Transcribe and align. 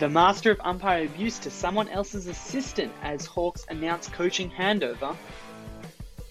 The 0.00 0.08
master 0.08 0.50
of 0.50 0.60
umpire 0.64 1.04
abuse 1.04 1.38
to 1.40 1.50
someone 1.50 1.88
else's 1.88 2.26
assistant 2.26 2.92
as 3.02 3.26
Hawks 3.26 3.64
announce 3.68 4.08
coaching 4.08 4.50
handover. 4.50 5.14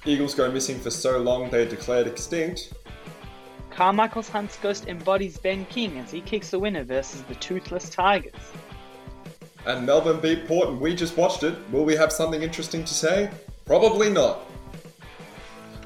Eagles 0.05 0.35
go 0.35 0.51
missing 0.51 0.79
for 0.79 0.89
so 0.89 1.17
long 1.19 1.49
they're 1.49 1.65
declared 1.65 2.05
extinct. 2.05 2.73
Carmichael's 3.69 4.27
Hunt's 4.27 4.57
ghost 4.57 4.87
embodies 4.87 5.37
Ben 5.37 5.65
King 5.67 5.97
as 5.99 6.11
he 6.11 6.19
kicks 6.19 6.49
the 6.49 6.59
winner 6.59 6.83
versus 6.83 7.21
the 7.23 7.35
Toothless 7.35 7.89
Tigers. 7.89 8.33
And 9.65 9.85
Melbourne 9.85 10.19
beat 10.19 10.45
Port 10.45 10.67
and 10.67 10.81
we 10.81 10.93
just 10.93 11.15
watched 11.15 11.43
it. 11.43 11.55
Will 11.71 11.85
we 11.85 11.95
have 11.95 12.11
something 12.11 12.43
interesting 12.43 12.83
to 12.83 12.93
say? 12.93 13.31
Probably 13.65 14.09
not. 14.09 14.39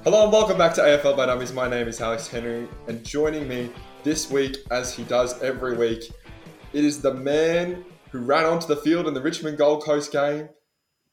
Hello 0.04 0.24
and 0.24 0.34
welcome 0.34 0.58
back 0.58 0.74
to 0.76 0.82
AFL 0.82 1.16
by 1.16 1.28
Dummies. 1.28 1.54
My 1.54 1.70
name 1.70 1.88
is 1.88 2.02
Alex 2.02 2.28
Henry, 2.28 2.68
and 2.88 3.04
joining 3.04 3.48
me 3.48 3.70
this 4.04 4.32
week, 4.32 4.58
as 4.72 4.96
he 4.96 5.04
does 5.04 5.40
every 5.44 5.78
week, 5.78 6.12
it 6.74 6.84
is 6.84 7.02
the 7.02 7.14
man 7.14 7.86
who 8.12 8.20
ran 8.20 8.46
onto 8.46 8.68
the 8.68 8.76
field 8.76 9.08
in 9.08 9.14
the 9.14 9.22
Richmond 9.22 9.58
Gold 9.58 9.84
Coast 9.84 10.12
game, 10.12 10.50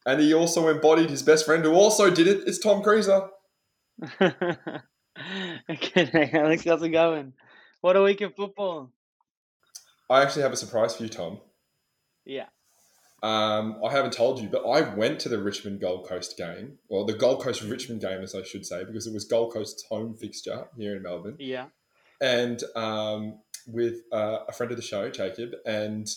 and 0.06 0.20
he 0.20 0.34
also 0.34 0.68
embodied 0.68 1.10
his 1.10 1.22
best 1.22 1.46
friend 1.46 1.64
who 1.64 1.72
also 1.74 2.10
did 2.10 2.26
it. 2.26 2.42
It's 2.46 2.58
Tom 2.58 2.82
Cruiser. 2.82 3.28
okay, 4.20 4.40
Alex, 6.32 6.64
how's 6.64 6.82
it 6.82 6.90
going? 6.90 7.32
What 7.80 7.96
a 7.96 8.02
week 8.02 8.20
of 8.20 8.34
football. 8.34 8.90
I 10.10 10.22
actually 10.22 10.42
have 10.42 10.52
a 10.52 10.56
surprise 10.56 10.96
for 10.96 11.04
you, 11.04 11.08
Tom. 11.08 11.40
Yeah. 12.24 12.46
Um, 13.22 13.80
I 13.82 13.90
haven't 13.90 14.12
told 14.12 14.40
you, 14.40 14.48
but 14.48 14.68
I 14.68 14.94
went 14.94 15.18
to 15.20 15.30
the 15.30 15.42
Richmond 15.42 15.80
Gold 15.80 16.06
Coast 16.06 16.36
game. 16.36 16.78
Well, 16.90 17.06
the 17.06 17.14
Gold 17.14 17.42
Coast 17.42 17.62
Richmond 17.62 18.02
game, 18.02 18.20
as 18.20 18.34
I 18.34 18.42
should 18.42 18.66
say, 18.66 18.84
because 18.84 19.06
it 19.06 19.14
was 19.14 19.24
Gold 19.24 19.54
Coast's 19.54 19.84
home 19.88 20.14
fixture 20.14 20.66
here 20.76 20.96
in 20.96 21.02
Melbourne. 21.02 21.36
Yeah. 21.38 21.66
And 22.20 22.62
um, 22.76 23.38
with 23.66 24.02
uh, 24.12 24.38
a 24.48 24.52
friend 24.52 24.70
of 24.70 24.76
the 24.76 24.82
show, 24.82 25.10
Jacob, 25.10 25.52
and 25.66 26.08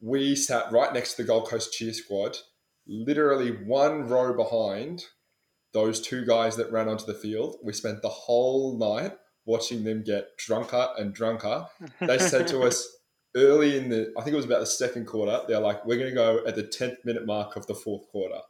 we 0.00 0.36
sat 0.36 0.70
right 0.72 0.92
next 0.92 1.14
to 1.14 1.22
the 1.22 1.26
Gold 1.26 1.48
Coast 1.48 1.72
cheer 1.72 1.92
squad, 1.92 2.38
literally 2.86 3.50
one 3.50 4.08
row 4.08 4.34
behind 4.34 5.04
those 5.72 6.00
two 6.00 6.24
guys 6.24 6.56
that 6.56 6.72
ran 6.72 6.88
onto 6.88 7.04
the 7.04 7.14
field. 7.14 7.56
We 7.62 7.72
spent 7.72 8.02
the 8.02 8.08
whole 8.08 8.78
night 8.78 9.12
watching 9.44 9.84
them 9.84 10.02
get 10.02 10.36
drunker 10.36 10.88
and 10.98 11.12
drunker. 11.12 11.66
They 12.00 12.18
said 12.18 12.46
to 12.48 12.62
us 12.62 12.86
early 13.36 13.76
in 13.76 13.88
the, 13.88 14.12
I 14.16 14.22
think 14.22 14.34
it 14.34 14.36
was 14.36 14.44
about 14.44 14.60
the 14.60 14.66
second 14.66 15.06
quarter, 15.06 15.40
they're 15.46 15.60
like, 15.60 15.84
we're 15.84 15.98
going 15.98 16.10
to 16.10 16.14
go 16.14 16.44
at 16.46 16.54
the 16.54 16.64
10th 16.64 17.04
minute 17.04 17.26
mark 17.26 17.56
of 17.56 17.66
the 17.66 17.74
fourth 17.74 18.08
quarter. 18.08 18.40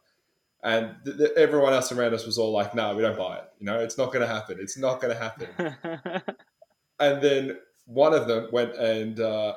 And 0.61 0.95
th- 1.05 1.17
th- 1.17 1.31
everyone 1.37 1.73
else 1.73 1.91
around 1.91 2.13
us 2.13 2.25
was 2.25 2.37
all 2.37 2.51
like, 2.51 2.75
no, 2.75 2.95
we 2.95 3.01
don't 3.01 3.17
buy 3.17 3.37
it. 3.37 3.45
You 3.59 3.65
know, 3.65 3.79
it's 3.79 3.97
not 3.97 4.11
going 4.11 4.21
to 4.21 4.33
happen. 4.33 4.57
It's 4.59 4.77
not 4.77 5.01
going 5.01 5.13
to 5.15 5.19
happen. 5.19 6.23
and 6.99 7.21
then 7.21 7.57
one 7.89 8.13
of 8.13 8.27
them 8.27 8.47
went 8.51 8.75
and 8.75 9.19
uh, 9.19 9.55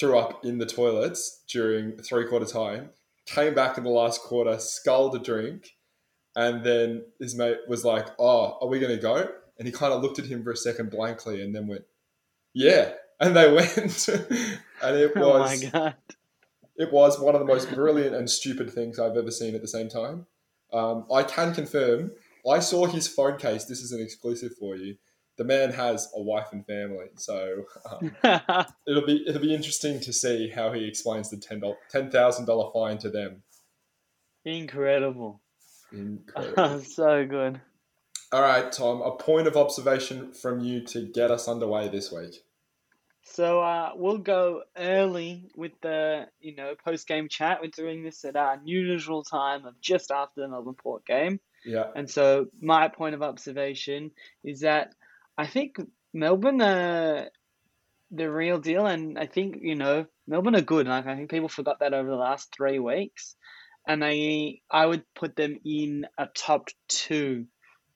threw 0.00 0.18
up 0.18 0.44
in 0.44 0.56
the 0.58 0.64
toilets 0.66 1.42
during 1.48 1.98
three 1.98 2.26
quarter 2.26 2.46
time, 2.46 2.90
came 3.26 3.54
back 3.54 3.76
in 3.76 3.84
the 3.84 3.90
last 3.90 4.22
quarter, 4.22 4.58
sculled 4.58 5.14
a 5.14 5.18
drink, 5.18 5.76
and 6.34 6.64
then 6.64 7.04
his 7.20 7.34
mate 7.36 7.58
was 7.68 7.84
like, 7.84 8.08
Oh, 8.18 8.58
are 8.60 8.68
we 8.68 8.80
going 8.80 8.96
to 8.96 9.00
go? 9.02 9.28
And 9.58 9.68
he 9.68 9.72
kind 9.72 9.92
of 9.92 10.00
looked 10.02 10.18
at 10.18 10.24
him 10.24 10.42
for 10.42 10.50
a 10.50 10.56
second 10.56 10.90
blankly 10.90 11.42
and 11.42 11.54
then 11.54 11.66
went, 11.66 11.84
Yeah. 12.54 12.92
And 13.20 13.36
they 13.36 13.52
went. 13.54 14.08
and 14.08 14.96
it 14.96 15.12
oh 15.16 15.20
my 15.20 15.38
was 15.40 15.64
god. 15.64 15.94
it 16.76 16.90
was 16.90 17.20
one 17.20 17.34
of 17.34 17.40
the 17.40 17.46
most 17.46 17.72
brilliant 17.74 18.16
and 18.16 18.30
stupid 18.30 18.72
things 18.72 18.98
I've 18.98 19.16
ever 19.16 19.30
seen 19.30 19.54
at 19.54 19.60
the 19.60 19.68
same 19.68 19.90
time. 19.90 20.26
Um, 20.72 21.04
I 21.12 21.22
can 21.22 21.52
confirm, 21.52 22.12
I 22.50 22.60
saw 22.60 22.86
his 22.86 23.06
phone 23.06 23.36
case. 23.36 23.66
This 23.66 23.82
is 23.82 23.92
an 23.92 24.00
exclusive 24.00 24.56
for 24.58 24.74
you. 24.74 24.96
The 25.38 25.44
man 25.44 25.72
has 25.72 26.08
a 26.14 26.20
wife 26.20 26.48
and 26.52 26.64
family, 26.66 27.06
so 27.16 27.64
um, 27.90 28.14
it'll 28.86 29.06
be 29.06 29.24
it'll 29.26 29.40
be 29.40 29.54
interesting 29.54 29.98
to 30.00 30.12
see 30.12 30.50
how 30.50 30.72
he 30.72 30.86
explains 30.86 31.30
the 31.30 31.38
ten 31.38 31.62
ten 31.90 32.10
thousand 32.10 32.44
dollar 32.46 32.70
fine 32.72 32.98
to 32.98 33.10
them. 33.10 33.42
Incredible. 34.44 35.40
Incredible. 35.92 36.80
so 36.84 37.24
good. 37.26 37.60
All 38.32 38.42
right, 38.42 38.70
Tom. 38.70 39.02
A 39.02 39.12
point 39.12 39.46
of 39.46 39.56
observation 39.56 40.32
from 40.32 40.60
you 40.60 40.82
to 40.86 41.06
get 41.06 41.30
us 41.30 41.48
underway 41.48 41.88
this 41.88 42.12
week. 42.12 42.34
So 43.24 43.60
uh, 43.60 43.92
we'll 43.94 44.18
go 44.18 44.62
early 44.76 45.50
with 45.56 45.72
the 45.80 46.26
you 46.40 46.54
know 46.56 46.74
post 46.84 47.06
game 47.06 47.28
chat. 47.28 47.60
We're 47.62 47.68
doing 47.68 48.02
this 48.02 48.24
at 48.24 48.36
our 48.36 48.60
usual 48.64 49.22
time 49.22 49.64
of 49.64 49.80
just 49.80 50.10
after 50.10 50.40
the 50.40 50.48
Melbourne 50.48 50.74
Port 50.74 51.06
game, 51.06 51.40
Yeah, 51.64 51.86
and 51.94 52.10
so 52.10 52.46
my 52.60 52.88
point 52.88 53.14
of 53.14 53.22
observation 53.22 54.10
is 54.42 54.60
that 54.60 54.94
I 55.36 55.46
think 55.46 55.76
Melbourne 56.12 56.60
are 56.60 57.28
the 58.10 58.30
real 58.30 58.58
deal, 58.58 58.86
and 58.86 59.18
I 59.18 59.26
think 59.26 59.56
you 59.60 59.74
know 59.74 60.06
Melbourne 60.26 60.56
are 60.56 60.60
good. 60.60 60.86
Like 60.86 61.06
I 61.06 61.16
think 61.16 61.30
people 61.30 61.48
forgot 61.48 61.80
that 61.80 61.94
over 61.94 62.08
the 62.08 62.16
last 62.16 62.54
three 62.54 62.78
weeks, 62.78 63.34
and 63.86 64.04
I 64.04 64.60
I 64.70 64.86
would 64.86 65.04
put 65.14 65.36
them 65.36 65.58
in 65.64 66.06
a 66.18 66.26
top 66.26 66.68
two 66.88 67.46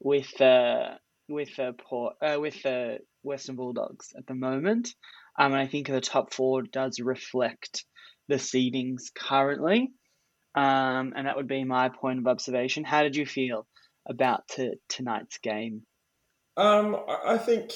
with 0.01 0.41
uh 0.41 0.97
with 1.29 1.59
uh, 1.59 1.73
Port 1.73 2.17
uh, 2.23 2.39
with 2.41 2.65
uh, 2.65 2.95
Western 3.23 3.57
Bulldogs 3.57 4.13
at 4.17 4.27
the 4.27 4.35
moment. 4.35 4.95
Um, 5.39 5.53
and 5.53 5.61
I 5.61 5.67
think 5.67 5.89
the 5.89 6.01
top 6.01 6.33
four 6.33 6.63
does 6.63 7.01
reflect 7.01 7.85
the 8.29 8.37
seedings 8.37 9.13
currently. 9.15 9.91
Um, 10.55 11.13
and 11.15 11.27
that 11.27 11.37
would 11.37 11.49
be 11.49 11.65
my 11.65 11.91
point 11.91 12.19
of 12.19 12.27
observation. 12.27 12.85
How 12.85 13.03
did 13.03 13.17
you 13.17 13.27
feel 13.27 13.67
about 14.09 14.49
t- 14.49 14.79
tonight's 14.89 15.39
game? 15.39 15.83
Um, 16.57 16.97
I 17.25 17.37
think, 17.39 17.73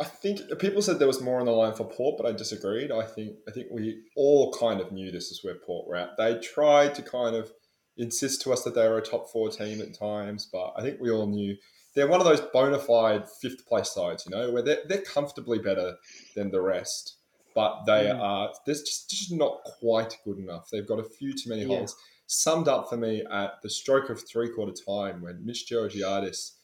I 0.00 0.04
think 0.04 0.40
people 0.58 0.80
said 0.82 0.98
there 0.98 1.06
was 1.06 1.20
more 1.20 1.40
on 1.40 1.46
the 1.46 1.52
line 1.52 1.74
for 1.74 1.84
Port, 1.84 2.16
but 2.16 2.26
I 2.26 2.32
disagreed. 2.32 2.90
I 2.90 3.02
think 3.04 3.36
I 3.48 3.50
think 3.50 3.68
we 3.70 4.02
all 4.16 4.52
kind 4.52 4.80
of 4.80 4.92
knew 4.92 5.10
this 5.10 5.30
is 5.30 5.44
where 5.44 5.54
Port 5.56 5.86
were 5.86 5.96
at. 5.96 6.16
They 6.16 6.38
tried 6.38 6.94
to 6.96 7.02
kind 7.02 7.36
of 7.36 7.50
insist 7.98 8.42
to 8.42 8.52
us 8.52 8.62
that 8.62 8.74
they 8.74 8.86
were 8.88 8.98
a 8.98 9.02
top 9.02 9.30
four 9.30 9.48
team 9.50 9.80
at 9.80 9.98
times, 9.98 10.48
but 10.52 10.72
I 10.76 10.82
think 10.82 11.00
we 11.00 11.10
all 11.10 11.26
knew 11.26 11.56
they're 11.94 12.08
one 12.08 12.20
of 12.20 12.26
those 12.26 12.42
bona 12.52 12.78
fide 12.78 13.24
fifth 13.40 13.66
place 13.66 13.90
sides, 13.90 14.26
you 14.26 14.36
know, 14.36 14.50
where 14.52 14.62
they're, 14.62 14.82
they're 14.86 15.00
comfortably 15.02 15.58
better 15.58 15.96
than 16.34 16.50
the 16.50 16.60
rest, 16.60 17.16
but 17.54 17.84
they 17.86 18.06
Mm. 18.06 18.20
are 18.20 18.52
they're 18.66 18.74
just, 18.74 19.08
just 19.10 19.32
not 19.32 19.62
quite 19.64 20.18
good 20.24 20.38
enough. 20.38 20.68
They've 20.70 20.86
got 20.86 20.98
a 20.98 21.04
few 21.04 21.32
too 21.32 21.48
many 21.48 21.62
Yeah. 21.62 21.68
holes. 21.78 21.96
Summed 22.26 22.68
up 22.68 22.88
for 22.90 22.96
me 22.98 23.24
at 23.30 23.62
the 23.62 23.70
stroke 23.70 24.10
of 24.10 24.26
three 24.28 24.50
quarter 24.50 24.72
time 24.72 25.22
when 25.22 25.44
Mitch 25.46 25.66
Georgiadis 25.70 26.55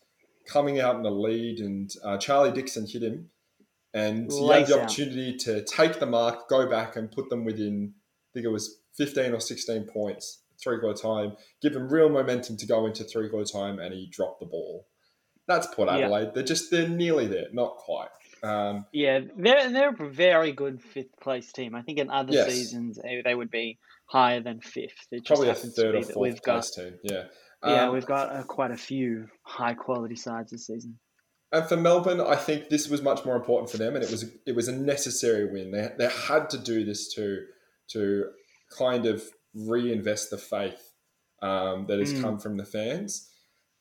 coming 0.47 0.81
out 0.81 0.97
in 0.97 1.03
the 1.03 1.11
lead 1.11 1.59
and 1.59 1.91
uh, 2.05 2.19
Charlie 2.19 2.53
Dixon 2.53 2.87
hit 2.87 3.03
him 3.03 3.31
and 3.95 4.31
he 4.31 4.49
had 4.49 4.67
the 4.67 4.75
out. 4.77 4.81
opportunity 4.85 5.37
to 5.39 5.65
take 5.65 5.99
the 6.01 6.07
mark, 6.07 6.49
go 6.49 6.69
back 6.69 6.97
and 6.97 7.11
put 7.11 7.29
them 7.29 7.45
within, 7.45 7.93
I 7.95 8.29
think 8.35 8.47
it 8.47 8.51
was 8.51 8.81
15 8.97 9.33
or 9.33 9.41
16 9.41 9.85
points, 9.85 10.43
three 10.63 10.79
quarter 10.81 11.01
time, 11.01 11.37
give 11.61 11.75
him 11.75 11.89
real 11.89 12.09
momentum 12.09 12.57
to 12.59 12.67
go 12.67 12.87
into 12.87 13.05
three 13.05 13.29
quarter 13.29 13.51
time 13.51 13.79
and 13.79 13.93
he 13.95 14.09
dropped 14.11 14.41
the 14.41 14.47
ball. 14.47 14.87
That's 15.49 15.67
Port 15.75 15.89
Yeah. 15.89 15.97
Adelaide. 15.99 16.35
They're 16.35 16.43
just, 16.45 16.71
they're 16.71 16.89
nearly 16.89 17.27
there, 17.27 17.47
not 17.53 17.77
quite. 17.77 18.09
Um, 18.45 18.87
Yeah, 18.93 19.21
they're 19.37 19.71
they're 19.71 19.91
a 19.91 20.11
very 20.11 20.53
good 20.53 20.83
fifth 20.83 21.19
place 21.21 21.53
team. 21.53 21.75
I 21.77 21.83
think 21.83 21.99
in 21.99 22.11
other 22.11 22.33
Yes. 22.33 22.53
seasons 22.53 22.99
they, 23.03 23.23
they 23.25 23.35
would 23.35 23.51
be 23.51 23.79
higher 24.07 24.41
than 24.41 24.61
fifth. 24.61 25.07
It 25.13 25.25
probably 25.27 25.49
a 25.49 25.55
third 25.55 25.95
or 25.95 26.03
fourth 26.03 26.17
we've 26.17 26.43
got 26.43 26.65
team. 26.65 26.95
Yeah. 27.05 27.25
Yeah 27.65 27.87
Um, 27.89 27.95
we've 27.95 28.07
got 28.07 28.31
uh, 28.35 28.43
quite 28.45 28.71
a 28.71 28.77
few 28.77 29.29
high 29.43 29.75
quality 29.75 30.17
sides 30.17 30.51
this 30.53 30.67
season. 30.67 30.99
And 31.53 31.67
for 31.67 31.77
Melbourne, 31.77 32.21
I 32.21 32.37
think 32.37 32.71
this 32.71 32.89
was 32.89 33.03
much 33.03 33.25
more 33.27 33.37
important 33.37 33.71
for 33.71 33.77
them, 33.77 33.95
and 33.95 34.03
it 34.03 34.11
was 34.11 34.25
it 34.47 34.55
was 34.57 34.69
a 34.69 34.73
necessary 34.73 35.45
win. 35.53 35.71
They, 35.71 35.91
they 35.99 36.09
had 36.09 36.49
to 36.51 36.59
do 36.59 36.85
this 36.85 37.13
to 37.15 37.45
to 37.89 38.31
kind 38.79 39.05
of 39.07 39.23
reinvest 39.55 40.31
the 40.31 40.39
faith 40.39 40.95
um, 41.43 41.87
that 41.89 41.99
has 41.99 42.13
Mm. 42.15 42.21
come 42.23 42.39
from 42.39 42.57
the 42.57 42.65
fans. 42.65 43.29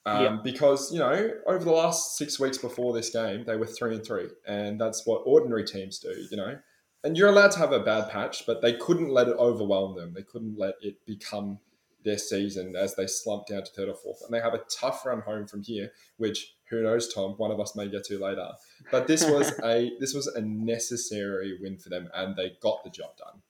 Um, 0.06 0.24
Yeah. 0.24 0.38
Because 0.44 0.92
you 0.92 1.00
know, 1.00 1.32
over 1.48 1.64
the 1.64 1.72
last 1.72 2.18
six 2.18 2.40
weeks 2.40 2.58
before 2.58 2.92
this 2.94 3.10
game, 3.10 3.46
they 3.46 3.56
were 3.56 3.68
three 3.68 3.96
and 3.96 4.06
three, 4.06 4.28
and 4.46 4.82
that's 4.82 5.06
what 5.06 5.22
ordinary 5.26 5.64
teams 5.64 6.00
do. 6.00 6.14
You 6.30 6.38
know, 6.38 6.60
and 7.06 7.16
you're 7.16 7.30
allowed 7.30 7.52
to 7.52 7.60
have 7.60 7.72
a 7.72 7.80
bad 7.80 8.10
patch, 8.10 8.46
but 8.46 8.62
they 8.62 8.74
couldn't 8.74 9.10
let 9.10 9.28
it 9.30 9.38
overwhelm 9.38 9.96
them. 9.96 10.14
They 10.14 10.24
couldn't 10.24 10.58
let 10.58 10.76
it 10.82 11.06
become 11.06 11.60
their 12.04 12.18
season 12.18 12.76
as 12.76 12.96
they 12.96 13.08
slump 13.08 13.48
down 13.48 13.64
to 13.64 13.72
third 13.72 13.90
or 13.90 13.96
fourth. 13.96 14.22
And 14.24 14.34
they 14.34 14.42
have 14.42 14.54
a 14.54 14.64
tough 14.80 15.06
run 15.06 15.22
home 15.22 15.48
from 15.48 15.64
here, 15.64 15.92
which 16.18 16.56
who 16.70 16.84
knows, 16.84 17.14
Tom, 17.14 17.34
one 17.38 17.52
of 17.52 17.60
us 17.60 17.76
may 17.76 17.88
get 17.90 18.06
to 18.06 18.20
later. 18.20 18.50
But 18.92 19.08
this 19.08 19.26
was 19.26 19.54
a 19.64 19.92
this 20.00 20.14
was 20.14 20.28
a 20.28 20.42
necessary 20.42 21.58
win 21.62 21.78
for 21.78 21.90
them, 21.90 22.10
and 22.14 22.36
they 22.36 22.54
got 22.62 22.84
the 22.84 22.90
job 22.90 23.18
done. 23.18 23.42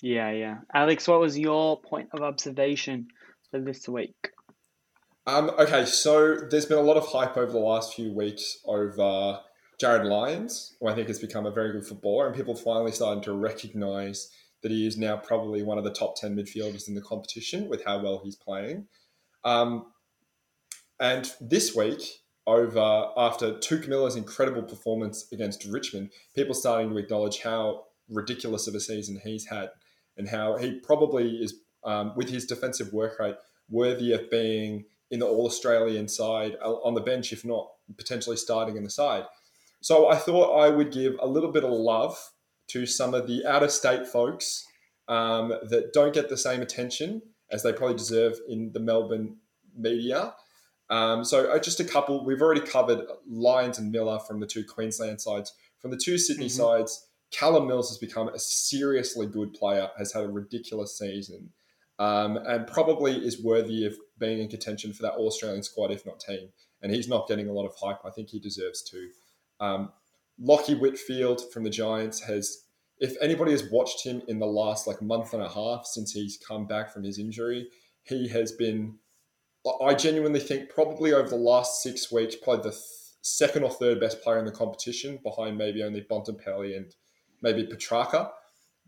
Yeah, 0.00 0.30
yeah. 0.30 0.58
Alex, 0.74 1.06
what 1.06 1.20
was 1.20 1.38
your 1.38 1.80
point 1.80 2.08
of 2.12 2.22
observation 2.22 3.08
for 3.50 3.60
this 3.60 3.88
week? 3.88 4.32
Um, 5.26 5.50
okay, 5.50 5.84
so 5.84 6.34
there's 6.34 6.66
been 6.66 6.78
a 6.78 6.82
lot 6.82 6.96
of 6.96 7.06
hype 7.06 7.36
over 7.36 7.52
the 7.52 7.58
last 7.58 7.94
few 7.94 8.12
weeks 8.12 8.58
over 8.64 9.38
Jarryd 9.80 10.04
Lyons, 10.04 10.74
who 10.80 10.88
I 10.88 10.94
think 10.94 11.06
has 11.06 11.20
become 11.20 11.46
a 11.46 11.52
very 11.52 11.72
good 11.72 11.86
footballer, 11.86 12.26
and 12.26 12.34
people 12.34 12.56
finally 12.56 12.90
starting 12.90 13.22
to 13.24 13.32
recognise 13.32 14.30
that 14.62 14.70
he 14.70 14.86
is 14.86 14.96
now 14.96 15.16
probably 15.16 15.62
one 15.62 15.78
of 15.78 15.84
the 15.84 15.92
top 15.92 16.16
10 16.16 16.36
midfielders 16.36 16.88
in 16.88 16.94
the 16.94 17.00
competition 17.00 17.68
with 17.68 17.84
how 17.84 18.02
well 18.02 18.20
he's 18.22 18.36
playing. 18.36 18.86
Um, 19.44 19.86
and 21.00 21.32
this 21.40 21.74
week, 21.74 22.02
over 22.46 23.08
after 23.16 23.52
Touk 23.54 23.88
Miller's 23.88 24.16
incredible 24.16 24.62
performance 24.62 25.26
against 25.32 25.64
Richmond, 25.64 26.10
people 26.34 26.54
starting 26.54 26.90
to 26.90 26.98
acknowledge 26.98 27.40
how 27.40 27.84
ridiculous 28.08 28.66
of 28.66 28.74
a 28.74 28.80
season 28.80 29.20
he's 29.22 29.46
had, 29.46 29.70
and 30.16 30.28
how 30.28 30.56
he 30.58 30.78
probably 30.80 31.36
is 31.36 31.54
um, 31.84 32.12
with 32.16 32.28
his 32.28 32.46
defensive 32.46 32.92
work 32.92 33.18
rate 33.18 33.36
worthy 33.68 34.12
of 34.12 34.30
being 34.30 34.84
in 35.10 35.18
the 35.18 35.26
All 35.26 35.46
Australian 35.46 36.08
side 36.08 36.56
uh, 36.64 36.72
on 36.72 36.94
the 36.94 37.00
bench, 37.00 37.32
if 37.32 37.44
not 37.44 37.68
potentially 37.96 38.36
starting 38.36 38.76
in 38.76 38.84
the 38.84 38.90
side. 38.90 39.24
So 39.80 40.08
I 40.08 40.16
thought 40.16 40.56
I 40.56 40.68
would 40.68 40.92
give 40.92 41.16
a 41.20 41.26
little 41.26 41.50
bit 41.50 41.64
of 41.64 41.70
love 41.70 42.16
to 42.72 42.86
some 42.86 43.14
of 43.14 43.26
the 43.26 43.44
out 43.46 43.62
of 43.62 43.70
state 43.70 44.06
folks 44.06 44.66
um, 45.08 45.48
that 45.68 45.92
don't 45.92 46.14
get 46.14 46.28
the 46.28 46.36
same 46.36 46.62
attention 46.62 47.22
as 47.50 47.62
they 47.62 47.72
probably 47.72 47.96
deserve 47.96 48.38
in 48.48 48.72
the 48.72 48.80
Melbourne 48.80 49.36
media. 49.76 50.34
Um, 50.90 51.24
so 51.24 51.50
uh, 51.50 51.58
just 51.58 51.80
a 51.80 51.84
couple. 51.84 52.24
We've 52.24 52.42
already 52.42 52.60
covered 52.60 53.00
Lyons 53.28 53.78
and 53.78 53.90
Miller 53.90 54.18
from 54.20 54.40
the 54.40 54.46
two 54.46 54.64
Queensland 54.64 55.20
sides. 55.20 55.52
From 55.80 55.90
the 55.90 55.96
two 55.96 56.18
Sydney 56.18 56.46
mm-hmm. 56.46 56.62
sides, 56.62 57.08
Callum 57.30 57.66
Mills 57.66 57.88
has 57.88 57.98
become 57.98 58.28
a 58.28 58.38
seriously 58.38 59.26
good 59.26 59.54
player. 59.54 59.88
Has 59.98 60.12
had 60.12 60.24
a 60.24 60.28
ridiculous 60.28 60.98
season, 60.98 61.50
um, 61.98 62.36
and 62.36 62.66
probably 62.66 63.14
is 63.16 63.42
worthy 63.42 63.86
of 63.86 63.94
being 64.18 64.38
in 64.38 64.48
contention 64.48 64.92
for 64.92 65.02
that 65.02 65.14
All 65.14 65.26
Australian 65.26 65.62
squad, 65.62 65.90
if 65.90 66.04
not 66.04 66.20
team. 66.20 66.50
And 66.82 66.92
he's 66.92 67.08
not 67.08 67.28
getting 67.28 67.48
a 67.48 67.52
lot 67.52 67.64
of 67.64 67.74
hype. 67.80 68.00
I 68.04 68.10
think 68.10 68.28
he 68.28 68.38
deserves 68.38 68.82
to. 68.90 69.08
Um, 69.60 69.92
Lachie 70.42 70.78
Whitfield 70.78 71.52
from 71.52 71.64
the 71.64 71.70
Giants 71.70 72.20
has, 72.20 72.64
if 72.98 73.14
anybody 73.20 73.52
has 73.52 73.70
watched 73.70 74.04
him 74.04 74.22
in 74.28 74.38
the 74.38 74.46
last 74.46 74.86
like 74.86 75.00
month 75.00 75.32
and 75.32 75.42
a 75.42 75.48
half 75.48 75.86
since 75.86 76.12
he's 76.12 76.38
come 76.46 76.66
back 76.66 76.92
from 76.92 77.04
his 77.04 77.18
injury, 77.18 77.68
he 78.04 78.28
has 78.28 78.52
been 78.52 78.98
I 79.80 79.94
genuinely 79.94 80.40
think 80.40 80.70
probably 80.70 81.12
over 81.12 81.28
the 81.28 81.36
last 81.36 81.82
six 81.82 82.10
weeks, 82.10 82.34
probably 82.34 82.64
the 82.64 82.70
th- 82.70 82.82
second 83.22 83.62
or 83.62 83.70
third 83.70 84.00
best 84.00 84.20
player 84.20 84.38
in 84.38 84.44
the 84.44 84.50
competition, 84.50 85.20
behind 85.22 85.56
maybe 85.56 85.84
only 85.84 86.04
Bontempelli 86.10 86.76
and 86.76 86.92
maybe 87.42 87.66
Petrarca. 87.66 88.30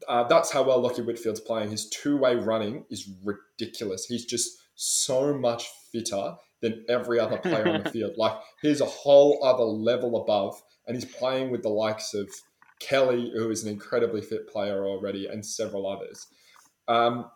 Uh, 0.08 0.24
that's 0.24 0.50
how 0.50 0.64
well 0.64 0.82
Lachie 0.82 1.06
Whitfield's 1.06 1.40
playing. 1.40 1.70
His 1.70 1.88
two 1.90 2.16
way 2.16 2.34
running 2.34 2.84
is 2.90 3.08
ridiculous. 3.22 4.06
He's 4.06 4.24
just 4.24 4.50
so 4.74 5.32
much 5.32 5.68
fitter 5.92 6.34
than 6.60 6.84
every 6.88 7.20
other 7.20 7.36
player 7.36 7.68
on 7.68 7.84
the 7.84 7.90
field. 7.92 8.14
Like 8.16 8.36
he's 8.60 8.80
a 8.80 8.86
whole 8.86 9.44
other 9.44 9.62
level 9.62 10.20
above, 10.22 10.60
and 10.86 10.96
he's 10.96 11.04
playing 11.04 11.50
with 11.50 11.62
the 11.62 11.68
likes 11.68 12.14
of 12.14 12.30
Kelly, 12.80 13.32
who 13.34 13.50
is 13.50 13.64
an 13.64 13.70
incredibly 13.70 14.20
fit 14.20 14.48
player 14.48 14.84
already, 14.84 15.26
and 15.26 15.44
several 15.44 15.86
others. 15.86 16.26
Um, 16.88 17.30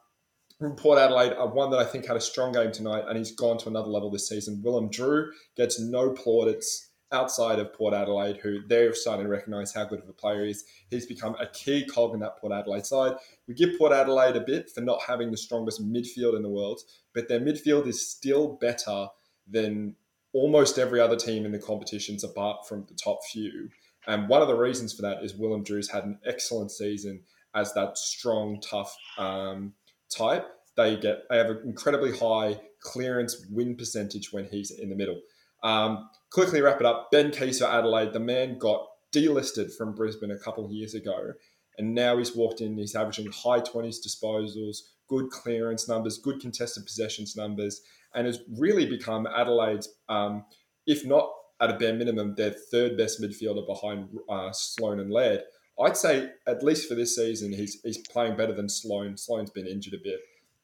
Port 0.77 0.99
Adelaide, 0.99 1.35
one 1.53 1.71
that 1.71 1.79
I 1.79 1.85
think 1.85 2.07
had 2.07 2.17
a 2.17 2.21
strong 2.21 2.53
game 2.53 2.73
tonight, 2.73 3.05
and 3.07 3.17
he's 3.17 3.33
gone 3.33 3.59
to 3.59 3.69
another 3.69 3.89
level 3.89 4.11
this 4.11 4.29
season. 4.29 4.61
Willem 4.65 4.91
Drew 4.91 5.31
gets 5.57 5.79
no 5.79 6.11
plaudits 6.11 6.89
outside 7.13 7.59
of 7.59 7.73
Port 7.73 7.95
Adelaide, 7.95 8.39
who 8.39 8.61
they're 8.67 8.93
starting 8.93 9.25
to 9.25 9.31
recognise 9.31 9.73
how 9.73 9.85
good 9.85 10.01
of 10.01 10.09
a 10.09 10.13
player 10.13 10.45
he 10.45 10.51
is. 10.51 10.65
He's 10.91 11.07
become 11.07 11.37
a 11.37 11.47
key 11.47 11.87
cog 11.87 12.13
in 12.13 12.21
that 12.21 12.39
Port 12.39 12.53
Adelaide 12.53 12.85
side. 12.87 13.15
We 13.47 13.55
give 13.55 13.79
Port 13.79 13.93
Adelaide 13.93 14.37
a 14.37 14.41
bit 14.41 14.69
for 14.71 14.81
not 14.81 15.01
having 15.07 15.31
the 15.31 15.37
strongest 15.37 15.83
midfield 15.83 16.37
in 16.37 16.43
the 16.43 16.51
world, 16.51 16.81
but 17.15 17.29
their 17.29 17.41
midfield 17.41 17.87
is 17.87 18.11
still 18.11 18.59
better 18.61 19.07
than 19.47 19.95
almost 20.41 20.79
every 20.79 21.01
other 21.01 21.17
team 21.17 21.45
in 21.45 21.53
the 21.53 21.59
competitions 21.59 22.23
apart 22.25 22.67
from 22.69 22.87
the 22.89 22.95
top 22.95 23.19
few. 23.33 23.69
And 24.07 24.29
one 24.29 24.43
of 24.43 24.49
the 24.49 24.57
reasons 24.57 24.95
for 24.95 25.03
that 25.03 25.23
is 25.23 25.35
Willem 25.35 25.65
Drew's 25.65 25.91
had 25.91 26.05
an 26.05 26.19
excellent 26.25 26.71
season 26.71 27.23
as 27.55 27.75
that 27.75 27.99
strong, 27.99 28.61
tough 28.61 28.97
um, 29.19 29.75
type, 30.17 30.47
they 30.77 30.97
get 30.97 31.25
they 31.29 31.37
have 31.37 31.51
an 31.51 31.63
incredibly 31.65 32.17
high 32.17 32.61
clearance 32.81 33.45
win 33.51 33.77
percentage 33.77 34.33
when 34.33 34.47
he's 34.47 34.71
in 34.71 34.89
the 34.91 34.97
middle. 34.97 35.21
Um, 35.63 36.09
quickly 36.31 36.61
wrap 36.63 36.81
it 36.81 36.87
up. 36.87 37.11
Ben 37.11 37.33
Keays 37.33 37.59
for 37.59 37.67
Adelaide. 37.67 38.13
The 38.13 38.21
man 38.21 38.59
got 38.59 38.87
delisted 39.13 39.75
from 39.77 39.95
Brisbane 39.95 40.31
a 40.31 40.39
couple 40.39 40.65
of 40.65 40.71
years 40.71 40.95
ago, 40.95 41.33
and 41.77 41.95
now 41.95 42.17
he's 42.17 42.37
walked 42.37 42.61
in. 42.61 42.79
He's 42.79 42.95
averaging 42.95 43.33
high 43.33 43.61
twenties 43.61 44.01
disposals, 44.07 44.77
good 45.09 45.31
clearance 45.31 45.89
numbers, 45.89 46.19
good 46.19 46.41
contested 46.41 46.85
possessions 46.87 47.35
numbers, 47.37 47.81
and 48.15 48.27
has 48.27 48.41
really 48.57 48.87
become 48.87 49.27
Adelaide's, 49.27 49.89
um, 50.09 50.45
if 50.87 51.05
not 51.05 51.31
at 51.61 51.71
a 51.71 51.77
bare 51.77 51.95
minimum, 51.95 52.35
their 52.37 52.55
third 52.71 52.97
best 52.97 53.21
midfielder 53.21 53.67
behind 53.67 54.09
uh, 54.29 54.51
Sloane 54.53 55.01
and 55.01 55.11
Laird. 55.11 55.43
I'd 55.81 55.97
say 55.97 56.31
at 56.47 56.63
least 56.63 56.89
for 56.89 56.95
this 56.95 57.15
season, 57.15 57.53
he's 57.53 57.81
he's 57.85 57.99
playing 58.09 58.37
better 58.37 58.55
than 58.55 58.69
Sloane. 58.69 59.17
Sloane's 59.17 59.51
been 59.51 59.67
injured 59.67 59.95
a 59.95 60.03
bit, 60.03 60.21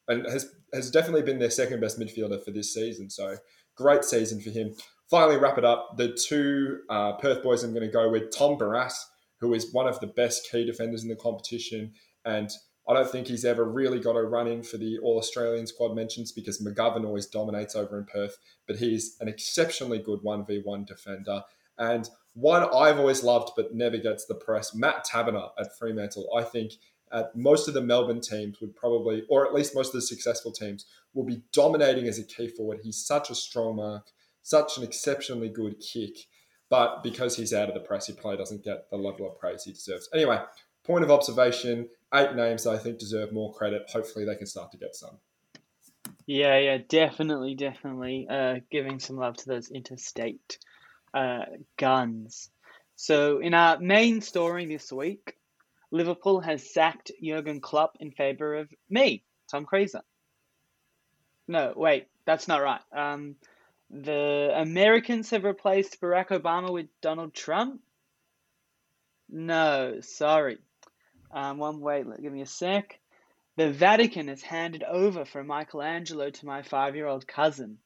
and 0.07 0.25
has 0.25 0.53
has 0.73 0.91
definitely 0.91 1.21
been 1.21 1.39
their 1.39 1.49
second 1.49 1.79
best 1.79 1.99
midfielder 1.99 2.43
for 2.43 2.51
this 2.51 2.73
season. 2.73 3.09
So 3.09 3.37
great 3.75 4.03
season 4.03 4.41
for 4.41 4.49
him. 4.49 4.73
Finally, 5.09 5.37
wrap 5.37 5.57
it 5.57 5.65
up. 5.65 5.97
The 5.97 6.17
two 6.27 6.79
uh, 6.89 7.13
Perth 7.13 7.43
boys 7.43 7.63
I'm 7.63 7.73
going 7.73 7.85
to 7.85 7.91
go 7.91 8.09
with 8.09 8.35
Tom 8.35 8.57
Barrass, 8.57 8.95
who 9.39 9.53
is 9.53 9.71
one 9.71 9.87
of 9.87 9.99
the 9.99 10.07
best 10.07 10.49
key 10.51 10.65
defenders 10.65 11.03
in 11.03 11.09
the 11.09 11.15
competition, 11.15 11.93
and 12.25 12.49
I 12.87 12.93
don't 12.93 13.09
think 13.09 13.27
he's 13.27 13.45
ever 13.45 13.63
really 13.63 13.99
got 13.99 14.15
a 14.15 14.23
run 14.23 14.47
in 14.47 14.61
for 14.61 14.77
the 14.77 14.99
All 14.99 15.17
Australian 15.17 15.65
squad 15.65 15.95
mentions 15.95 16.31
because 16.31 16.61
McGovern 16.61 17.05
always 17.05 17.25
dominates 17.25 17.75
over 17.75 17.97
in 17.97 18.05
Perth, 18.05 18.37
but 18.67 18.77
he's 18.77 19.17
an 19.19 19.27
exceptionally 19.27 19.99
good 19.99 20.21
1v1 20.21 20.85
defender. 20.85 21.43
And 21.77 22.09
one 22.33 22.63
I've 22.63 22.99
always 22.99 23.23
loved 23.23 23.51
but 23.55 23.73
never 23.73 23.97
gets 23.97 24.25
the 24.25 24.35
press, 24.35 24.75
Matt 24.75 25.05
Taberner 25.05 25.49
at 25.59 25.77
Fremantle. 25.77 26.29
I 26.37 26.43
think 26.43 26.73
at 27.11 27.35
most 27.35 27.67
of 27.67 27.73
the 27.73 27.81
Melbourne 27.81 28.21
teams 28.21 28.59
would 28.61 28.75
probably, 28.75 29.23
or 29.29 29.45
at 29.45 29.53
least 29.53 29.75
most 29.75 29.89
of 29.89 29.93
the 29.93 30.01
successful 30.01 30.51
teams, 30.51 30.85
will 31.13 31.23
be 31.23 31.41
dominating 31.53 32.07
as 32.07 32.19
a 32.19 32.23
key 32.23 32.47
forward. 32.49 32.79
He's 32.83 33.03
such 33.03 33.29
a 33.29 33.35
strong 33.35 33.77
mark, 33.77 34.07
such 34.41 34.77
an 34.77 34.83
exceptionally 34.83 35.49
good 35.49 35.79
kick. 35.79 36.17
But 36.69 37.03
because 37.03 37.37
he's 37.37 37.53
out 37.53 37.69
of 37.69 37.73
the 37.75 37.79
press, 37.79 38.07
he 38.07 38.13
probably 38.13 38.37
doesn't 38.37 38.63
get 38.63 38.89
the 38.89 38.97
level 38.97 39.29
of 39.29 39.39
praise 39.39 39.63
he 39.63 39.71
deserves. 39.71 40.09
Anyway, 40.13 40.39
point 40.83 41.03
of 41.03 41.11
observation 41.11 41.87
eight 42.15 42.35
names 42.35 42.63
that 42.63 42.71
I 42.71 42.77
think 42.77 42.99
deserve 42.99 43.31
more 43.31 43.53
credit. 43.53 43.89
Hopefully, 43.91 44.25
they 44.25 44.35
can 44.35 44.47
start 44.47 44.71
to 44.71 44.77
get 44.77 44.95
some. 44.95 45.17
Yeah, 46.25 46.57
yeah, 46.57 46.77
definitely, 46.87 47.55
definitely. 47.55 48.27
Uh, 48.29 48.55
giving 48.71 48.99
some 48.99 49.17
love 49.17 49.37
to 49.37 49.47
those 49.47 49.69
interstate 49.69 50.57
uh, 51.13 51.45
guns. 51.77 52.49
So, 52.95 53.39
in 53.39 53.53
our 53.53 53.79
main 53.79 54.21
story 54.21 54.65
this 54.65 54.91
week, 54.91 55.35
Liverpool 55.91 56.39
has 56.41 56.73
sacked 56.73 57.11
Jurgen 57.23 57.61
Klopp 57.61 57.97
in 57.99 58.11
favour 58.11 58.55
of 58.55 58.69
me, 58.89 59.23
Tom 59.49 59.65
Creaser. 59.65 60.01
No, 61.47 61.73
wait, 61.75 62.07
that's 62.25 62.47
not 62.47 62.61
right. 62.61 62.81
Um, 62.91 63.35
the 63.91 64.51
Americans 64.55 65.29
have 65.29 65.43
replaced 65.43 66.01
Barack 66.01 66.29
Obama 66.29 66.71
with 66.71 66.87
Donald 67.01 67.33
Trump. 67.33 67.81
No, 69.29 69.99
sorry. 70.01 70.57
Um, 71.35 71.59
one 71.59 71.79
wait, 71.79 72.05
give 72.21 72.33
me 72.33 72.41
a 72.41 72.47
sec. 72.47 72.99
The 73.57 73.71
Vatican 73.71 74.29
has 74.29 74.41
handed 74.41 74.83
over 74.83 75.23
from 75.23 75.47
Michelangelo 75.47 76.31
to 76.31 76.45
my 76.45 76.63
five-year-old 76.63 77.27
cousin 77.27 77.77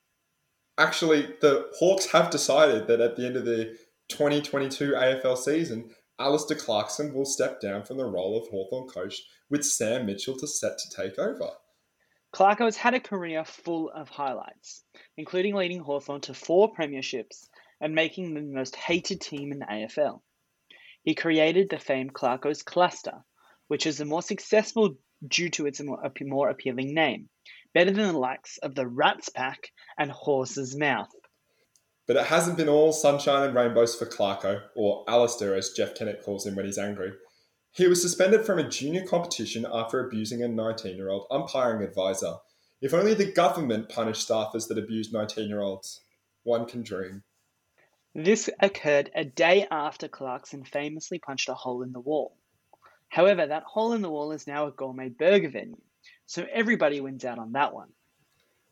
actually, 0.80 1.28
the 1.42 1.70
Hawks 1.78 2.08
have 2.12 2.32
decided 2.32 2.88
that 2.88 3.02
at 3.02 3.16
the 3.16 3.26
end 3.26 3.36
of 3.36 3.46
the 3.46 3.78
2022 4.08 4.94
AFL 4.94 5.38
season, 5.38 5.92
Alastair 6.20 6.58
Clarkson 6.58 7.14
will 7.14 7.26
step 7.26 7.62
down 7.62 7.84
from 7.84 7.98
the 7.98 8.06
role 8.06 8.42
of 8.42 8.48
Hawthorn 8.48 8.88
coach 8.88 9.22
with 9.50 9.64
Sam 9.64 10.06
Mitchell 10.06 10.38
to 10.38 10.48
set 10.48 10.78
to 10.78 10.96
take 10.96 11.20
over. 11.20 11.50
Clarko 12.34 12.66
has 12.66 12.78
had 12.78 12.94
a 12.94 13.00
career 13.00 13.44
full 13.44 13.90
of 13.90 14.10
highlights, 14.10 14.84
including 15.18 15.56
leading 15.56 15.80
Hawthorn 15.80 16.22
to 16.22 16.34
four 16.34 16.74
premierships 16.74 17.48
and 17.82 17.94
making 17.96 18.34
them 18.34 18.52
the 18.52 18.56
most 18.56 18.76
hated 18.76 19.22
team 19.22 19.52
in 19.52 19.60
the 19.60 19.66
AFL. 19.66 20.22
He 21.04 21.16
created 21.16 21.70
the 21.70 21.80
famed 21.80 22.14
Clarko's 22.14 22.62
Cluster, 22.62 23.24
which 23.70 23.88
is 23.88 23.98
the 23.98 24.06
more 24.06 24.22
successful 24.22 24.96
due 25.26 25.50
to 25.50 25.66
its 25.66 25.82
more, 25.82 26.12
more 26.22 26.50
appealing 26.50 26.94
name 26.94 27.30
better 27.74 27.92
than 27.92 28.08
the 28.08 28.20
likes 28.20 28.58
of 28.60 28.76
the 28.76 28.88
Rat's 28.88 29.30
Pack 29.30 29.72
and 29.98 30.12
Horse's 30.12 30.76
Mouth. 30.76 31.10
But 32.08 32.18
it 32.18 32.26
hasn't 32.26 32.58
been 32.58 32.70
all 32.70 32.92
sunshine 32.92 33.44
and 33.44 33.56
rainbows 33.56 33.96
for 33.96 34.06
Clarko, 34.06 34.64
or 34.76 35.06
Alastair 35.08 35.56
as 35.56 35.70
Jeff 35.70 35.94
Kennett 35.94 36.24
calls 36.24 36.46
him 36.46 36.56
when 36.56 36.66
he's 36.66 36.80
angry. 36.80 37.12
He 37.72 37.88
was 37.88 38.02
suspended 38.02 38.46
from 38.46 38.58
a 38.58 38.68
junior 38.68 39.06
competition 39.06 39.66
after 39.72 40.04
abusing 40.04 40.42
a 40.42 40.48
19 40.48 40.96
year 40.96 41.10
old 41.10 41.28
umpiring 41.30 41.84
advisor. 41.84 42.38
If 42.82 42.94
only 42.94 43.14
the 43.14 43.32
government 43.32 43.90
punished 43.90 44.28
staffers 44.28 44.68
that 44.68 44.80
abuse 44.80 45.14
19 45.14 45.48
year 45.48 45.62
olds. 45.62 46.02
One 46.44 46.66
can 46.66 46.82
dream. 46.82 47.24
This 48.16 48.50
occurred 48.60 49.12
a 49.14 49.24
day 49.24 49.68
after 49.70 50.08
Clarkson 50.08 50.64
famously 50.64 51.20
punched 51.20 51.50
a 51.50 51.54
hole 51.54 51.84
in 51.84 51.92
the 51.92 52.00
wall. 52.00 52.39
However, 53.10 53.48
that 53.48 53.64
hole 53.64 53.94
in 53.94 54.02
the 54.02 54.10
wall 54.10 54.32
is 54.32 54.48
now 54.48 54.68
a 54.68 54.72
gourmet 54.72 55.10
burger 55.10 55.50
venue. 55.50 55.82
So 56.26 56.46
everybody 56.52 57.02
wins 57.02 57.26
out 57.26 57.40
on 57.40 57.52
that 57.54 57.74
one. 57.74 57.90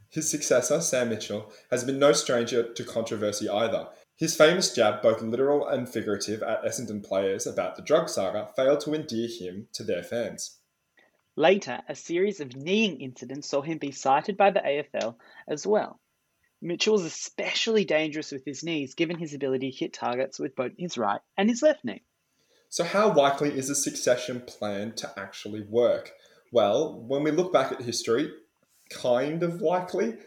His 0.09 0.29
successor, 0.29 0.79
Sam 0.79 1.09
Mitchell, 1.09 1.51
has 1.69 1.83
been 1.83 1.99
no 1.99 2.13
stranger 2.13 2.71
to 2.71 2.83
controversy 2.83 3.49
either. 3.49 3.89
His 4.15 4.37
famous 4.37 4.73
jab, 4.73 5.01
both 5.01 5.21
literal 5.21 5.67
and 5.67 5.89
figurative, 5.89 6.41
at 6.41 6.63
Essendon 6.63 7.03
players 7.03 7.45
about 7.45 7.75
the 7.75 7.81
drug 7.81 8.09
saga 8.09 8.47
failed 8.55 8.79
to 8.81 8.93
endear 8.93 9.27
him 9.27 9.67
to 9.73 9.83
their 9.83 10.03
fans. 10.03 10.59
Later, 11.35 11.81
a 11.87 11.95
series 11.95 12.39
of 12.39 12.55
kneeing 12.55 13.01
incidents 13.01 13.49
saw 13.49 13.61
him 13.61 13.77
be 13.77 13.91
cited 13.91 14.37
by 14.37 14.51
the 14.51 14.59
AFL 14.59 15.17
as 15.47 15.67
well. 15.67 15.99
Mitchell 16.61 16.93
was 16.93 17.03
especially 17.03 17.85
dangerous 17.85 18.31
with 18.31 18.43
his 18.45 18.63
knees 18.63 18.95
given 18.95 19.19
his 19.19 19.33
ability 19.33 19.71
to 19.71 19.77
hit 19.77 19.93
targets 19.93 20.39
with 20.39 20.55
both 20.55 20.71
his 20.77 20.97
right 20.97 21.21
and 21.37 21.49
his 21.49 21.61
left 21.61 21.83
knee. 21.83 22.03
So, 22.69 22.83
how 22.83 23.13
likely 23.13 23.57
is 23.57 23.69
a 23.69 23.75
succession 23.75 24.41
plan 24.41 24.93
to 24.95 25.11
actually 25.17 25.61
work? 25.69 26.11
Well, 26.51 27.05
when 27.07 27.23
we 27.23 27.31
look 27.31 27.53
back 27.53 27.71
at 27.71 27.81
history, 27.81 28.31
kind 28.89 29.43
of 29.43 29.61
likely. 29.61 30.17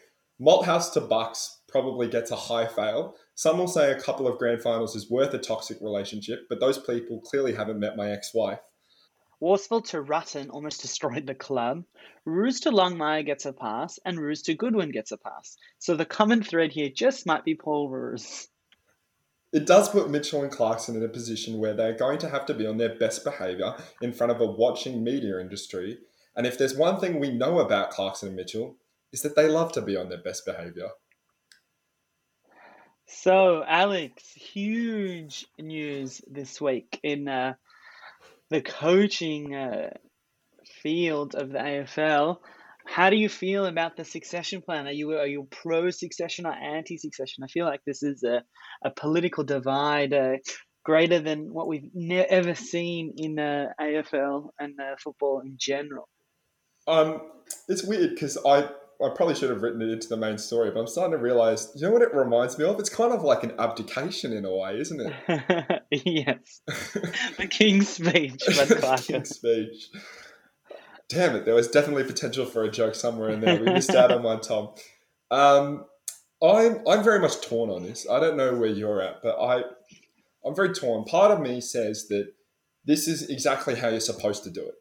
Malthouse 0.40 0.92
to 0.94 1.02
Bucks 1.02 1.60
probably 1.68 2.08
gets 2.08 2.30
a 2.30 2.36
high 2.36 2.66
fail. 2.66 3.14
Some 3.34 3.58
will 3.58 3.68
say 3.68 3.90
a 3.90 4.00
couple 4.00 4.26
of 4.26 4.38
grand 4.38 4.62
finals 4.62 4.96
is 4.96 5.10
worth 5.10 5.34
a 5.34 5.38
toxic 5.38 5.78
relationship, 5.80 6.46
but 6.48 6.60
those 6.60 6.78
people 6.78 7.20
clearly 7.20 7.54
haven't 7.54 7.78
met 7.78 7.96
my 7.96 8.10
ex 8.10 8.32
wife. 8.34 8.60
Worsfold 9.40 9.86
to 9.86 10.02
Rutten 10.02 10.50
almost 10.50 10.82
destroyed 10.82 11.26
the 11.26 11.34
club. 11.34 11.84
Roos 12.26 12.60
to 12.60 12.70
Longmire 12.70 13.24
gets 13.24 13.46
a 13.46 13.54
pass, 13.54 13.98
and 14.04 14.18
Roos 14.18 14.42
to 14.42 14.54
Goodwin 14.54 14.90
gets 14.92 15.12
a 15.12 15.16
pass. 15.16 15.56
So 15.78 15.96
the 15.96 16.04
common 16.04 16.42
thread 16.42 16.72
here 16.72 16.90
just 16.90 17.24
might 17.24 17.44
be 17.44 17.54
Paul 17.54 17.88
Roos. 17.88 18.48
It 19.52 19.66
does 19.66 19.88
put 19.88 20.10
Mitchell 20.10 20.42
and 20.42 20.52
Clarkson 20.52 20.96
in 20.96 21.02
a 21.02 21.08
position 21.08 21.58
where 21.58 21.74
they're 21.74 21.96
going 21.96 22.18
to 22.18 22.28
have 22.28 22.46
to 22.46 22.54
be 22.54 22.66
on 22.66 22.78
their 22.78 22.94
best 22.94 23.24
behaviour 23.24 23.74
in 24.00 24.12
front 24.12 24.30
of 24.30 24.40
a 24.40 24.46
watching 24.46 25.02
media 25.02 25.40
industry. 25.40 25.98
And 26.36 26.46
if 26.46 26.56
there's 26.56 26.76
one 26.76 27.00
thing 27.00 27.18
we 27.18 27.32
know 27.32 27.58
about 27.58 27.90
Clarkson 27.90 28.28
and 28.28 28.36
Mitchell, 28.36 28.76
is 29.12 29.22
that 29.22 29.34
they 29.34 29.48
love 29.48 29.72
to 29.72 29.82
be 29.82 29.96
on 29.96 30.08
their 30.08 30.22
best 30.22 30.46
behaviour. 30.46 30.90
So, 33.06 33.64
Alex, 33.66 34.22
huge 34.34 35.46
news 35.58 36.20
this 36.30 36.60
week 36.60 37.00
in 37.02 37.26
uh, 37.26 37.54
the 38.50 38.62
coaching 38.62 39.52
uh, 39.52 39.90
field 40.64 41.34
of 41.34 41.50
the 41.50 41.58
AFL. 41.58 42.38
How 42.90 43.08
do 43.08 43.16
you 43.16 43.28
feel 43.28 43.66
about 43.66 43.96
the 43.96 44.04
succession 44.04 44.62
plan? 44.62 44.88
Are 44.88 44.92
you 44.92 45.12
are 45.12 45.26
you 45.26 45.46
pro 45.48 45.90
succession 45.90 46.44
or 46.44 46.52
anti 46.52 46.96
succession? 46.96 47.44
I 47.44 47.46
feel 47.46 47.64
like 47.64 47.82
this 47.86 48.02
is 48.02 48.24
a, 48.24 48.42
a 48.84 48.90
political 48.90 49.44
divide 49.44 50.12
uh, 50.12 50.38
greater 50.84 51.20
than 51.20 51.54
what 51.54 51.68
we've 51.68 51.88
ne- 51.94 52.24
ever 52.24 52.56
seen 52.56 53.14
in 53.16 53.38
uh, 53.38 53.66
AFL 53.80 54.48
and 54.58 54.74
uh, 54.80 54.96
football 54.98 55.40
in 55.44 55.54
general. 55.56 56.08
Um, 56.88 57.20
it's 57.68 57.84
weird 57.84 58.10
because 58.10 58.36
I 58.44 58.68
I 59.02 59.08
probably 59.14 59.36
should 59.36 59.50
have 59.50 59.62
written 59.62 59.80
it 59.82 59.90
into 59.90 60.08
the 60.08 60.16
main 60.16 60.36
story, 60.36 60.72
but 60.72 60.80
I'm 60.80 60.88
starting 60.88 61.12
to 61.12 61.22
realize, 61.22 61.72
you 61.76 61.86
know 61.86 61.92
what 61.92 62.02
it 62.02 62.12
reminds 62.12 62.58
me 62.58 62.64
of? 62.64 62.80
It's 62.80 62.90
kind 62.90 63.12
of 63.12 63.22
like 63.22 63.44
an 63.44 63.52
abdication 63.58 64.32
in 64.32 64.44
a 64.44 64.54
way, 64.54 64.78
isn't 64.80 65.00
it? 65.00 65.82
yes. 66.04 66.60
the 67.38 67.46
King's 67.48 67.88
Speech, 67.88 68.42
but 68.46 69.00
King's 69.06 69.30
Speech. 69.30 69.90
Damn 71.10 71.36
it, 71.36 71.44
there 71.44 71.54
was 71.54 71.68
definitely 71.68 72.04
potential 72.04 72.46
for 72.46 72.64
a 72.64 72.70
joke 72.70 72.94
somewhere 72.94 73.30
in 73.30 73.40
there. 73.40 73.60
We 73.60 73.66
missed 73.66 73.94
out 73.94 74.12
on 74.12 74.22
one, 74.22 74.40
Tom. 74.40 74.70
Um, 75.30 75.84
I'm 76.42 76.82
I'm 76.88 77.04
very 77.04 77.18
much 77.18 77.40
torn 77.42 77.68
on 77.68 77.82
this. 77.82 78.06
I 78.08 78.20
don't 78.20 78.36
know 78.36 78.54
where 78.54 78.70
you're 78.70 79.02
at, 79.02 79.22
but 79.22 79.38
I 79.38 79.62
I'm 80.44 80.54
very 80.54 80.72
torn. 80.72 81.04
Part 81.04 81.32
of 81.32 81.40
me 81.40 81.60
says 81.60 82.08
that 82.08 82.32
this 82.84 83.06
is 83.06 83.28
exactly 83.28 83.74
how 83.74 83.88
you're 83.88 84.00
supposed 84.00 84.44
to 84.44 84.50
do 84.50 84.62
it 84.62 84.74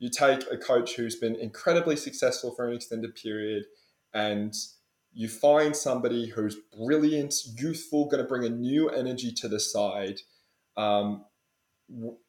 you 0.00 0.08
take 0.08 0.50
a 0.50 0.56
coach 0.56 0.96
who's 0.96 1.14
been 1.14 1.36
incredibly 1.36 1.94
successful 1.94 2.52
for 2.56 2.66
an 2.66 2.74
extended 2.74 3.14
period 3.14 3.64
and 4.12 4.54
you 5.12 5.28
find 5.28 5.76
somebody 5.76 6.28
who's 6.28 6.56
brilliant, 6.76 7.34
youthful, 7.58 8.06
going 8.06 8.22
to 8.22 8.28
bring 8.28 8.44
a 8.44 8.48
new 8.48 8.88
energy 8.88 9.30
to 9.30 9.46
the 9.46 9.60
side. 9.60 10.20
Um, 10.76 11.26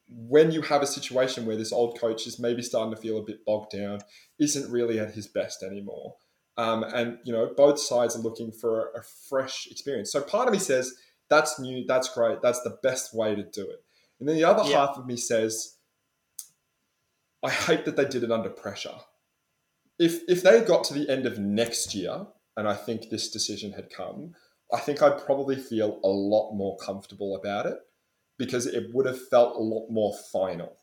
when 0.08 0.50
you 0.50 0.62
have 0.62 0.82
a 0.82 0.86
situation 0.86 1.46
where 1.46 1.56
this 1.56 1.72
old 1.72 1.98
coach 1.98 2.26
is 2.26 2.38
maybe 2.38 2.62
starting 2.62 2.94
to 2.94 3.00
feel 3.00 3.18
a 3.18 3.22
bit 3.22 3.44
bogged 3.44 3.70
down, 3.70 4.00
isn't 4.38 4.70
really 4.70 4.98
at 4.98 5.14
his 5.14 5.26
best 5.26 5.62
anymore. 5.62 6.16
Um, 6.58 6.82
and 6.82 7.18
you 7.24 7.32
know 7.32 7.50
both 7.56 7.78
sides 7.78 8.14
are 8.14 8.20
looking 8.20 8.52
for 8.52 8.90
a, 8.94 9.02
fresh 9.02 9.66
experience. 9.70 10.12
So 10.12 10.20
part 10.20 10.48
of 10.48 10.52
me 10.52 10.58
says 10.58 10.92
that's 11.30 11.58
new, 11.58 11.84
that's 11.86 12.12
great, 12.12 12.42
that's 12.42 12.60
the 12.62 12.76
best 12.82 13.14
way 13.14 13.34
to 13.34 13.42
do 13.42 13.62
it. 13.62 13.82
And 14.20 14.28
then 14.28 14.36
the 14.36 14.44
other 14.44 14.68
yeah. 14.68 14.86
half 14.86 14.98
of 14.98 15.06
me 15.06 15.16
says 15.16 15.76
I 17.42 17.50
hate 17.50 17.86
that 17.86 17.96
they 17.96 18.04
did 18.04 18.22
it 18.22 18.30
under 18.30 18.50
pressure. 18.50 18.96
If 19.98 20.28
if 20.28 20.42
they 20.42 20.60
got 20.60 20.84
to 20.84 20.94
the 20.94 21.08
end 21.08 21.24
of 21.24 21.38
next 21.38 21.94
year 21.94 22.26
and 22.56 22.68
I 22.68 22.74
think 22.74 23.08
this 23.08 23.30
decision 23.30 23.72
had 23.72 23.88
come, 23.88 24.34
I 24.70 24.78
think 24.78 25.00
I'd 25.00 25.24
probably 25.24 25.56
feel 25.56 26.00
a 26.04 26.08
lot 26.08 26.52
more 26.52 26.76
comfortable 26.76 27.34
about 27.34 27.64
it 27.64 27.78
because 28.42 28.66
it 28.66 28.92
would 28.92 29.06
have 29.06 29.28
felt 29.28 29.56
a 29.56 29.60
lot 29.60 29.88
more 29.90 30.14
final. 30.32 30.76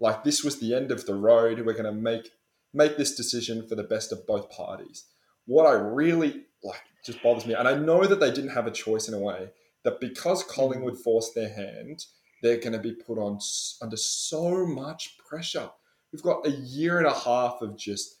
Like 0.00 0.24
this 0.24 0.42
was 0.42 0.58
the 0.58 0.74
end 0.74 0.90
of 0.90 1.06
the 1.06 1.14
road. 1.14 1.60
We're 1.60 1.72
going 1.72 1.84
to 1.84 1.92
make 1.92 2.30
make 2.72 2.96
this 2.96 3.14
decision 3.14 3.66
for 3.68 3.74
the 3.74 3.82
best 3.82 4.12
of 4.12 4.26
both 4.26 4.50
parties. 4.50 5.06
What 5.46 5.66
I 5.66 5.72
really 5.72 6.44
like 6.62 6.82
just 7.04 7.22
bothers 7.22 7.46
me, 7.46 7.54
and 7.54 7.68
I 7.68 7.76
know 7.76 8.06
that 8.06 8.20
they 8.20 8.30
didn't 8.30 8.50
have 8.50 8.66
a 8.66 8.72
choice 8.72 9.08
in 9.08 9.14
a 9.14 9.18
way 9.18 9.50
that 9.84 10.00
because 10.00 10.42
hmm. 10.42 10.50
Collingwood 10.50 10.98
forced 10.98 11.34
their 11.34 11.52
hand, 11.52 12.04
they're 12.42 12.58
going 12.58 12.72
to 12.72 12.78
be 12.78 12.92
put 12.92 13.18
on 13.18 13.38
under 13.82 13.96
so 13.96 14.66
much 14.66 15.16
pressure 15.18 15.70
we've 16.12 16.22
got 16.22 16.46
a 16.46 16.50
year 16.50 16.98
and 16.98 17.06
a 17.06 17.14
half 17.14 17.60
of 17.60 17.76
just 17.76 18.18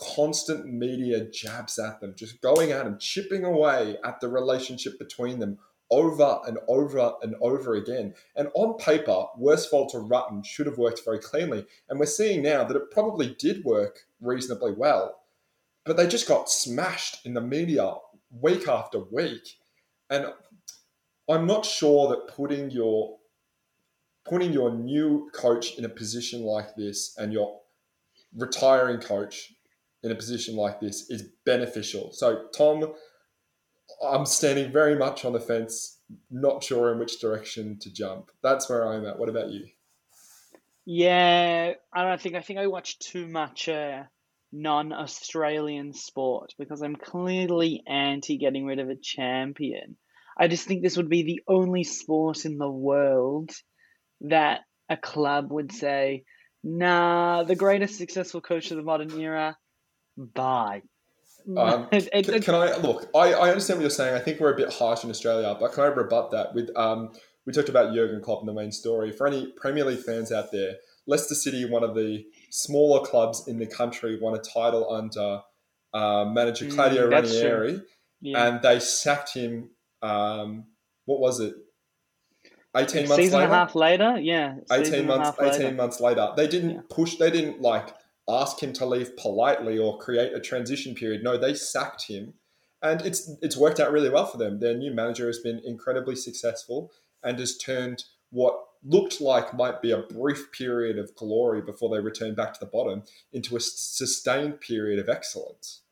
constant 0.00 0.72
media 0.72 1.28
jabs 1.30 1.78
at 1.78 2.00
them, 2.00 2.14
just 2.16 2.40
going 2.40 2.70
at 2.70 2.84
them, 2.84 2.98
chipping 3.00 3.44
away 3.44 3.96
at 4.04 4.20
the 4.20 4.28
relationship 4.28 4.98
between 4.98 5.40
them 5.40 5.58
over 5.90 6.40
and 6.46 6.58
over 6.68 7.14
and 7.22 7.34
over 7.40 7.74
again. 7.74 8.14
And 8.36 8.48
on 8.54 8.78
paper, 8.78 9.24
Worsfold 9.38 9.90
to 9.90 9.98
Rutten 9.98 10.44
should 10.44 10.66
have 10.66 10.78
worked 10.78 11.04
very 11.04 11.18
cleanly. 11.18 11.64
And 11.88 11.98
we're 11.98 12.06
seeing 12.06 12.42
now 12.42 12.64
that 12.64 12.76
it 12.76 12.90
probably 12.90 13.34
did 13.38 13.64
work 13.64 14.00
reasonably 14.20 14.72
well, 14.72 15.22
but 15.84 15.96
they 15.96 16.06
just 16.06 16.28
got 16.28 16.50
smashed 16.50 17.24
in 17.24 17.34
the 17.34 17.40
media 17.40 17.94
week 18.30 18.68
after 18.68 19.00
week. 19.00 19.56
And 20.10 20.26
I'm 21.28 21.46
not 21.46 21.64
sure 21.64 22.08
that 22.08 22.34
putting 22.34 22.70
your 22.70 23.18
putting 24.24 24.52
your 24.52 24.74
new 24.74 25.30
coach 25.32 25.78
in 25.78 25.86
a 25.86 25.88
position 25.88 26.42
like 26.42 26.76
this 26.76 27.16
and 27.16 27.32
your 27.32 27.60
retiring 28.36 29.00
coach 29.00 29.54
in 30.02 30.10
a 30.10 30.14
position 30.14 30.54
like 30.54 30.80
this 30.80 31.08
is 31.10 31.30
beneficial. 31.44 32.12
So, 32.12 32.46
Tom, 32.56 32.92
I'm 34.04 34.26
standing 34.26 34.72
very 34.72 34.96
much 34.96 35.24
on 35.24 35.32
the 35.32 35.40
fence, 35.40 35.98
not 36.30 36.62
sure 36.62 36.92
in 36.92 36.98
which 36.98 37.20
direction 37.20 37.78
to 37.80 37.92
jump. 37.92 38.30
That's 38.42 38.68
where 38.68 38.86
I'm 38.86 39.06
at. 39.06 39.18
What 39.18 39.28
about 39.28 39.50
you? 39.50 39.66
Yeah, 40.86 41.74
I 41.92 42.04
don't 42.04 42.20
think 42.20 42.34
I 42.34 42.40
think 42.40 42.58
I 42.58 42.66
watch 42.66 42.98
too 42.98 43.26
much 43.26 43.68
uh, 43.68 44.04
non-Australian 44.52 45.92
sport 45.92 46.54
because 46.58 46.80
I'm 46.80 46.96
clearly 46.96 47.82
anti 47.86 48.38
getting 48.38 48.64
rid 48.64 48.78
of 48.78 48.88
a 48.88 48.96
champion. 48.96 49.96
I 50.38 50.48
just 50.48 50.66
think 50.66 50.82
this 50.82 50.96
would 50.96 51.08
be 51.08 51.24
the 51.24 51.42
only 51.48 51.84
sport 51.84 52.44
in 52.44 52.58
the 52.58 52.70
world 52.70 53.50
that 54.22 54.60
a 54.88 54.96
club 54.96 55.50
would 55.50 55.72
say, 55.72 56.24
nah, 56.62 57.42
the 57.42 57.56
greatest 57.56 57.98
successful 57.98 58.40
coach 58.40 58.70
of 58.70 58.76
the 58.76 58.82
modern 58.82 59.10
era, 59.20 59.56
bye. 60.16 60.82
Um, 61.56 61.88
it, 61.92 62.08
it, 62.12 62.24
can, 62.26 62.42
can, 62.42 62.54
I 62.54 62.76
look? 62.76 63.08
I, 63.14 63.32
I 63.32 63.48
understand 63.48 63.78
what 63.78 63.82
you're 63.82 63.90
saying. 63.90 64.14
I 64.14 64.18
think 64.18 64.40
we're 64.40 64.52
a 64.52 64.56
bit 64.56 64.72
harsh 64.72 65.04
in 65.04 65.10
Australia, 65.10 65.56
but 65.58 65.72
can 65.72 65.84
I 65.84 65.86
rebut 65.86 66.30
that 66.32 66.54
with? 66.54 66.70
Um, 66.76 67.12
we 67.46 67.52
talked 67.52 67.68
about 67.70 67.94
Jurgen 67.94 68.20
Klopp 68.20 68.40
in 68.40 68.46
the 68.46 68.52
main 68.52 68.72
story. 68.72 69.10
For 69.10 69.26
any 69.26 69.52
Premier 69.52 69.84
League 69.84 70.00
fans 70.00 70.30
out 70.30 70.52
there, 70.52 70.76
Leicester 71.06 71.34
City, 71.34 71.64
one 71.64 71.82
of 71.82 71.94
the 71.94 72.26
smaller 72.50 73.04
clubs 73.06 73.48
in 73.48 73.58
the 73.58 73.66
country, 73.66 74.18
won 74.20 74.34
a 74.34 74.38
title 74.38 74.92
under 74.92 75.40
uh, 75.94 76.26
manager 76.26 76.66
mm, 76.66 76.74
Claudio 76.74 77.08
mm, 77.08 77.12
Ranieri, 77.12 77.82
yeah. 78.20 78.46
and 78.46 78.62
they 78.62 78.80
sacked 78.80 79.32
him. 79.32 79.70
Um, 80.02 80.66
what 81.06 81.20
was 81.20 81.40
it? 81.40 81.54
18 82.76 83.08
months 83.08 83.16
season 83.16 83.38
later. 83.38 83.44
and 83.44 83.52
a 83.52 83.56
half 83.56 83.74
later, 83.74 84.18
yeah. 84.20 84.56
18 84.70 85.06
months 85.06 85.38
18 85.40 85.60
later. 85.60 85.74
months 85.74 86.00
later. 86.00 86.28
They 86.36 86.46
didn't 86.46 86.70
yeah. 86.70 86.80
push 86.90 87.16
they 87.16 87.30
didn't 87.30 87.62
like 87.62 87.94
ask 88.28 88.62
him 88.62 88.72
to 88.74 88.86
leave 88.86 89.16
politely 89.16 89.78
or 89.78 89.98
create 89.98 90.34
a 90.34 90.40
transition 90.40 90.94
period. 90.94 91.22
No, 91.22 91.36
they 91.36 91.54
sacked 91.54 92.08
him. 92.08 92.34
And 92.82 93.00
it's 93.02 93.30
it's 93.42 93.56
worked 93.56 93.80
out 93.80 93.90
really 93.90 94.10
well 94.10 94.26
for 94.26 94.38
them. 94.38 94.60
Their 94.60 94.76
new 94.76 94.92
manager 94.92 95.26
has 95.26 95.40
been 95.40 95.60
incredibly 95.64 96.14
successful 96.14 96.92
and 97.24 97.38
has 97.38 97.58
turned 97.58 98.04
what 98.30 98.54
looked 98.84 99.20
like 99.20 99.54
might 99.54 99.82
be 99.82 99.90
a 99.90 99.98
brief 100.02 100.52
period 100.52 100.98
of 100.98 101.14
glory 101.16 101.60
before 101.60 101.90
they 101.90 102.00
return 102.00 102.34
back 102.34 102.52
to 102.54 102.60
the 102.60 102.66
bottom 102.66 103.02
into 103.32 103.56
a 103.56 103.60
sustained 103.60 104.60
period 104.60 105.00
of 105.00 105.08
excellence. 105.08 105.82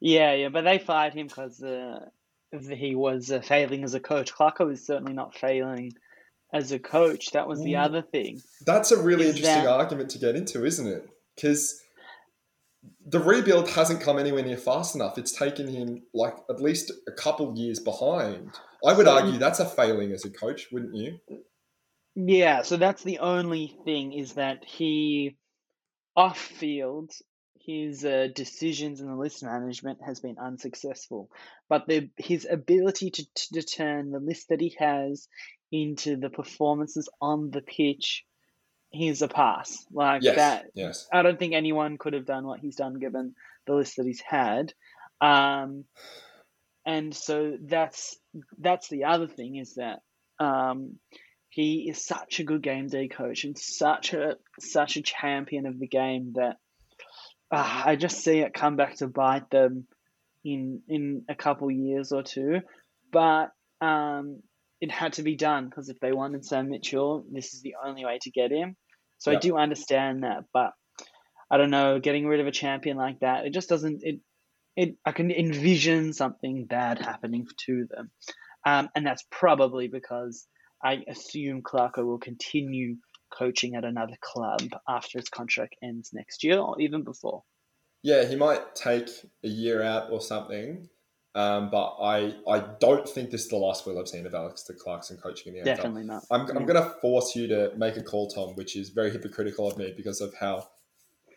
Yeah, 0.00 0.34
yeah, 0.34 0.48
but 0.48 0.64
they 0.64 0.78
fired 0.78 1.14
him 1.14 1.26
because 1.26 1.62
uh, 1.62 2.06
he 2.52 2.94
was 2.94 3.30
uh, 3.30 3.40
failing 3.40 3.84
as 3.84 3.94
a 3.94 4.00
coach. 4.00 4.34
Clarko 4.34 4.66
was 4.66 4.84
certainly 4.84 5.12
not 5.12 5.34
failing 5.34 5.92
as 6.52 6.72
a 6.72 6.78
coach. 6.78 7.32
That 7.32 7.48
was 7.48 7.62
the 7.62 7.74
mm. 7.74 7.84
other 7.84 8.02
thing. 8.02 8.40
That's 8.66 8.92
a 8.92 9.02
really 9.02 9.26
interesting 9.26 9.64
that... 9.64 9.68
argument 9.68 10.10
to 10.10 10.18
get 10.18 10.36
into, 10.36 10.64
isn't 10.64 10.86
it? 10.86 11.08
Because 11.40 11.80
the 13.06 13.20
rebuild 13.20 13.70
hasn't 13.70 14.00
come 14.00 14.18
anywhere 14.18 14.42
near 14.42 14.56
fast 14.56 14.94
enough. 14.94 15.18
It's 15.18 15.32
taken 15.32 15.68
him 15.68 16.02
like 16.12 16.34
at 16.48 16.60
least 16.60 16.92
a 17.08 17.12
couple 17.12 17.56
years 17.56 17.78
behind. 17.78 18.58
I 18.84 18.92
would 18.92 19.06
so, 19.06 19.12
argue 19.12 19.38
that's 19.38 19.60
a 19.60 19.66
failing 19.66 20.12
as 20.12 20.24
a 20.24 20.30
coach, 20.30 20.68
wouldn't 20.72 20.94
you? 20.94 21.18
Yeah, 22.14 22.62
so 22.62 22.76
that's 22.76 23.02
the 23.02 23.18
only 23.20 23.76
thing 23.84 24.12
is 24.12 24.34
that 24.34 24.64
he 24.64 25.36
off 26.16 26.38
field 26.38 27.12
his 27.60 28.04
uh, 28.04 28.28
decisions 28.34 29.00
in 29.00 29.06
the 29.06 29.16
list 29.16 29.42
management 29.42 29.98
has 30.04 30.20
been 30.20 30.38
unsuccessful. 30.38 31.30
But 31.68 31.86
the, 31.86 32.10
his 32.16 32.46
ability 32.50 33.10
to, 33.10 33.26
to 33.54 33.62
turn 33.62 34.10
the 34.10 34.18
list 34.18 34.48
that 34.48 34.60
he 34.60 34.74
has 34.78 35.28
into 35.70 36.16
the 36.16 36.30
performances 36.30 37.08
on 37.20 37.50
the 37.50 37.60
pitch, 37.60 38.24
he's 38.90 39.22
a 39.22 39.28
pass. 39.28 39.86
Like 39.92 40.22
Yes, 40.22 40.36
that. 40.36 40.66
yes. 40.74 41.08
I 41.12 41.22
don't 41.22 41.38
think 41.38 41.54
anyone 41.54 41.98
could 41.98 42.12
have 42.12 42.26
done 42.26 42.46
what 42.46 42.60
he's 42.60 42.76
done 42.76 42.98
given 42.98 43.34
the 43.66 43.74
list 43.74 43.96
that 43.96 44.06
he's 44.06 44.20
had. 44.20 44.72
Um, 45.20 45.84
and 46.86 47.14
so 47.14 47.56
that's 47.60 48.16
that's 48.58 48.88
the 48.88 49.04
other 49.04 49.26
thing 49.28 49.56
is 49.56 49.74
that 49.74 50.00
um, 50.38 50.96
he 51.50 51.88
is 51.90 52.04
such 52.04 52.40
a 52.40 52.44
good 52.44 52.62
game 52.62 52.88
day 52.88 53.08
coach 53.08 53.44
and 53.44 53.56
such 53.58 54.14
a 54.14 54.36
such 54.58 54.96
a 54.96 55.02
champion 55.02 55.66
of 55.66 55.78
the 55.78 55.86
game 55.86 56.32
that 56.36 56.56
uh, 57.50 57.82
I 57.86 57.96
just 57.96 58.22
see 58.22 58.38
it 58.38 58.54
come 58.54 58.76
back 58.76 58.96
to 58.96 59.08
bite 59.08 59.50
them 59.50 59.86
in 60.44 60.82
in 60.88 61.24
a 61.28 61.34
couple 61.34 61.70
years 61.70 62.12
or 62.12 62.22
two. 62.22 62.60
But 63.12 63.50
um, 63.80 64.42
it 64.80 64.90
had 64.90 65.14
to 65.14 65.22
be 65.22 65.36
done 65.36 65.66
because 65.66 65.88
if 65.88 66.00
they 66.00 66.12
wanted 66.12 66.44
Sam 66.44 66.70
Mitchell, 66.70 67.24
this 67.30 67.54
is 67.54 67.62
the 67.62 67.74
only 67.84 68.04
way 68.04 68.18
to 68.22 68.30
get 68.30 68.50
him. 68.50 68.76
So 69.18 69.30
I 69.30 69.36
do 69.36 69.58
understand 69.58 70.24
that, 70.24 70.44
but 70.52 70.72
I 71.50 71.58
don't 71.58 71.70
know, 71.70 71.98
getting 71.98 72.26
rid 72.26 72.40
of 72.40 72.46
a 72.46 72.52
champion 72.52 72.96
like 72.96 73.20
that, 73.20 73.44
it 73.44 73.52
just 73.52 73.68
doesn't 73.68 74.02
it 74.02 74.20
it 74.76 74.96
I 75.04 75.12
can 75.12 75.30
envision 75.30 76.12
something 76.12 76.64
bad 76.64 76.98
happening 76.98 77.46
to 77.66 77.86
them. 77.90 78.10
Um, 78.64 78.88
and 78.94 79.06
that's 79.06 79.24
probably 79.30 79.88
because 79.88 80.46
I 80.82 81.02
assume 81.08 81.62
Clarko 81.62 82.04
will 82.04 82.18
continue 82.18 82.96
coaching 83.30 83.74
at 83.74 83.84
another 83.84 84.16
club 84.20 84.62
after 84.88 85.18
his 85.18 85.28
contract 85.28 85.76
ends 85.82 86.10
next 86.12 86.42
year 86.42 86.58
or 86.58 86.80
even 86.80 87.02
before. 87.02 87.42
Yeah, 88.02 88.24
he 88.24 88.36
might 88.36 88.74
take 88.74 89.08
a 89.44 89.48
year 89.48 89.82
out 89.82 90.10
or 90.10 90.20
something. 90.20 90.88
Um, 91.34 91.70
but 91.70 91.96
I, 92.00 92.34
I 92.48 92.64
don't 92.80 93.08
think 93.08 93.30
this 93.30 93.42
is 93.44 93.48
the 93.48 93.56
last 93.56 93.86
we'll 93.86 93.96
have 93.96 94.08
seen 94.08 94.26
of 94.26 94.34
Alastair 94.34 94.76
Clarkson 94.76 95.16
coaching 95.16 95.54
in 95.54 95.54
the 95.54 95.70
AFL. 95.70 95.76
Definitely 95.76 96.04
not. 96.04 96.24
I'm, 96.30 96.40
I'm 96.56 96.66
going 96.66 96.82
to 96.82 96.90
force 97.00 97.36
you 97.36 97.46
to 97.46 97.72
make 97.76 97.96
a 97.96 98.02
call, 98.02 98.28
Tom, 98.28 98.56
which 98.56 98.76
is 98.76 98.88
very 98.88 99.10
hypocritical 99.10 99.68
of 99.68 99.78
me 99.78 99.92
because 99.96 100.20
of 100.20 100.34
how 100.40 100.68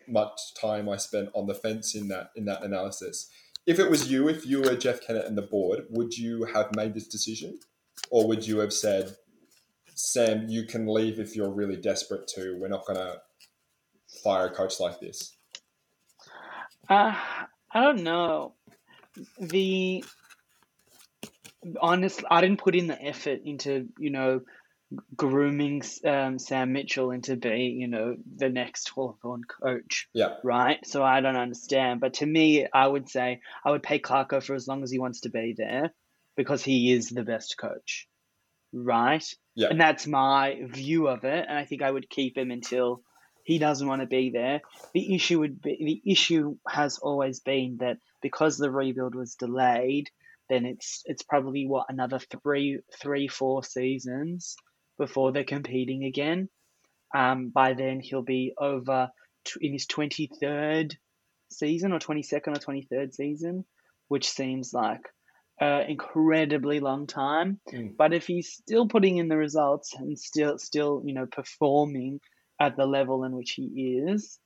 much 0.08 0.54
time 0.60 0.88
I 0.88 0.96
spent 0.96 1.30
on 1.32 1.46
the 1.46 1.54
fence 1.54 1.94
in 1.94 2.08
that 2.08 2.30
in 2.36 2.44
that 2.46 2.62
analysis. 2.62 3.30
If 3.66 3.78
it 3.78 3.88
was 3.88 4.10
you, 4.10 4.28
if 4.28 4.44
you 4.44 4.60
were 4.60 4.76
Jeff 4.76 5.00
Kennett 5.00 5.26
and 5.26 5.38
the 5.38 5.42
board, 5.42 5.84
would 5.90 6.16
you 6.16 6.44
have 6.44 6.74
made 6.74 6.92
this 6.92 7.06
decision, 7.06 7.58
or 8.10 8.26
would 8.28 8.46
you 8.46 8.58
have 8.58 8.72
said, 8.72 9.16
"Sam, 9.94 10.48
you 10.48 10.64
can 10.64 10.86
leave 10.86 11.18
if 11.18 11.34
you're 11.36 11.50
really 11.50 11.76
desperate 11.76 12.26
to. 12.34 12.58
We're 12.58 12.68
not 12.68 12.84
going 12.84 12.98
to 12.98 13.22
fire 14.22 14.46
a 14.46 14.50
coach 14.50 14.80
like 14.80 15.00
this." 15.00 15.36
Uh, 16.88 17.14
I 17.72 17.80
don't 17.80 18.02
know. 18.02 18.54
The 19.38 20.04
honest, 21.80 22.22
I 22.30 22.40
didn't 22.40 22.58
put 22.58 22.74
in 22.74 22.86
the 22.86 23.00
effort 23.00 23.40
into 23.44 23.88
you 23.98 24.10
know 24.10 24.40
grooming 25.16 25.82
um, 26.04 26.38
Sam 26.38 26.72
Mitchell 26.72 27.10
into 27.10 27.36
be 27.36 27.74
you 27.78 27.88
know 27.88 28.16
the 28.36 28.48
next 28.48 28.88
Hawthorn 28.90 29.42
coach, 29.44 30.08
Yeah, 30.12 30.34
right? 30.42 30.84
So 30.86 31.02
I 31.02 31.20
don't 31.20 31.36
understand. 31.36 32.00
But 32.00 32.14
to 32.14 32.26
me, 32.26 32.66
I 32.72 32.86
would 32.86 33.08
say 33.08 33.40
I 33.64 33.70
would 33.70 33.82
pay 33.82 33.98
Clarko 33.98 34.42
for 34.42 34.54
as 34.54 34.68
long 34.68 34.82
as 34.82 34.90
he 34.90 34.98
wants 34.98 35.20
to 35.20 35.30
be 35.30 35.54
there 35.56 35.92
because 36.36 36.64
he 36.64 36.92
is 36.92 37.10
the 37.10 37.22
best 37.22 37.56
coach, 37.58 38.08
right? 38.72 39.24
Yeah. 39.54 39.68
And 39.70 39.80
that's 39.80 40.06
my 40.06 40.60
view 40.64 41.08
of 41.08 41.24
it. 41.24 41.46
And 41.48 41.56
I 41.56 41.64
think 41.64 41.82
I 41.82 41.90
would 41.90 42.10
keep 42.10 42.36
him 42.36 42.50
until 42.50 43.02
he 43.44 43.58
doesn't 43.58 43.86
want 43.86 44.00
to 44.00 44.06
be 44.06 44.30
there. 44.30 44.62
The 44.94 45.14
issue 45.14 45.38
would 45.40 45.60
be 45.60 46.02
the 46.04 46.10
issue 46.10 46.56
has 46.68 46.98
always 46.98 47.40
been 47.40 47.76
that 47.80 47.98
because 48.22 48.56
the 48.56 48.70
rebuild 48.70 49.14
was 49.14 49.34
delayed, 49.34 50.10
then 50.48 50.64
it's 50.64 51.02
it's 51.04 51.22
probably 51.22 51.66
what 51.66 51.86
another 51.90 52.18
three 52.18 52.80
three 53.00 53.28
four 53.28 53.62
seasons 53.62 54.56
before 54.98 55.30
they're 55.30 55.44
competing 55.44 56.04
again. 56.04 56.48
Um, 57.14 57.50
by 57.50 57.74
then 57.74 58.00
he'll 58.00 58.22
be 58.22 58.54
over 58.58 59.10
in 59.60 59.72
his 59.72 59.86
twenty 59.86 60.30
third 60.40 60.96
season 61.52 61.92
or 61.92 61.98
twenty 61.98 62.22
second 62.22 62.56
or 62.56 62.60
twenty 62.60 62.88
third 62.90 63.14
season, 63.14 63.66
which 64.08 64.28
seems 64.28 64.72
like 64.72 65.02
an 65.60 65.82
incredibly 65.82 66.80
long 66.80 67.06
time. 67.06 67.60
Mm. 67.70 67.94
But 67.96 68.14
if 68.14 68.26
he's 68.26 68.50
still 68.50 68.88
putting 68.88 69.18
in 69.18 69.28
the 69.28 69.36
results 69.36 69.94
and 69.94 70.18
still 70.18 70.56
still 70.58 71.02
you 71.04 71.12
know 71.12 71.26
performing 71.26 72.20
at 72.60 72.76
the 72.76 72.86
level 72.86 73.24
in 73.24 73.32
which 73.32 73.52
he 73.52 74.02
is, 74.06 74.38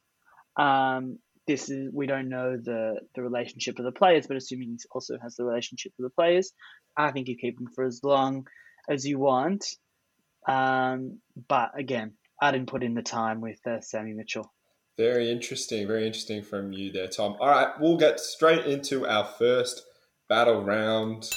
um, 0.59 1.19
this 1.47 1.71
is 1.71 1.91
we 1.93 2.07
don't 2.07 2.29
know 2.29 2.57
the 2.57 3.01
the 3.15 3.23
relationship 3.23 3.79
of 3.79 3.85
the 3.85 3.93
players, 3.93 4.27
but 4.27 4.37
assuming 4.37 4.69
he 4.69 4.79
also 4.93 5.19
has 5.21 5.35
the 5.35 5.45
relationship 5.45 5.93
of 5.99 6.05
the 6.05 6.11
players, 6.11 6.53
I 6.97 7.11
think 7.11 7.27
you 7.27 7.37
keep 7.37 7.59
him 7.59 7.69
for 7.75 7.85
as 7.85 8.01
long 8.05 8.47
as 8.89 9.07
you 9.07 9.19
want. 9.19 9.65
Um, 10.47 11.21
but 11.49 11.71
again, 11.77 12.13
I 12.41 12.53
didn't 12.53 12.69
put 12.69 12.85
in 12.85 12.95
the 12.95 13.03
time 13.03 13.41
with 13.41 13.59
uh, 13.67 13.81
Sammy 13.81 14.13
Mitchell. 14.13 14.53
Very 14.97 15.31
interesting. 15.31 15.87
Very 15.87 16.07
interesting 16.07 16.43
from 16.43 16.73
you 16.73 16.93
there, 16.93 17.09
Tom. 17.09 17.37
All 17.41 17.49
right, 17.49 17.69
we'll 17.81 17.97
get 17.97 18.21
straight 18.21 18.67
into 18.67 19.07
our 19.07 19.25
first 19.25 19.83
battle 20.29 20.63
round. 20.63 21.31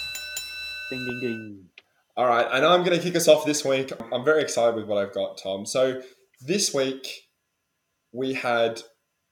Ding 0.89 1.05
ding 1.05 1.19
ding. 1.21 1.65
All 2.17 2.27
right, 2.27 2.47
and 2.51 2.65
I'm 2.65 2.83
going 2.83 2.97
to 2.97 3.03
kick 3.03 3.15
us 3.15 3.27
off 3.27 3.45
this 3.45 3.63
week. 3.63 3.93
I'm 4.11 4.25
very 4.25 4.41
excited 4.41 4.75
with 4.75 4.85
what 4.85 4.97
I've 4.97 5.13
got, 5.13 5.37
Tom. 5.37 5.65
So 5.65 6.01
this 6.41 6.73
week 6.73 7.29
we 8.11 8.33
had 8.33 8.81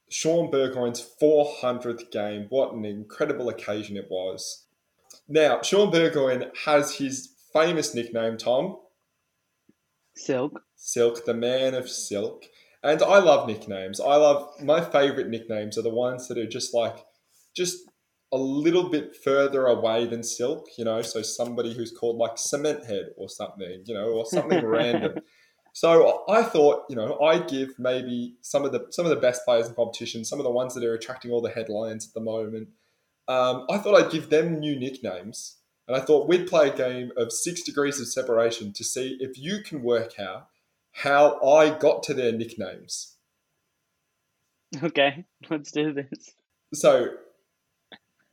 Shaun 0.08 0.50
Burgoyne's 0.50 1.06
400th 1.22 2.10
game. 2.10 2.46
What 2.48 2.72
an 2.72 2.84
incredible 2.84 3.48
occasion 3.48 3.96
it 3.96 4.08
was. 4.10 4.66
Now, 5.28 5.60
Sean 5.62 5.90
Burgoyne 5.90 6.50
has 6.64 6.96
his 6.96 7.34
famous 7.52 7.94
nickname, 7.94 8.36
Tom, 8.36 8.78
Silk. 10.14 10.62
Silk, 10.76 11.24
the 11.24 11.34
man 11.34 11.74
of 11.74 11.88
silk. 11.88 12.44
And 12.82 13.02
I 13.02 13.18
love 13.18 13.46
nicknames. 13.46 14.00
I 14.00 14.16
love 14.16 14.48
my 14.62 14.82
favorite 14.82 15.28
nicknames 15.28 15.78
are 15.78 15.82
the 15.82 15.90
ones 15.90 16.28
that 16.28 16.38
are 16.38 16.46
just 16.46 16.74
like 16.74 17.04
just 17.54 17.78
a 18.32 18.38
little 18.38 18.88
bit 18.88 19.16
further 19.16 19.66
away 19.66 20.06
than 20.06 20.22
silk, 20.22 20.68
you 20.78 20.84
know, 20.84 21.02
so 21.02 21.20
somebody 21.20 21.74
who's 21.74 21.90
called 21.90 22.16
like 22.16 22.38
cement 22.38 22.86
head 22.86 23.10
or 23.16 23.28
something, 23.28 23.82
you 23.86 23.94
know, 23.94 24.08
or 24.10 24.24
something 24.24 24.64
random. 24.66 25.14
So 25.80 26.24
I 26.28 26.42
thought, 26.42 26.84
you 26.90 26.94
know, 26.94 27.18
I'd 27.20 27.48
give 27.48 27.78
maybe 27.78 28.34
some 28.42 28.66
of 28.66 28.72
the 28.72 28.88
some 28.90 29.06
of 29.06 29.10
the 29.10 29.16
best 29.16 29.46
players 29.46 29.66
in 29.66 29.74
competition, 29.74 30.26
some 30.26 30.38
of 30.38 30.44
the 30.44 30.50
ones 30.50 30.74
that 30.74 30.84
are 30.84 30.92
attracting 30.92 31.30
all 31.30 31.40
the 31.40 31.48
headlines 31.48 32.06
at 32.06 32.12
the 32.12 32.20
moment. 32.20 32.68
Um, 33.26 33.64
I 33.70 33.78
thought 33.78 33.94
I'd 33.94 34.12
give 34.12 34.28
them 34.28 34.60
new 34.60 34.78
nicknames, 34.78 35.56
and 35.88 35.96
I 35.96 36.00
thought 36.00 36.28
we'd 36.28 36.46
play 36.46 36.68
a 36.68 36.76
game 36.76 37.12
of 37.16 37.32
six 37.32 37.62
degrees 37.62 37.98
of 37.98 38.08
separation 38.08 38.74
to 38.74 38.84
see 38.84 39.16
if 39.20 39.38
you 39.38 39.62
can 39.62 39.82
work 39.82 40.20
out 40.20 40.48
how 40.92 41.40
I 41.40 41.70
got 41.70 42.02
to 42.02 42.12
their 42.12 42.32
nicknames. 42.32 43.16
Okay, 44.82 45.24
let's 45.48 45.72
do 45.72 45.94
this. 45.94 46.34
So, 46.74 47.14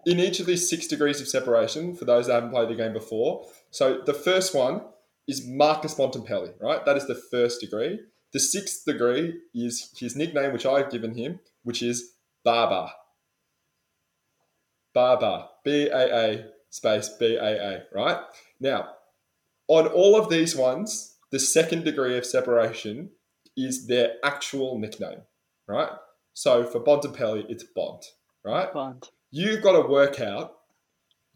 in 0.05 0.19
each 0.19 0.41
of 0.41 0.47
these 0.47 0.69
six 0.69 0.86
degrees 0.86 1.21
of 1.21 1.29
separation, 1.29 1.95
for 1.95 2.03
those 2.03 2.27
that 2.27 2.33
haven't 2.33 2.49
played 2.49 2.67
the 2.67 2.75
game 2.75 2.91
before, 2.91 3.47
so 3.71 4.01
the 4.05 4.13
first 4.13 4.53
one 4.53 4.81
is 5.27 5.45
Marcus 5.45 5.93
Bontempelli, 5.95 6.53
right? 6.61 6.83
That 6.85 6.97
is 6.97 7.07
the 7.07 7.15
first 7.15 7.61
degree. 7.61 7.99
The 8.33 8.39
sixth 8.39 8.85
degree 8.85 9.39
is 9.53 9.91
his 9.97 10.15
nickname, 10.15 10.53
which 10.53 10.65
I've 10.65 10.91
given 10.91 11.15
him, 11.15 11.39
which 11.63 11.81
is 11.81 12.13
Baba. 12.43 12.91
Baba. 14.93 15.49
B 15.63 15.87
A 15.87 16.25
A 16.25 16.45
space 16.69 17.09
B 17.09 17.35
A 17.35 17.41
A, 17.43 17.83
right? 17.93 18.19
Now, 18.59 18.89
on 19.67 19.87
all 19.87 20.19
of 20.19 20.29
these 20.29 20.55
ones, 20.55 21.15
the 21.31 21.39
second 21.39 21.83
degree 21.83 22.17
of 22.17 22.25
separation 22.25 23.09
is 23.55 23.87
their 23.87 24.13
actual 24.23 24.79
nickname, 24.79 25.21
right? 25.67 25.89
So 26.33 26.63
for 26.63 26.79
Bontempelli, 26.79 27.45
it's 27.49 27.63
Bont, 27.63 28.05
right? 28.45 28.71
Bond. 28.71 29.09
You've 29.31 29.61
got 29.61 29.73
to 29.73 29.87
work 29.87 30.21
out. 30.21 30.56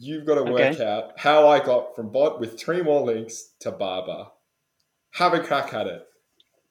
You've 0.03 0.25
got 0.25 0.43
to 0.43 0.51
work 0.51 0.73
Okay. 0.75 0.83
out 0.85 1.11
how 1.19 1.47
I 1.47 1.59
got 1.63 1.95
from 1.95 2.11
bot 2.11 2.39
with 2.39 2.59
three 2.59 2.81
more 2.81 3.01
links 3.05 3.51
to 3.59 3.71
Barber. 3.71 4.25
Have 5.11 5.33
a 5.35 5.39
crack 5.39 5.75
at 5.75 5.85
it. 5.85 6.01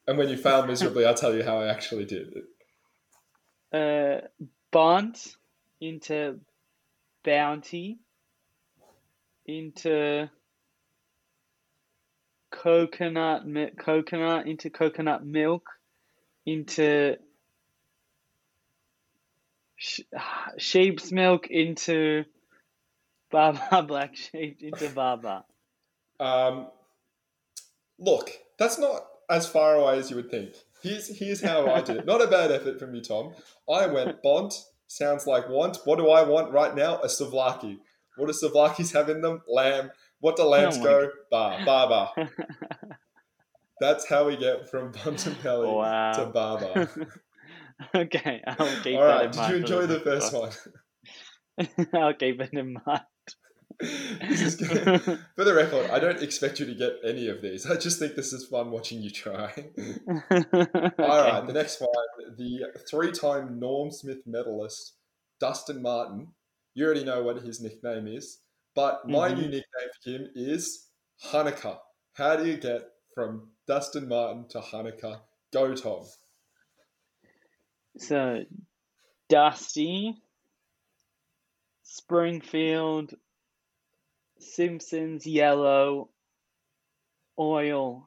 And 0.09 0.19
when 0.19 0.29
you 0.29 0.37
fail 0.37 0.67
miserably, 0.67 1.05
I'll 1.07 1.15
tell 1.15 1.35
you 1.35 1.45
how 1.45 1.59
I 1.61 1.69
actually 1.69 2.07
did 2.07 2.33
it. 3.73 4.25
Uh, 4.25 4.27
Bond 4.73 5.17
into 5.81 6.41
Bounty 7.25 7.99
into 9.47 10.29
coconut 12.51 13.47
mi- 13.47 13.71
coconut 13.79 14.49
into 14.49 14.71
coconut 14.71 15.25
milk 15.25 15.69
into 16.47 17.17
sh- 19.77 20.01
sheep's 20.59 21.13
milk 21.13 21.47
into 21.49 22.25
Baba 23.31 23.83
black 23.87 24.17
sheep 24.17 24.59
into 24.63 24.89
Baba. 24.91 25.45
Um, 26.19 26.69
look, 27.99 28.31
that's 28.59 28.79
not 28.79 29.03
as 29.29 29.47
far 29.49 29.77
away 29.77 29.99
as 29.99 30.11
you 30.11 30.17
would 30.17 30.31
think. 30.31 30.55
Here's 30.83 31.09
here's 31.19 31.43
how 31.43 31.71
I 31.71 31.83
did 31.83 31.99
it. 31.99 32.07
Not 32.07 32.23
a 32.23 32.27
bad 32.27 32.51
effort 32.51 32.79
from 32.79 32.95
you, 32.95 33.03
Tom. 33.03 33.35
I 33.71 33.87
went 33.87 34.23
Bont. 34.23 34.55
Sounds 34.87 35.27
like 35.27 35.49
want. 35.49 35.79
What 35.85 35.99
do 35.99 36.09
I 36.09 36.23
want 36.23 36.53
right 36.53 36.75
now? 36.75 36.99
A 37.01 37.07
souvlaki. 37.07 37.79
What 38.17 38.27
do 38.27 38.33
souvlaki's 38.33 38.93
have 38.93 39.09
in 39.09 39.21
them? 39.21 39.43
Lamb. 39.49 39.91
What 40.21 40.37
do 40.37 40.43
lambs 40.45 40.79
Oh 40.79 40.83
go? 40.83 41.11
Bar. 41.31 41.65
Bar 41.65 41.89
bar. 41.89 42.31
That's 43.81 44.07
how 44.09 44.27
we 44.27 44.37
get 44.37 44.69
from 44.71 44.93
Bontempelli 44.93 45.75
Wow. 45.75 46.13
to 46.13 46.27
bar. 46.27 46.89
okay, 47.95 48.43
I'll 48.47 48.83
keep 48.83 48.99
All 48.99 49.07
that 49.07 49.23
right. 49.23 49.33
Did 49.33 49.49
you 49.49 49.57
enjoy 49.57 49.87
the 49.87 50.01
first 50.01 50.33
one? 50.35 50.51
I'll 51.95 52.15
keep 52.15 52.41
it 52.41 52.51
in 52.53 52.77
mind. 52.85 53.01
This 53.79 54.41
is. 54.43 54.57
For 55.37 55.45
the 55.45 55.55
record, 55.55 55.91
I 55.91 55.99
don't 55.99 56.23
expect 56.23 56.61
you 56.61 56.67
to 56.67 56.75
get 56.75 56.95
any 57.05 57.29
of 57.29 57.41
these. 57.41 57.67
I 57.67 57.77
just 57.77 57.99
think 57.99 58.15
this 58.15 58.33
is 58.33 58.47
fun 58.47 58.71
watching 58.71 59.01
you 59.03 59.11
try. 59.11 59.53
All 59.79 61.23
right, 61.23 61.43
the 61.47 61.53
next 61.55 61.81
one, 61.81 62.37
the 62.37 62.67
three-time 62.91 63.59
Norm 63.59 63.91
Smith 63.91 64.27
medalist 64.27 64.95
Dustin 65.41 65.81
Martin. 65.83 66.29
You 66.75 66.85
already 66.85 67.05
know 67.05 67.23
what 67.23 67.43
his 67.43 67.61
nickname 67.61 68.07
is, 68.07 68.41
but 68.75 69.09
my 69.09 69.31
Mhm. 69.31 69.37
new 69.37 69.43
nickname 69.45 69.91
for 70.03 70.11
him 70.11 70.31
is 70.35 70.87
Hanukkah. 71.25 71.79
How 72.15 72.37
do 72.37 72.47
you 72.47 72.57
get 72.59 72.83
from 73.15 73.51
Dustin 73.67 74.09
Martin 74.09 74.47
to 74.49 74.61
Hanukkah? 74.61 75.21
Go, 75.53 75.75
Tom. 75.75 76.05
So, 77.99 78.45
Dusty, 79.29 80.15
Springfield, 81.83 83.15
Simpsons, 84.41 85.27
Yellow, 85.27 86.11
Oil, 87.39 88.07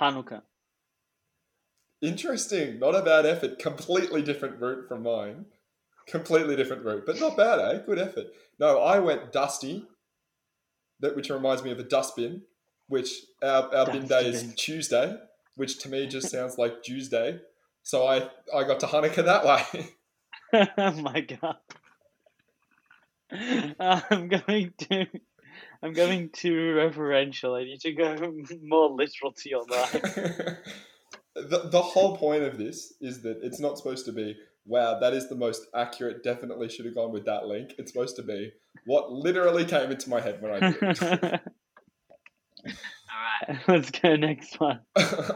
Hanukkah. 0.00 0.42
Interesting. 2.02 2.78
Not 2.78 2.94
a 2.94 3.02
bad 3.02 3.26
effort. 3.26 3.58
Completely 3.58 4.22
different 4.22 4.60
route 4.60 4.88
from 4.88 5.02
mine. 5.02 5.46
Completely 6.06 6.56
different 6.56 6.84
route, 6.84 7.04
but 7.06 7.20
not 7.20 7.36
bad, 7.36 7.60
eh? 7.60 7.78
Good 7.84 7.98
effort. 7.98 8.26
No, 8.58 8.80
I 8.80 8.98
went 8.98 9.32
Dusty, 9.32 9.86
that 11.00 11.14
which 11.14 11.30
reminds 11.30 11.62
me 11.62 11.70
of 11.70 11.78
a 11.78 11.84
dustbin, 11.84 12.42
which 12.88 13.10
our, 13.42 13.74
our 13.74 13.92
bin 13.92 14.06
day 14.06 14.26
is 14.26 14.54
Tuesday, 14.56 15.16
which 15.56 15.78
to 15.80 15.88
me 15.88 16.06
just 16.06 16.30
sounds 16.30 16.58
like 16.58 16.82
Tuesday. 16.82 17.38
So 17.82 18.06
I, 18.06 18.28
I 18.54 18.64
got 18.64 18.80
to 18.80 18.86
Hanukkah 18.86 19.24
that 19.24 19.44
way. 19.44 19.90
oh 20.78 20.92
my 21.02 21.20
god. 21.20 21.56
I'm 23.80 24.28
going 24.28 24.72
to 24.78 25.06
I'm 25.82 25.92
going 25.92 26.30
too 26.30 26.74
referential. 26.76 27.58
I 27.58 27.64
need 27.64 27.80
to 27.80 27.92
go 27.92 28.16
more 28.62 28.90
literal 28.90 29.32
to 29.32 29.48
your 29.48 29.64
life. 29.64 29.92
the, 31.34 31.68
the 31.70 31.82
whole 31.82 32.16
point 32.16 32.42
of 32.42 32.58
this 32.58 32.94
is 33.00 33.22
that 33.22 33.40
it's 33.42 33.60
not 33.60 33.78
supposed 33.78 34.04
to 34.06 34.12
be, 34.12 34.36
wow, 34.66 34.98
that 34.98 35.14
is 35.14 35.28
the 35.28 35.36
most 35.36 35.66
accurate, 35.74 36.22
definitely 36.22 36.68
should 36.68 36.84
have 36.84 36.94
gone 36.94 37.12
with 37.12 37.24
that 37.24 37.46
link. 37.46 37.74
It's 37.78 37.92
supposed 37.92 38.16
to 38.16 38.22
be 38.22 38.52
what 38.84 39.10
literally 39.10 39.64
came 39.64 39.90
into 39.90 40.10
my 40.10 40.20
head 40.20 40.42
when 40.42 40.52
I 40.52 40.70
did 40.70 40.82
it. 40.82 41.40
Alright, 42.62 43.68
let's 43.68 43.90
go 43.90 44.16
next 44.16 44.60
one. 44.60 44.80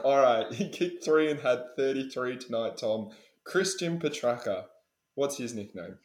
All 0.04 0.20
right, 0.20 0.52
he 0.52 0.68
kicked 0.68 1.04
three 1.04 1.30
and 1.30 1.40
had 1.40 1.62
33 1.76 2.36
tonight, 2.36 2.76
Tom. 2.76 3.10
Christian 3.44 3.98
Petrarca. 3.98 4.66
What's 5.14 5.38
his 5.38 5.54
nickname? 5.54 5.96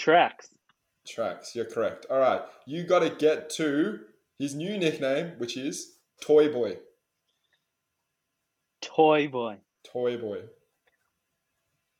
Tracks. 0.00 0.48
Tracks, 1.06 1.54
you're 1.54 1.66
correct. 1.66 2.06
All 2.08 2.18
right, 2.18 2.40
you 2.64 2.84
got 2.84 3.00
to 3.00 3.10
get 3.10 3.50
to 3.50 4.00
his 4.38 4.54
new 4.54 4.78
nickname, 4.78 5.32
which 5.36 5.58
is 5.58 5.96
Toy 6.22 6.50
Boy. 6.50 6.78
Toy 8.80 9.28
boy. 9.28 9.58
Toy 9.84 10.16
Boy. 10.16 10.40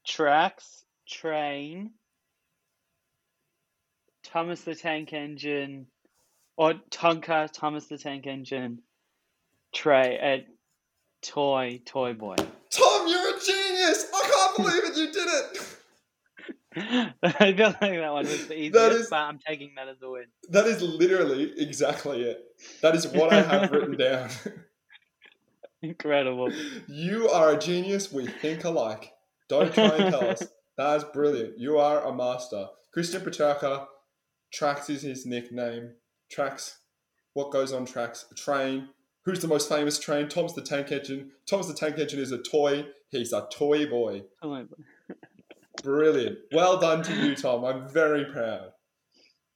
Tracks. 0.06 0.84
Train. 1.06 1.90
Thomas 4.24 4.62
the 4.62 4.74
Tank 4.74 5.12
Engine. 5.12 5.86
Or 6.56 6.74
Tonka, 6.90 7.52
Thomas 7.52 7.86
the 7.86 7.98
Tank 7.98 8.26
Engine. 8.26 8.80
Tray. 9.74 10.18
Uh, 10.18 10.50
toy. 11.20 11.82
Toy 11.84 12.14
boy. 12.14 12.36
Tom, 12.70 13.08
you're 13.08 13.36
a 13.36 13.40
genius! 13.40 14.06
I 14.14 14.30
can't 14.30 14.56
believe 14.66 14.84
it, 14.84 14.96
you 14.96 15.12
did 15.12 15.28
it! 15.28 15.76
I 16.76 17.12
feel 17.52 17.66
like 17.66 17.80
that 17.80 18.12
one 18.12 18.24
was 18.26 18.46
the 18.46 18.54
easiest, 18.58 18.92
is- 18.92 19.10
but 19.10 19.16
I'm 19.16 19.38
taking 19.38 19.72
that 19.76 19.88
as 19.88 19.96
a 20.02 20.10
win. 20.10 20.26
That 20.50 20.66
is 20.66 20.80
literally 20.82 21.52
exactly 21.58 22.22
it. 22.22 22.44
That 22.82 22.94
is 22.94 23.08
what 23.08 23.32
I 23.32 23.42
have 23.42 23.70
written 23.72 23.96
down. 23.96 24.30
Incredible. 25.82 26.52
You 26.88 27.28
are 27.30 27.52
a 27.52 27.58
genius. 27.58 28.12
We 28.12 28.26
think 28.26 28.64
alike. 28.64 29.12
Don't 29.48 29.72
try 29.72 29.84
and 29.96 30.10
tell 30.12 30.28
us. 30.28 30.42
That 30.76 30.96
is 30.98 31.04
brilliant. 31.04 31.58
You 31.58 31.78
are 31.78 32.02
a 32.04 32.14
master. 32.14 32.66
Christian 32.92 33.22
Petrarca, 33.22 33.86
Trax 34.54 34.90
is 34.90 35.02
his 35.02 35.24
nickname. 35.26 35.92
Trax, 36.34 36.76
what 37.32 37.50
goes 37.50 37.72
on 37.72 37.86
tracks? 37.86 38.26
Train. 38.36 38.88
Who's 39.24 39.40
the 39.40 39.48
most 39.48 39.68
famous 39.68 39.98
train? 39.98 40.28
Tom's 40.28 40.54
the 40.54 40.62
Tank 40.62 40.92
Engine. 40.92 41.30
Tom's 41.48 41.68
the 41.68 41.74
Tank 41.74 41.98
Engine 41.98 42.20
is 42.20 42.32
a 42.32 42.38
toy. 42.38 42.86
He's 43.10 43.32
a 43.32 43.46
toy 43.52 43.86
boy. 43.86 44.24
Toy 44.42 44.62
boy. 44.64 44.84
Brilliant. 45.82 46.38
Well 46.52 46.78
done 46.78 47.02
to 47.04 47.14
you, 47.14 47.34
Tom. 47.34 47.64
I'm 47.64 47.88
very 47.88 48.24
proud. 48.26 48.70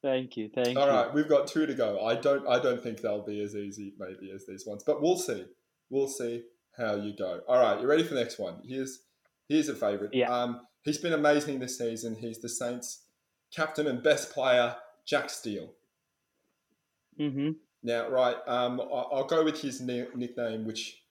Thank 0.03 0.37
you. 0.37 0.51
Thank 0.55 0.77
All 0.77 0.87
you. 0.87 0.93
right, 0.93 1.15
we've 1.15 1.29
got 1.29 1.47
two 1.47 1.65
to 1.65 1.75
go. 1.75 2.05
I 2.05 2.15
don't 2.15 2.47
I 2.47 2.59
don't 2.59 2.83
think 2.83 3.01
they'll 3.01 3.25
be 3.25 3.43
as 3.43 3.57
easy 3.57 3.95
maybe 3.99 4.31
as 4.35 4.47
these 4.47 4.67
ones, 4.67 4.85
but 4.85 5.01
we'll 5.01 5.17
see. 5.17 5.45
We'll 5.89 6.09
see 6.09 6.43
how 6.77 6.97
you 6.97 7.15
go. 7.17 7.41
All 7.49 7.61
right, 7.61 7.81
you 7.81 7.87
ready 7.87 8.03
for 8.03 8.15
the 8.15 8.21
next 8.21 8.39
one? 8.39 8.61
Here's 8.67 9.01
here's 9.49 9.69
a 9.69 9.75
favorite. 9.75 10.11
Yeah. 10.13 10.31
Um, 10.31 10.61
he's 10.83 10.99
been 10.99 11.15
amazing 11.15 11.59
this 11.59 11.79
season. 11.79 12.17
He's 12.17 12.41
the 12.41 12.49
Saints 12.49 13.05
captain 13.55 13.87
and 13.87 14.03
best 14.03 14.31
player, 14.31 14.77
Jack 15.07 15.31
Steele. 15.31 15.73
Mm-hmm. 17.19 17.51
Now, 17.83 18.09
right, 18.09 18.37
um, 18.47 18.81
I'll 18.81 19.27
go 19.27 19.45
with 19.45 19.61
his 19.61 19.81
nickname, 19.81 20.65
which 20.65 21.03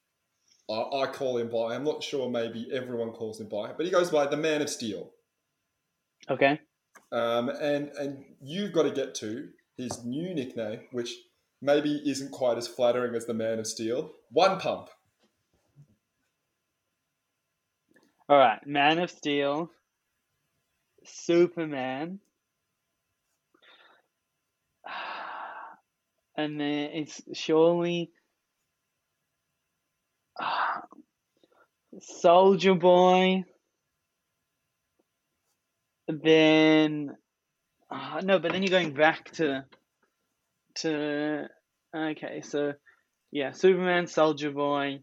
I, 0.70 0.74
I 0.74 1.08
call 1.08 1.38
him 1.38 1.50
by. 1.50 1.76
I'm 1.76 1.84
not 1.84 2.04
sure, 2.04 2.30
maybe 2.30 2.70
everyone 2.72 3.12
calls 3.12 3.40
him 3.40 3.50
by, 3.50 3.74
but 3.74 3.86
he 3.86 3.92
goes 3.92 4.10
by 4.10 4.28
the 4.28 4.38
Man 4.38 4.62
of 4.62 4.70
Steel. 4.70 5.12
Okay. 6.30 6.60
Um, 7.12 7.50
and 7.50 7.90
and 8.00 8.24
you've 8.42 8.72
got 8.74 8.84
to 8.84 8.92
get 8.92 9.14
to 9.16 9.50
his 9.78 10.04
new 10.06 10.34
nickname, 10.34 10.82
which 10.92 11.14
maybe 11.62 12.02
isn't 12.06 12.32
quite 12.32 12.58
as 12.58 12.68
flattering 12.68 13.16
as 13.16 13.26
the 13.26 13.34
Man 13.34 13.60
of 13.60 13.68
Steel. 13.68 14.12
One 14.32 14.60
pump. 14.60 14.90
All 18.30 18.38
right. 18.38 18.66
Man 18.66 19.00
of 19.00 19.12
Steel. 19.12 19.70
Superman. 21.04 22.20
And 26.36 26.60
then 26.60 26.90
it's 26.94 27.22
surely 27.34 28.10
Soldier 32.00 32.76
Boy. 32.76 33.44
Then 36.08 37.16
ah, 37.90 38.20
no, 38.24 38.40
but 38.40 38.52
then 38.52 38.64
you're 38.64 38.70
going 38.70 38.94
back 38.94 39.32
to 39.34 39.66
to 40.76 41.48
okay, 41.96 42.42
so 42.42 42.74
yeah, 43.32 43.52
Superman, 43.52 44.08
Soldier 44.08 44.52
Boy, 44.52 45.00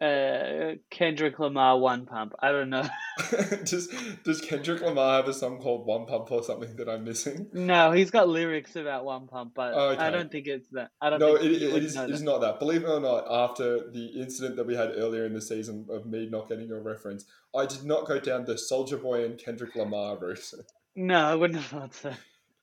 uh, 0.00 0.74
Kendrick 0.90 1.38
Lamar, 1.38 1.78
One 1.78 2.04
Pump. 2.06 2.34
I 2.40 2.50
don't 2.52 2.70
know. 2.70 2.86
does 3.64 3.88
does 4.24 4.40
Kendrick 4.40 4.80
Lamar 4.82 5.16
have 5.16 5.28
a 5.28 5.32
song 5.34 5.60
called 5.60 5.86
One 5.86 6.04
Pump 6.06 6.30
or 6.32 6.42
something 6.42 6.74
that 6.76 6.88
I'm 6.88 7.04
missing? 7.04 7.48
No, 7.52 7.92
he's 7.92 8.10
got 8.10 8.28
lyrics 8.28 8.76
about 8.76 9.04
One 9.04 9.26
Pump, 9.28 9.52
but 9.54 9.72
Oh, 9.74 9.90
okay. 9.90 10.02
I 10.02 10.10
don't 10.10 10.30
think 10.30 10.46
it's 10.46 10.68
that. 10.72 10.90
I 11.00 11.10
don't 11.10 11.20
No, 11.20 11.36
think 11.38 11.52
it, 11.52 11.62
it 11.62 11.72
would 11.72 11.84
is 11.84 11.94
know 11.94 12.04
it 12.04 12.10
is 12.10 12.22
not 12.22 12.40
that. 12.40 12.58
Believe 12.58 12.82
it 12.82 12.88
or 12.88 13.00
not, 13.00 13.24
after 13.30 13.90
the 13.90 14.06
incident 14.20 14.56
that 14.56 14.66
we 14.66 14.74
had 14.74 14.90
earlier 14.96 15.24
in 15.26 15.32
the 15.32 15.40
season 15.42 15.86
of 15.90 16.06
me 16.06 16.28
not 16.28 16.48
getting 16.48 16.68
your 16.68 16.82
reference, 16.82 17.24
I 17.54 17.66
did 17.66 17.84
not 17.84 18.06
go 18.06 18.18
down 18.18 18.44
the 18.44 18.58
Soldier 18.58 18.96
Boy 18.96 19.24
and 19.24 19.38
Kendrick 19.38 19.74
Lamar 19.76 20.18
route. 20.18 20.52
No, 20.96 21.24
I 21.24 21.34
wouldn't 21.34 21.58
have 21.60 21.66
thought 21.80 21.94
so. 21.94 22.12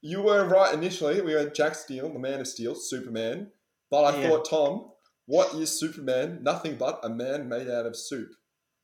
You 0.01 0.21
were 0.21 0.47
right 0.47 0.73
initially. 0.73 1.19
We 1.19 1.35
went 1.35 1.53
Jack 1.53 1.75
Steele, 1.75 2.07
the 2.11 2.17
Man 2.17 2.39
of 2.39 2.47
Steel, 2.47 2.75
Superman. 2.75 3.51
But 3.89 4.03
I 4.05 4.21
Yeah. 4.21 4.29
thought, 4.29 4.49
Tom, 4.49 4.91
what 5.25 5.53
is 5.55 5.79
Superman? 5.79 6.39
Nothing 6.41 6.75
but 6.75 6.99
a 7.03 7.10
man 7.10 7.47
made 7.47 7.69
out 7.69 7.86
of 7.86 7.95
soup. 7.95 8.29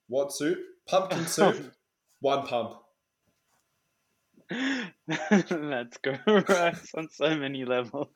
What 0.08 0.32
soup? 0.32 0.60
Pumpkin 0.88 1.26
soup. 1.28 1.74
One 2.22 2.46
pump. 2.48 2.74
That's 5.08 5.98
gross 5.98 6.92
on 6.96 7.10
so 7.12 7.36
many 7.36 7.66
levels. 7.66 8.08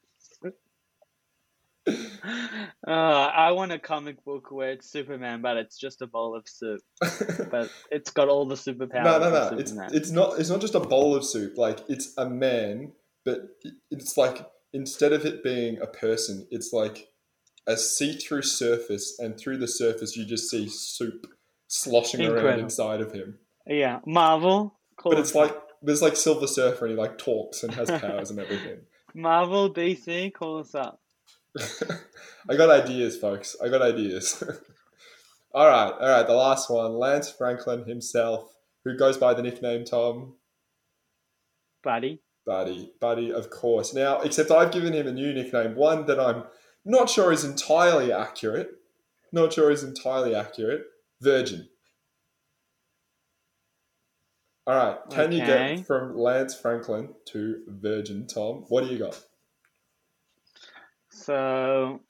uh, 1.85 2.91
I 2.91 3.51
want 3.51 3.73
a 3.73 3.79
comic 3.79 4.23
book 4.23 4.49
where 4.51 4.71
it's 4.71 4.89
Superman, 4.89 5.41
but 5.41 5.57
it's 5.57 5.77
just 5.77 6.01
a 6.01 6.07
bowl 6.07 6.35
of 6.35 6.47
soup. 6.47 6.79
But 7.51 7.69
it's 7.91 8.11
got 8.11 8.29
all 8.29 8.45
the 8.45 8.55
superpowers. 8.55 9.03
no, 9.03 9.19
no, 9.19 9.29
no. 9.29 9.57
It's 9.57 9.73
it's 9.93 10.11
not 10.11 10.39
it's 10.39 10.49
not 10.49 10.61
just 10.61 10.75
a 10.75 10.79
bowl 10.79 11.15
of 11.15 11.25
soup. 11.25 11.57
Like 11.57 11.79
it's 11.89 12.13
a 12.17 12.29
man, 12.29 12.93
but 13.25 13.49
it's 13.89 14.15
like 14.15 14.47
instead 14.73 15.11
of 15.11 15.25
it 15.25 15.43
being 15.43 15.79
a 15.81 15.87
person, 15.87 16.47
it's 16.49 16.71
like 16.71 17.10
a 17.67 17.77
see-through 17.77 18.41
surface, 18.41 19.17
and 19.19 19.37
through 19.37 19.57
the 19.57 19.67
surface 19.67 20.17
you 20.17 20.25
just 20.25 20.49
see 20.49 20.67
soup 20.67 21.27
sloshing 21.67 22.25
around 22.25 22.59
inside 22.59 23.01
of 23.01 23.11
him. 23.11 23.39
Yeah, 23.67 23.99
Marvel 24.05 24.75
but 25.03 25.19
it's 25.19 25.35
like 25.35 25.55
there's 25.81 26.01
like 26.01 26.15
Silver 26.15 26.47
Surfer 26.47 26.85
and 26.85 26.93
he 26.93 26.99
like 26.99 27.17
talks 27.17 27.63
and 27.63 27.73
has 27.73 27.89
powers 28.01 28.29
and 28.29 28.39
everything. 28.39 28.79
Marvel, 29.13 29.73
DC, 29.73 30.33
call 30.33 30.59
us 30.59 30.75
up. 30.75 31.01
I 32.49 32.55
got 32.55 32.69
ideas, 32.69 33.17
folks. 33.17 33.55
I 33.61 33.67
got 33.67 33.81
ideas. 33.81 34.41
all 35.53 35.67
right, 35.67 35.91
all 35.91 36.09
right. 36.09 36.27
The 36.27 36.33
last 36.33 36.69
one, 36.69 36.93
Lance 36.93 37.29
Franklin 37.29 37.85
himself, 37.85 38.55
who 38.85 38.95
goes 38.95 39.17
by 39.17 39.33
the 39.33 39.41
nickname 39.41 39.83
Tom 39.83 40.35
Buddy. 41.83 42.21
Buddy. 42.45 42.93
Buddy, 42.99 43.31
of 43.33 43.49
course. 43.49 43.93
Now, 43.93 44.21
except 44.21 44.51
I've 44.51 44.71
given 44.71 44.93
him 44.93 45.07
a 45.07 45.11
new 45.11 45.33
nickname, 45.33 45.75
one 45.75 46.05
that 46.05 46.19
I'm 46.19 46.43
not 46.85 47.09
sure 47.09 47.31
is 47.31 47.43
entirely 47.43 48.11
accurate. 48.11 48.71
Not 49.31 49.53
sure 49.53 49.71
is 49.71 49.83
entirely 49.83 50.35
accurate. 50.35 50.85
Virgin. 51.21 51.67
All 54.67 54.75
right. 54.75 54.97
Can 55.09 55.31
you 55.31 55.45
get 55.45 55.85
from 55.85 56.15
Lance 56.15 56.55
Franklin 56.55 57.13
to 57.27 57.61
Virgin, 57.67 58.27
Tom? 58.27 58.65
What 58.69 58.83
do 58.83 58.91
you 58.91 58.99
got? 58.99 59.19
So, 61.09 62.01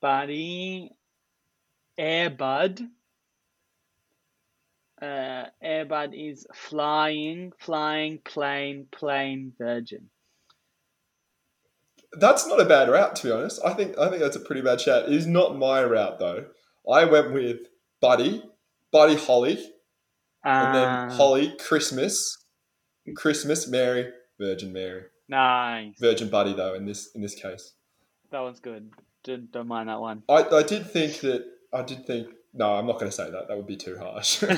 Buddy, 0.00 0.90
Airbud. 1.98 2.88
Uh, 5.00 5.44
Airbud 5.62 6.10
is 6.14 6.46
flying, 6.54 7.52
flying, 7.58 8.18
plane, 8.24 8.86
plane, 8.90 9.52
virgin. 9.58 10.08
That's 12.12 12.46
not 12.46 12.60
a 12.60 12.64
bad 12.64 12.88
route, 12.88 13.16
to 13.16 13.26
be 13.26 13.32
honest. 13.32 13.60
I 13.64 13.72
think 13.74 13.98
I 13.98 14.08
think 14.08 14.20
that's 14.22 14.36
a 14.36 14.40
pretty 14.40 14.62
bad 14.62 14.80
shout. 14.80 15.04
It 15.04 15.12
is 15.12 15.26
not 15.26 15.56
my 15.56 15.82
route 15.82 16.18
though. 16.18 16.46
I 16.90 17.04
went 17.04 17.32
with 17.32 17.58
Buddy, 18.00 18.42
Buddy 18.92 19.16
Holly, 19.16 19.58
and 20.44 20.74
then 20.74 20.88
Ah, 20.88 21.08
Holly 21.10 21.54
Christmas, 21.58 22.36
Christmas 23.16 23.68
Mary, 23.68 24.10
Virgin 24.38 24.72
Mary, 24.72 25.04
nice. 25.28 25.94
Virgin 26.00 26.30
Buddy 26.30 26.54
though 26.54 26.74
in 26.74 26.86
this 26.86 27.10
in 27.14 27.22
this 27.22 27.34
case. 27.34 27.74
That 28.30 28.40
one's 28.40 28.60
good. 28.60 28.90
Didn't, 29.24 29.52
don't 29.52 29.68
mind 29.68 29.88
that 29.88 30.00
one. 30.00 30.22
I, 30.28 30.44
I 30.44 30.62
did 30.62 30.88
think 30.90 31.20
that 31.20 31.44
I 31.72 31.82
did 31.82 32.06
think 32.06 32.28
no, 32.54 32.74
I'm 32.74 32.86
not 32.86 32.94
going 32.98 33.10
to 33.10 33.16
say 33.16 33.30
that. 33.30 33.48
That 33.48 33.56
would 33.56 33.66
be 33.66 33.76
too 33.76 33.98
harsh. 33.98 34.42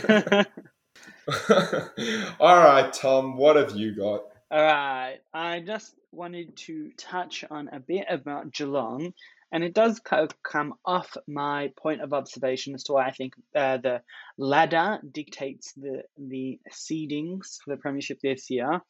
All 2.40 2.56
right, 2.56 2.92
Tom, 2.92 3.36
what 3.36 3.56
have 3.56 3.72
you 3.72 3.94
got? 3.94 4.22
All 4.50 4.62
right. 4.62 5.18
I 5.34 5.60
just 5.60 5.94
wanted 6.10 6.56
to 6.56 6.90
touch 6.96 7.44
on 7.50 7.68
a 7.68 7.80
bit 7.80 8.06
about 8.08 8.50
Geelong, 8.50 9.12
and 9.52 9.62
it 9.62 9.74
does 9.74 10.00
co- 10.00 10.28
come 10.42 10.72
off 10.86 11.14
my 11.26 11.70
point 11.76 12.00
of 12.00 12.14
observation 12.14 12.74
as 12.74 12.84
to 12.84 12.94
why 12.94 13.08
I 13.08 13.10
think 13.10 13.34
uh, 13.54 13.76
the 13.76 14.00
ladder 14.38 15.00
dictates 15.12 15.74
the 15.74 16.02
the 16.16 16.60
seedings 16.72 17.58
for 17.62 17.74
the 17.74 17.76
premiership 17.76 18.20
this 18.22 18.48
year. 18.48 18.80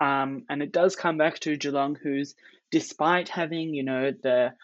Um, 0.00 0.44
and 0.48 0.62
it 0.62 0.72
does 0.72 0.96
come 0.96 1.18
back 1.18 1.40
to 1.40 1.58
Geelong, 1.58 1.98
who's 2.02 2.34
despite 2.70 3.28
having 3.28 3.74
you 3.74 3.82
know 3.84 4.12
the 4.22 4.54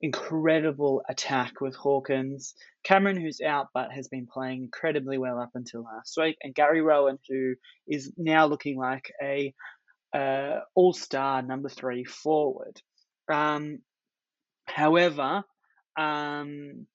incredible 0.00 1.02
attack 1.08 1.60
with 1.60 1.74
Hawkins, 1.74 2.54
Cameron, 2.84 3.20
who's 3.20 3.40
out 3.40 3.68
but 3.74 3.92
has 3.92 4.08
been 4.08 4.26
playing 4.26 4.62
incredibly 4.62 5.18
well 5.18 5.40
up 5.40 5.50
until 5.54 5.82
last 5.82 6.16
week, 6.16 6.36
and 6.42 6.54
Gary 6.54 6.80
Rohan, 6.80 7.18
who 7.28 7.54
is 7.88 8.12
now 8.16 8.46
looking 8.46 8.78
like 8.78 9.12
a 9.20 9.52
uh, 10.12 10.60
all 10.74 10.92
star 10.92 11.42
number 11.42 11.68
three 11.68 12.04
forward. 12.04 12.80
Um, 13.30 13.80
however, 14.66 15.44
um, 15.96 16.86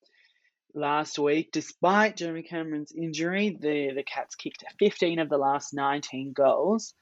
last 0.74 1.18
week, 1.18 1.50
despite 1.52 2.16
Jeremy 2.16 2.42
Cameron's 2.42 2.92
injury, 2.92 3.56
the, 3.58 3.92
the 3.94 4.02
Cats 4.02 4.34
kicked 4.34 4.64
15 4.78 5.18
of 5.18 5.28
the 5.28 5.38
last 5.38 5.72
19 5.74 6.32
goals, 6.32 6.94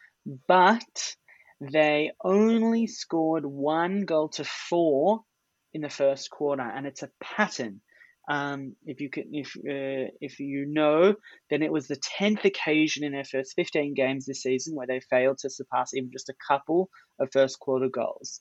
but 0.48 1.14
they 1.60 2.12
only 2.22 2.86
scored 2.86 3.44
one 3.44 4.04
goal 4.04 4.28
to 4.30 4.44
four 4.44 5.22
in 5.72 5.82
the 5.82 5.88
first 5.90 6.30
quarter, 6.30 6.62
and 6.62 6.86
it's 6.86 7.02
a 7.02 7.10
pattern. 7.20 7.80
Um, 8.28 8.74
if 8.86 9.00
you 9.00 9.10
can, 9.10 9.24
if 9.32 9.54
uh, 9.56 10.10
if 10.20 10.40
you 10.40 10.66
know, 10.66 11.14
then 11.50 11.62
it 11.62 11.70
was 11.70 11.86
the 11.86 11.96
tenth 11.96 12.44
occasion 12.44 13.04
in 13.04 13.12
their 13.12 13.24
first 13.24 13.52
fifteen 13.54 13.94
games 13.94 14.24
this 14.24 14.42
season 14.42 14.74
where 14.74 14.86
they 14.86 15.00
failed 15.00 15.38
to 15.38 15.50
surpass 15.50 15.92
even 15.92 16.10
just 16.10 16.30
a 16.30 16.34
couple 16.48 16.88
of 17.20 17.28
first 17.32 17.58
quarter 17.58 17.88
goals. 17.88 18.40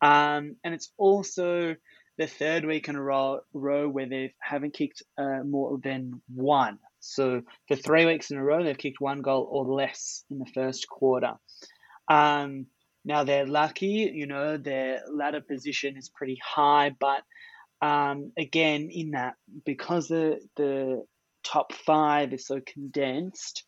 Um, 0.00 0.56
and 0.62 0.74
it's 0.74 0.92
also 0.98 1.74
the 2.16 2.26
third 2.28 2.64
week 2.64 2.88
in 2.88 2.94
a 2.94 3.02
row, 3.02 3.40
row 3.52 3.88
where 3.88 4.08
they 4.08 4.34
haven't 4.40 4.74
kicked 4.74 5.02
uh, 5.18 5.42
more 5.44 5.78
than 5.82 6.22
one. 6.32 6.78
So 7.00 7.42
for 7.66 7.76
three 7.76 8.06
weeks 8.06 8.30
in 8.30 8.38
a 8.38 8.44
row, 8.44 8.62
they've 8.62 8.78
kicked 8.78 9.00
one 9.00 9.20
goal 9.20 9.48
or 9.50 9.64
less 9.64 10.24
in 10.30 10.38
the 10.38 10.50
first 10.54 10.88
quarter. 10.88 11.32
Um, 12.08 12.66
now 13.04 13.24
they're 13.24 13.46
lucky, 13.46 14.10
you 14.14 14.26
know, 14.26 14.56
their 14.58 15.02
ladder 15.12 15.40
position 15.40 15.96
is 15.96 16.08
pretty 16.08 16.38
high, 16.44 16.92
but 16.98 17.22
um, 17.84 18.32
again, 18.38 18.88
in 18.90 19.10
that 19.10 19.34
because 19.66 20.08
the 20.08 20.40
the 20.56 21.04
top 21.42 21.74
five 21.74 22.32
is 22.32 22.46
so 22.46 22.60
condensed, 22.64 23.64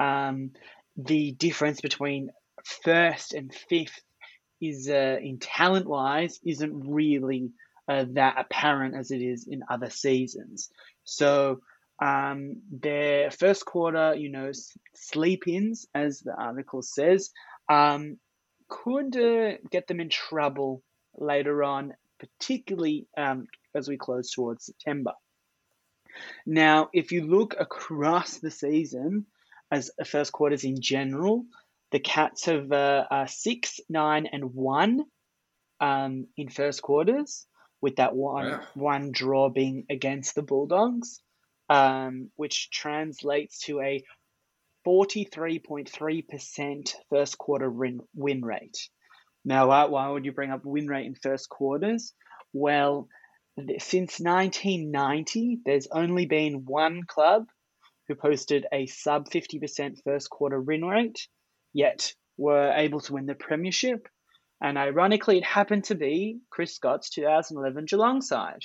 um, 0.00 0.50
the 0.96 1.30
difference 1.32 1.80
between 1.80 2.30
first 2.64 3.32
and 3.32 3.54
fifth 3.54 4.02
is 4.60 4.88
uh, 4.90 5.18
in 5.22 5.38
talent 5.38 5.86
wise 5.86 6.40
isn't 6.44 6.90
really 6.90 7.50
uh, 7.86 8.06
that 8.14 8.34
apparent 8.38 8.96
as 8.96 9.12
it 9.12 9.22
is 9.22 9.46
in 9.46 9.62
other 9.70 9.88
seasons. 9.88 10.68
So 11.04 11.60
um, 12.02 12.62
their 12.72 13.30
first 13.30 13.64
quarter, 13.64 14.16
you 14.16 14.30
know, 14.30 14.50
sleep 14.96 15.46
ins, 15.46 15.86
as 15.94 16.20
the 16.20 16.34
article 16.34 16.82
says, 16.82 17.30
um, 17.68 18.18
could 18.68 19.16
uh, 19.16 19.58
get 19.70 19.86
them 19.86 20.00
in 20.00 20.08
trouble 20.08 20.82
later 21.16 21.62
on, 21.62 21.94
particularly 22.18 23.06
um, 23.16 23.46
as 23.74 23.88
we 23.88 23.96
close 23.96 24.32
towards 24.32 24.66
September. 24.66 25.12
Now, 26.44 26.90
if 26.92 27.12
you 27.12 27.26
look 27.26 27.54
across 27.58 28.38
the 28.38 28.50
season, 28.50 29.26
as 29.70 29.90
first 30.04 30.32
quarters 30.32 30.64
in 30.64 30.80
general, 30.80 31.44
the 31.92 32.00
Cats 32.00 32.46
have 32.46 32.70
uh, 32.72 33.04
uh, 33.10 33.26
six, 33.26 33.80
nine, 33.88 34.26
and 34.26 34.54
one 34.54 35.04
um, 35.80 36.26
in 36.36 36.48
first 36.48 36.82
quarters, 36.82 37.46
with 37.80 37.96
that 37.96 38.14
one 38.14 38.50
Wow. 38.50 38.60
one 38.74 39.12
draw 39.12 39.48
being 39.48 39.86
against 39.88 40.34
the 40.34 40.42
Bulldogs, 40.42 41.20
um, 41.68 42.30
which 42.36 42.70
translates 42.70 43.60
to 43.66 43.80
a 43.80 44.02
43.3% 44.86 46.94
first 47.10 47.38
quarter 47.38 47.70
win, 47.70 48.00
win 48.14 48.42
rate. 48.42 48.88
Now, 49.44 49.68
why, 49.68 49.84
why 49.84 50.08
would 50.08 50.24
you 50.24 50.32
bring 50.32 50.50
up 50.50 50.64
win 50.64 50.86
rate 50.86 51.06
in 51.06 51.14
first 51.14 51.48
quarters? 51.48 52.12
Well, 52.52 53.08
since 53.78 54.20
1990, 54.20 55.60
there's 55.64 55.88
only 55.90 56.26
been 56.26 56.64
one 56.66 57.02
club 57.06 57.46
who 58.08 58.14
posted 58.14 58.66
a 58.72 58.86
sub 58.86 59.28
50% 59.28 60.02
first 60.04 60.30
quarter 60.30 60.60
win 60.60 60.84
rate, 60.84 61.28
yet 61.72 62.12
were 62.36 62.72
able 62.74 63.00
to 63.00 63.12
win 63.12 63.26
the 63.26 63.34
premiership. 63.34 64.08
And 64.60 64.76
ironically, 64.76 65.38
it 65.38 65.44
happened 65.44 65.84
to 65.84 65.94
be 65.94 66.40
Chris 66.50 66.74
Scott's 66.74 67.10
2011 67.10 67.86
Geelong 67.86 68.20
side. 68.20 68.62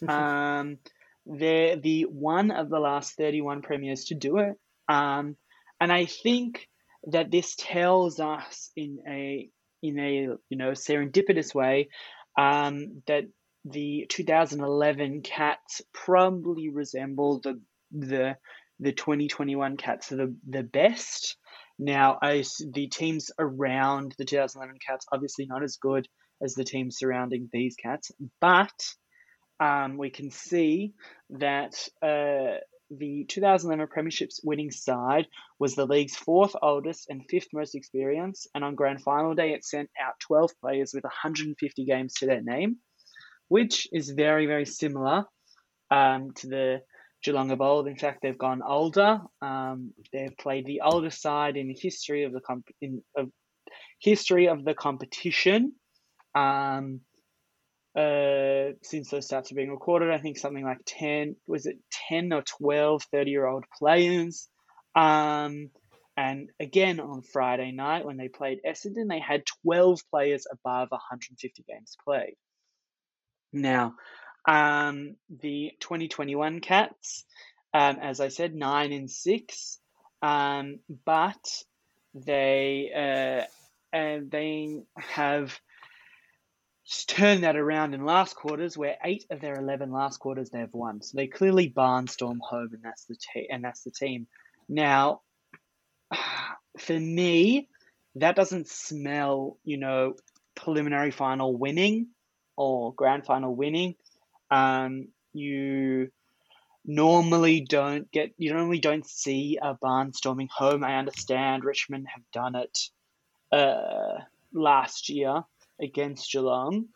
um, 0.08 0.78
they're 1.26 1.76
the 1.76 2.02
one 2.02 2.50
of 2.50 2.68
the 2.70 2.78
last 2.78 3.16
31 3.16 3.62
premiers 3.62 4.04
to 4.06 4.14
do 4.14 4.38
it. 4.38 4.54
Um, 4.88 5.36
and 5.80 5.92
I 5.92 6.06
think 6.06 6.68
that 7.04 7.30
this 7.30 7.54
tells 7.56 8.20
us 8.20 8.70
in 8.76 8.98
a 9.08 9.48
in 9.82 9.98
a 9.98 10.28
you 10.48 10.58
know 10.58 10.72
serendipitous 10.72 11.54
way 11.54 11.88
um, 12.36 13.02
that 13.06 13.24
the 13.70 14.06
2011 14.08 15.22
Cats 15.22 15.82
probably 15.92 16.68
resemble 16.68 17.40
the 17.40 17.60
the 17.90 18.36
the 18.80 18.92
2021 18.92 19.76
Cats 19.76 20.08
the 20.08 20.34
the 20.48 20.62
best. 20.62 21.36
Now, 21.78 22.18
I 22.20 22.44
the 22.72 22.88
teams 22.88 23.30
around 23.38 24.14
the 24.18 24.24
2011 24.24 24.78
Cats 24.86 25.06
obviously 25.12 25.46
not 25.46 25.62
as 25.62 25.76
good 25.76 26.08
as 26.42 26.54
the 26.54 26.64
teams 26.64 26.98
surrounding 26.98 27.48
these 27.52 27.76
Cats, 27.76 28.10
but 28.40 28.72
um, 29.60 29.96
we 29.98 30.10
can 30.10 30.30
see 30.30 30.92
that 31.30 31.74
uh, 32.02 32.58
the 32.90 33.24
2011 33.28 33.86
Premierships 33.94 34.40
winning 34.42 34.70
side 34.70 35.26
was 35.58 35.74
the 35.74 35.86
league's 35.86 36.16
fourth 36.16 36.54
oldest 36.62 37.06
and 37.08 37.28
fifth 37.28 37.48
most 37.52 37.74
experienced, 37.74 38.48
and 38.54 38.64
on 38.64 38.74
grand 38.74 39.02
final 39.02 39.34
day, 39.34 39.52
it 39.52 39.64
sent 39.64 39.90
out 40.00 40.14
12 40.20 40.52
players 40.60 40.92
with 40.94 41.04
150 41.04 41.84
games 41.84 42.14
to 42.14 42.26
their 42.26 42.42
name, 42.42 42.76
which 43.48 43.88
is 43.92 44.10
very, 44.10 44.46
very 44.46 44.66
similar 44.66 45.24
um, 45.90 46.32
to 46.36 46.48
the 46.48 46.82
Geelong 47.24 47.50
of 47.50 47.60
old. 47.60 47.88
In 47.88 47.96
fact, 47.96 48.20
they've 48.22 48.38
gone 48.38 48.62
older. 48.62 49.20
Um, 49.42 49.92
they've 50.12 50.36
played 50.38 50.66
the 50.66 50.82
oldest 50.84 51.20
side 51.20 51.56
in 51.56 51.68
the 51.68 51.78
history 51.80 52.24
of 52.24 52.32
the 52.32 52.40
comp- 52.40 52.74
in 52.80 53.02
of 53.16 53.30
history 54.00 54.48
of 54.48 54.64
the 54.64 54.74
competition. 54.74 55.72
Um, 56.34 57.00
uh, 57.96 58.74
since 58.82 59.10
those 59.10 59.28
stats 59.28 59.50
are 59.50 59.56
being 59.56 59.70
recorded, 59.70 60.10
I 60.10 60.18
think 60.18 60.38
something 60.38 60.64
like 60.64 60.78
10, 60.86 61.34
was 61.48 61.66
it 61.66 61.78
10 62.08 62.32
or 62.32 62.42
12 62.42 63.02
30 63.10 63.30
year 63.30 63.46
old 63.46 63.64
players 63.78 64.48
Um, 64.94 65.70
and 66.16 66.50
again 66.60 67.00
on 67.00 67.22
Friday 67.22 67.72
night 67.72 68.04
when 68.04 68.16
they 68.16 68.28
played 68.28 68.60
Essendon, 68.66 69.08
they 69.08 69.20
had 69.20 69.44
12 69.64 70.00
players 70.10 70.46
above 70.50 70.90
150 70.92 71.64
games 71.68 71.96
played. 72.04 72.36
Now, 73.52 73.94
um, 74.46 75.16
the 75.28 75.72
2021 75.80 76.60
Cats, 76.60 77.24
um, 77.74 77.98
as 78.00 78.20
I 78.20 78.28
said, 78.28 78.54
nine 78.54 78.92
and 78.92 79.10
six, 79.10 79.78
um, 80.22 80.80
but 81.04 81.64
they 82.14 82.90
uh, 82.94 83.46
and 83.96 84.30
they 84.30 84.80
have 84.96 85.58
turned 87.06 87.44
that 87.44 87.56
around 87.56 87.94
in 87.94 88.04
last 88.04 88.34
quarters, 88.34 88.76
where 88.76 88.96
eight 89.04 89.24
of 89.30 89.40
their 89.40 89.54
11 89.54 89.92
last 89.92 90.18
quarters 90.18 90.50
they've 90.50 90.72
won. 90.72 91.02
So 91.02 91.16
they 91.16 91.26
clearly 91.26 91.70
barnstorm 91.70 92.38
home, 92.40 92.70
and 92.72 92.82
that's 92.82 93.04
the 93.04 93.16
te- 93.16 93.48
and 93.50 93.62
that's 93.62 93.82
the 93.82 93.90
team. 93.90 94.26
Now, 94.68 95.20
for 96.78 96.98
me, 96.98 97.68
that 98.16 98.36
doesn't 98.36 98.68
smell, 98.68 99.58
you 99.64 99.76
know, 99.76 100.14
preliminary 100.54 101.10
final 101.10 101.56
winning 101.56 102.08
or 102.58 102.92
grand 102.92 103.24
final 103.24 103.54
winning. 103.54 103.94
Um, 104.50 105.08
you 105.32 106.10
normally 106.84 107.60
don't 107.60 108.10
get, 108.10 108.32
you 108.36 108.52
normally 108.52 108.80
don't 108.80 109.06
see 109.06 109.58
a 109.62 109.74
barnstorming 109.74 110.48
home. 110.50 110.82
I 110.82 110.96
understand 110.96 111.64
Richmond 111.64 112.08
have 112.08 112.24
done 112.32 112.56
it 112.56 112.88
uh, 113.52 114.18
last 114.52 115.08
year 115.08 115.44
against 115.80 116.32
Geelong, 116.32 116.86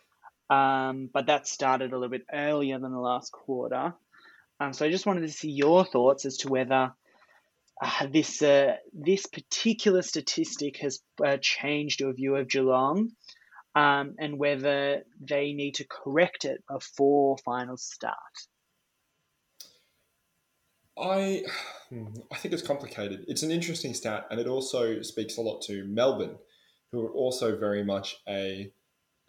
um, 0.51 1.09
but 1.13 1.27
that 1.27 1.47
started 1.47 1.93
a 1.93 1.95
little 1.95 2.09
bit 2.09 2.27
earlier 2.33 2.79
than 2.79 2.91
the 2.93 2.99
last 2.99 3.31
quarter. 3.31 3.95
Um, 4.59 4.73
so 4.73 4.85
I 4.85 4.91
just 4.91 5.07
wanted 5.07 5.23
to 5.23 5.33
see 5.33 5.51
your 5.51 5.85
thoughts 5.85 6.25
as 6.25 6.39
to 6.39 6.49
whether 6.49 6.93
uh, 7.81 8.07
this 8.13 8.43
uh, 8.43 8.77
this 8.93 9.27
particular 9.27 10.03
statistic 10.03 10.79
has 10.79 11.01
uh, 11.25 11.37
changed 11.41 12.01
your 12.01 12.13
view 12.13 12.37
of 12.37 12.49
Geelong, 12.49 13.13
um, 13.75 14.15
and 14.19 14.39
whether 14.39 15.03
they 15.21 15.53
need 15.53 15.75
to 15.77 15.87
correct 15.89 16.45
it 16.45 16.63
before 16.69 17.37
finals 17.45 17.83
start. 17.83 18.17
I 20.99 21.45
I 22.31 22.37
think 22.37 22.53
it's 22.53 22.63
complicated. 22.63 23.25
It's 23.29 23.43
an 23.43 23.51
interesting 23.51 23.95
stat, 23.95 24.27
and 24.31 24.39
it 24.39 24.47
also 24.47 25.03
speaks 25.03 25.37
a 25.37 25.41
lot 25.41 25.63
to 25.63 25.85
Melbourne, 25.87 26.37
who 26.91 27.07
are 27.07 27.11
also 27.11 27.57
very 27.57 27.83
much 27.83 28.19
a 28.29 28.71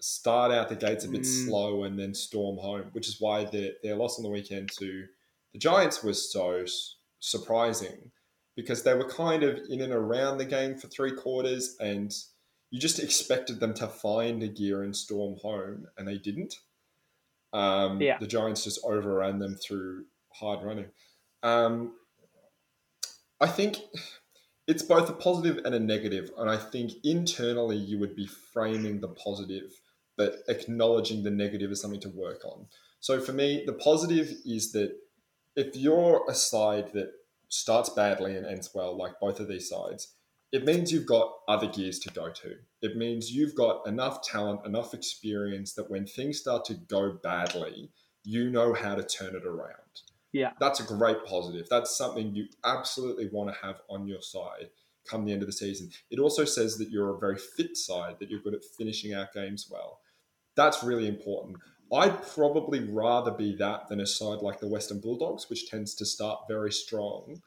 start 0.01 0.51
out 0.51 0.67
the 0.67 0.75
gates 0.75 1.06
a 1.06 1.10
bit 1.10 1.21
mm. 1.21 1.45
slow 1.45 1.84
and 1.84 1.97
then 1.97 2.13
storm 2.13 2.58
home, 2.58 2.89
which 2.91 3.08
is 3.08 3.17
why 3.19 3.45
their 3.45 3.71
their 3.82 3.95
loss 3.95 4.17
on 4.17 4.23
the 4.23 4.29
weekend 4.29 4.69
to 4.79 5.06
the 5.53 5.60
Giants 5.60 6.03
was 6.03 6.32
so 6.32 6.65
surprising 7.19 8.12
because 8.56 8.84
they 8.84 8.93
were 8.93 9.08
kind 9.08 9.43
of 9.43 9.60
in 9.69 9.82
and 9.82 9.93
around 9.93 10.38
the 10.38 10.45
game 10.45 10.75
for 10.75 10.88
three 10.88 11.13
quarters, 11.13 11.77
and 11.79 12.13
you 12.73 12.79
just 12.79 12.97
expected 12.97 13.59
them 13.59 13.75
to 13.75 13.88
find 13.88 14.41
a 14.41 14.47
gear 14.47 14.81
and 14.81 14.95
storm 14.95 15.38
home, 15.43 15.86
and 15.95 16.07
they 16.07 16.17
didn't. 16.17 16.55
Um, 17.53 18.01
yeah. 18.01 18.17
The 18.17 18.25
Giants 18.25 18.63
just 18.63 18.79
overran 18.83 19.38
them 19.38 19.55
through 19.55 20.05
hard 20.31 20.65
running. 20.65 20.88
Um, 21.43 21.93
I 23.39 23.45
think 23.45 23.77
it's 24.67 24.81
both 24.81 25.07
a 25.07 25.13
positive 25.13 25.63
and 25.65 25.75
a 25.75 25.79
negative, 25.79 26.31
and 26.36 26.49
I 26.49 26.57
think 26.57 26.93
internally 27.03 27.77
you 27.77 27.99
would 27.99 28.15
be 28.15 28.25
framing 28.25 29.01
the 29.01 29.09
positive, 29.09 29.71
but 30.17 30.38
acknowledging 30.47 31.21
the 31.21 31.29
negative 31.29 31.69
is 31.69 31.79
something 31.79 32.01
to 32.01 32.09
work 32.09 32.43
on. 32.43 32.65
So 33.01 33.21
for 33.21 33.33
me, 33.33 33.65
the 33.67 33.73
positive 33.73 34.33
is 34.47 34.71
that 34.71 34.95
if 35.55 35.75
you're 35.75 36.25
a 36.27 36.33
side 36.33 36.91
that 36.93 37.12
starts 37.49 37.91
badly 37.91 38.36
and 38.36 38.47
ends 38.47 38.71
well, 38.73 38.97
like 38.97 39.19
both 39.21 39.39
of 39.39 39.47
these 39.47 39.69
sides, 39.69 40.15
it 40.53 40.65
means 40.65 40.91
you've 40.91 41.07
got 41.07 41.33
other 41.47 41.67
gears 41.67 41.97
to 41.99 42.11
go 42.11 42.29
to. 42.29 42.55
It 42.83 42.95
means 42.95 43.31
you've 43.31 43.55
got 43.55 43.87
enough 43.87 44.21
talent, 44.21 44.65
enough 44.67 44.93
experience 44.93 45.73
that 45.73 45.89
when 45.89 46.05
things 46.05 46.39
start 46.39 46.63
to 46.65 46.75
go 46.75 47.17
badly, 47.23 47.89
you 48.23 48.51
know 48.51 48.73
how 48.73 48.93
to 48.93 49.03
turn 49.03 49.35
it 49.35 49.47
around. 49.47 50.01
Yeah. 50.31 50.51
That's 50.59 50.79
a 50.79 50.83
great 50.83 51.25
positive. 51.25 51.67
That's 51.69 51.97
something 51.97 52.35
you 52.35 52.45
absolutely 52.63 53.29
want 53.31 53.51
to 53.51 53.65
have 53.65 53.81
on 53.89 54.07
your 54.07 54.21
side 54.21 54.69
come 55.09 55.25
the 55.25 55.33
end 55.33 55.41
of 55.41 55.47
the 55.47 55.53
season. 55.53 55.89
It 56.11 56.19
also 56.19 56.45
says 56.45 56.77
that 56.77 56.91
you're 56.91 57.15
a 57.15 57.19
very 57.19 57.37
fit 57.37 57.75
side, 57.75 58.17
that 58.19 58.29
you're 58.29 58.39
good 58.39 58.53
at 58.53 58.63
finishing 58.77 59.13
out 59.13 59.33
games 59.33 59.67
well. 59.69 60.01
That's 60.55 60.83
really 60.83 61.07
important. 61.07 61.57
I'd 61.91 62.27
probably 62.27 62.79
rather 62.79 63.31
be 63.31 63.55
that 63.55 63.89
than 63.89 63.99
a 63.99 64.07
side 64.07 64.39
like 64.39 64.59
the 64.59 64.67
Western 64.67 64.99
Bulldogs, 64.99 65.49
which 65.49 65.67
tends 65.67 65.95
to 65.95 66.05
start 66.05 66.41
very 66.47 66.71
strong 66.71 67.41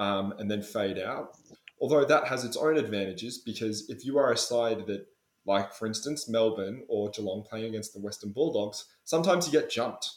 um, 0.00 0.34
and 0.38 0.50
then 0.50 0.62
fade 0.62 0.98
out. 0.98 1.36
Although 1.80 2.04
that 2.04 2.26
has 2.26 2.44
its 2.44 2.56
own 2.56 2.76
advantages 2.76 3.38
because 3.38 3.88
if 3.88 4.04
you 4.04 4.18
are 4.18 4.32
a 4.32 4.36
side 4.36 4.86
that, 4.86 5.06
like 5.46 5.72
for 5.72 5.86
instance, 5.86 6.28
Melbourne 6.28 6.84
or 6.88 7.10
Geelong 7.10 7.44
playing 7.48 7.66
against 7.66 7.94
the 7.94 8.00
Western 8.00 8.32
Bulldogs, 8.32 8.84
sometimes 9.04 9.46
you 9.46 9.52
get 9.52 9.70
jumped 9.70 10.08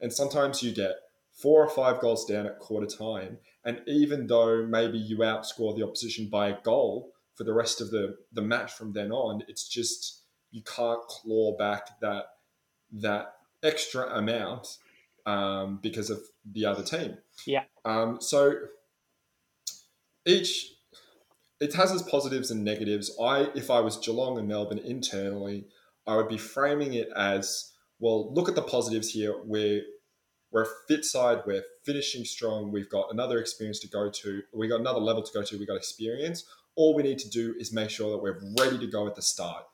and 0.00 0.12
sometimes 0.12 0.62
you 0.62 0.74
get 0.74 0.96
four 1.32 1.64
or 1.64 1.70
five 1.70 2.00
goals 2.00 2.24
down 2.24 2.46
at 2.46 2.58
quarter 2.58 2.86
time. 2.86 3.38
And 3.64 3.80
even 3.86 4.26
though 4.26 4.66
maybe 4.66 4.98
you 4.98 5.18
outscore 5.18 5.76
the 5.76 5.86
opposition 5.86 6.28
by 6.28 6.48
a 6.48 6.60
goal 6.62 7.12
for 7.36 7.44
the 7.44 7.54
rest 7.54 7.80
of 7.80 7.90
the, 7.90 8.16
the 8.32 8.42
match 8.42 8.72
from 8.72 8.92
then 8.92 9.12
on, 9.12 9.42
it's 9.48 9.68
just 9.68 10.22
you 10.50 10.62
can't 10.62 11.00
claw 11.08 11.56
back 11.56 12.00
that 12.00 12.26
that 12.94 13.34
extra 13.62 14.06
amount 14.16 14.76
um, 15.24 15.78
because 15.82 16.10
of 16.10 16.20
the 16.44 16.66
other 16.66 16.82
team. 16.82 17.16
Yeah. 17.46 17.64
Um, 17.84 18.20
so 18.20 18.54
each 20.26 20.71
it 21.62 21.74
has 21.74 21.92
its 21.92 22.02
positives 22.02 22.50
and 22.50 22.64
negatives. 22.64 23.16
I, 23.22 23.48
if 23.54 23.70
I 23.70 23.78
was 23.80 23.96
Geelong 23.96 24.36
and 24.36 24.48
Melbourne 24.48 24.80
internally, 24.80 25.66
I 26.08 26.16
would 26.16 26.28
be 26.28 26.36
framing 26.36 26.94
it 26.94 27.08
as 27.14 27.72
well. 28.00 28.34
Look 28.34 28.48
at 28.48 28.56
the 28.56 28.62
positives 28.62 29.10
here. 29.10 29.34
We're 29.44 29.82
we're 30.50 30.66
fit 30.88 31.04
side. 31.04 31.42
We're 31.46 31.62
finishing 31.86 32.24
strong. 32.24 32.72
We've 32.72 32.90
got 32.90 33.12
another 33.12 33.38
experience 33.38 33.78
to 33.80 33.88
go 33.88 34.10
to. 34.10 34.42
We 34.52 34.66
got 34.66 34.80
another 34.80 34.98
level 34.98 35.22
to 35.22 35.32
go 35.32 35.42
to. 35.42 35.58
We 35.58 35.64
got 35.64 35.76
experience. 35.76 36.44
All 36.74 36.96
we 36.96 37.04
need 37.04 37.20
to 37.20 37.30
do 37.30 37.54
is 37.58 37.72
make 37.72 37.90
sure 37.90 38.10
that 38.10 38.18
we're 38.18 38.40
ready 38.58 38.78
to 38.78 38.86
go 38.88 39.06
at 39.06 39.14
the 39.14 39.22
start, 39.22 39.64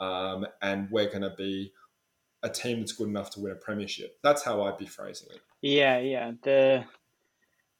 um, 0.00 0.46
and 0.60 0.90
we're 0.90 1.08
going 1.08 1.22
to 1.22 1.34
be 1.38 1.72
a 2.42 2.50
team 2.50 2.80
that's 2.80 2.92
good 2.92 3.08
enough 3.08 3.30
to 3.30 3.40
win 3.40 3.52
a 3.52 3.56
premiership. 3.56 4.18
That's 4.22 4.42
how 4.42 4.62
I'd 4.62 4.78
be 4.78 4.86
phrasing 4.86 5.28
it. 5.32 5.40
Yeah, 5.62 5.98
yeah. 5.98 6.32
The 6.42 6.84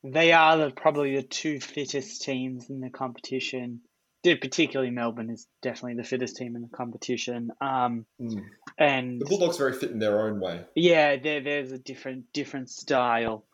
they 0.04 0.32
are 0.32 0.56
the, 0.56 0.70
probably 0.70 1.16
the 1.16 1.22
two 1.22 1.60
fittest 1.60 2.22
teams 2.22 2.70
in 2.70 2.80
the 2.80 2.90
competition 2.90 3.80
particularly 4.34 4.90
Melbourne 4.90 5.30
is 5.30 5.46
definitely 5.62 5.94
the 5.94 6.08
fittest 6.08 6.36
team 6.36 6.56
in 6.56 6.62
the 6.62 6.76
competition. 6.76 7.50
Um, 7.60 8.06
mm. 8.20 8.42
And 8.76 9.20
the 9.20 9.26
Bulldogs 9.26 9.58
very 9.58 9.72
fit 9.72 9.92
in 9.92 10.00
their 10.00 10.26
own 10.26 10.40
way. 10.40 10.64
Yeah, 10.74 11.16
there 11.16 11.40
there's 11.40 11.70
a 11.70 11.78
different 11.78 12.32
different 12.32 12.68
style, 12.68 13.44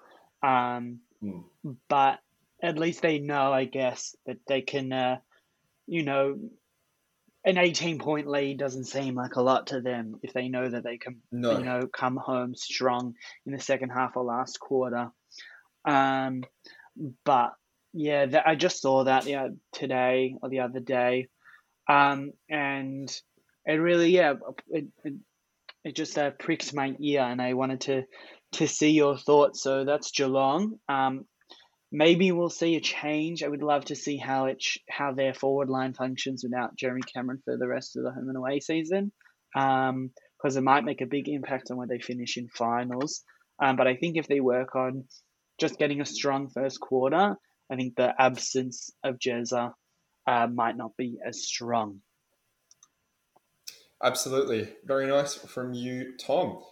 um, 0.43 1.01
mm. 1.23 1.45
but 1.89 2.21
at 2.63 2.79
least 2.79 3.03
they 3.03 3.19
know, 3.19 3.53
I 3.53 3.65
guess, 3.65 4.17
that 4.25 4.39
they 4.47 4.63
can, 4.63 4.93
uh, 4.93 5.17
you 5.87 6.05
know, 6.05 6.39
an 7.45 7.59
18 7.59 7.99
point 7.99 8.29
lead 8.29 8.59
doesn't 8.59 8.85
seem 8.85 9.17
like 9.17 9.35
a 9.35 9.43
lot 9.43 9.69
to 9.69 9.81
them 9.81 10.15
if 10.23 10.33
they 10.33 10.49
know 10.49 10.69
that 10.69 10.85
they 10.85 10.97
can, 10.97 11.21
no. 11.33 11.59
you 11.59 11.65
know, 11.65 11.89
come 11.93 12.17
home 12.17 12.55
strong 12.55 13.15
in 13.45 13.53
the 13.53 13.61
second 13.61 13.91
half 13.91 14.17
or 14.17 14.25
last 14.25 14.61
quarter. 14.61 15.11
Um, 15.85 16.45
but 17.25 17.53
yeah, 17.93 18.27
that, 18.27 18.47
I 18.47 18.55
just 18.55 18.81
saw 18.81 19.05
that 19.05 19.27
yeah 19.27 19.49
today 19.73 20.35
or 20.43 20.49
the 20.49 20.61
other 20.61 20.81
day, 20.81 21.29
um, 21.89 22.33
and 22.49 23.11
it 23.67 23.75
really 23.75 24.11
yeah 24.11 24.35
it 24.69 24.87
it, 25.05 25.15
it 25.85 25.97
just 25.97 26.17
uh, 26.17 26.31
pricked 26.31 26.75
my 26.75 26.95
ear, 27.01 27.23
and 27.23 27.41
I 27.41 27.55
wanted 27.55 27.83
to 27.83 28.03
to 28.53 28.67
see 28.67 28.91
your 28.91 29.17
thoughts. 29.17 29.63
So 29.63 29.85
that's 29.85 30.11
Geelong. 30.13 30.79
Um, 30.89 31.27
maybe 31.91 32.33
we'll 32.33 32.51
see 32.51 32.77
a 32.77 32.81
change. 32.81 33.43
I 33.43 33.49
would 33.49 33.63
love 33.63 33.87
to 33.87 33.95
see 33.97 34.17
how 34.17 34.47
it 34.47 34.65
how 34.89 35.13
their 35.13 35.35
forward 35.35 35.69
line 35.69 35.95
functions 35.95 36.43
without 36.43 36.77
Jeremy 36.77 37.03
Cameron 37.15 37.43
for 37.45 37.57
the 37.57 37.69
rest 37.69 37.97
of 37.97 38.05
the 38.05 38.11
home 38.11 38.29
and 38.29 38.37
away 38.37 38.61
season, 38.61 39.13
because 39.53 39.91
um, 39.91 40.11
it 40.43 40.63
might 40.63 40.85
make 40.85 41.03
a 41.03 41.07
big 41.07 41.29
impact 41.29 41.71
on 41.71 41.77
where 41.77 41.87
they 41.87 41.99
finish 41.99 42.37
in 42.37 42.49
finals. 42.49 43.23
Um, 43.63 43.77
but 43.77 43.87
I 43.87 43.97
think 43.97 44.17
if 44.17 44.27
they 44.27 44.41
work 44.41 44.75
on 44.75 45.05
just 45.63 45.79
getting 45.79 46.03
a 46.03 46.05
strong 46.05 46.49
first 46.49 46.81
quarter 46.81 47.37
I 47.73 47.77
think 47.77 47.97
the 47.97 48.13
absence 48.21 48.91
of 49.03 49.19
Jezza 49.19 49.73
uh, 50.27 50.47
might 50.47 50.77
not 50.77 50.95
be 50.99 51.19
as 51.27 51.43
strong. 51.43 52.01
Absolutely. 54.05 54.69
Very 54.85 55.07
nice 55.07 55.37
from 55.37 55.73
you, 55.73 56.13
Tom. 56.19 56.63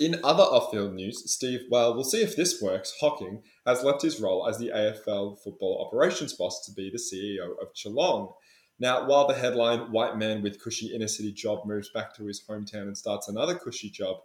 In 0.00 0.18
other 0.24 0.42
off 0.42 0.70
field 0.70 0.94
news, 0.94 1.30
Steve, 1.30 1.60
well, 1.70 1.92
we'll 1.92 2.04
see 2.04 2.22
if 2.22 2.36
this 2.36 2.62
works. 2.62 2.94
Hocking 3.02 3.42
has 3.66 3.84
left 3.84 4.00
his 4.00 4.18
role 4.18 4.48
as 4.48 4.58
the 4.58 4.70
AFL 4.74 5.38
football 5.44 5.86
operations 5.86 6.32
boss 6.32 6.64
to 6.64 6.72
be 6.72 6.90
the 6.90 6.96
CEO 6.96 7.50
of 7.60 7.74
Geelong. 7.74 8.32
Now, 8.78 9.06
while 9.06 9.26
the 9.26 9.34
headline, 9.34 9.92
White 9.92 10.16
Man 10.16 10.40
with 10.40 10.62
Cushy 10.62 10.94
Inner 10.94 11.08
City 11.08 11.32
Job 11.32 11.66
moves 11.66 11.90
back 11.90 12.14
to 12.14 12.24
his 12.24 12.42
hometown 12.48 12.84
and 12.84 12.96
starts 12.96 13.28
another 13.28 13.56
cushy 13.56 13.90
job, 13.90 14.20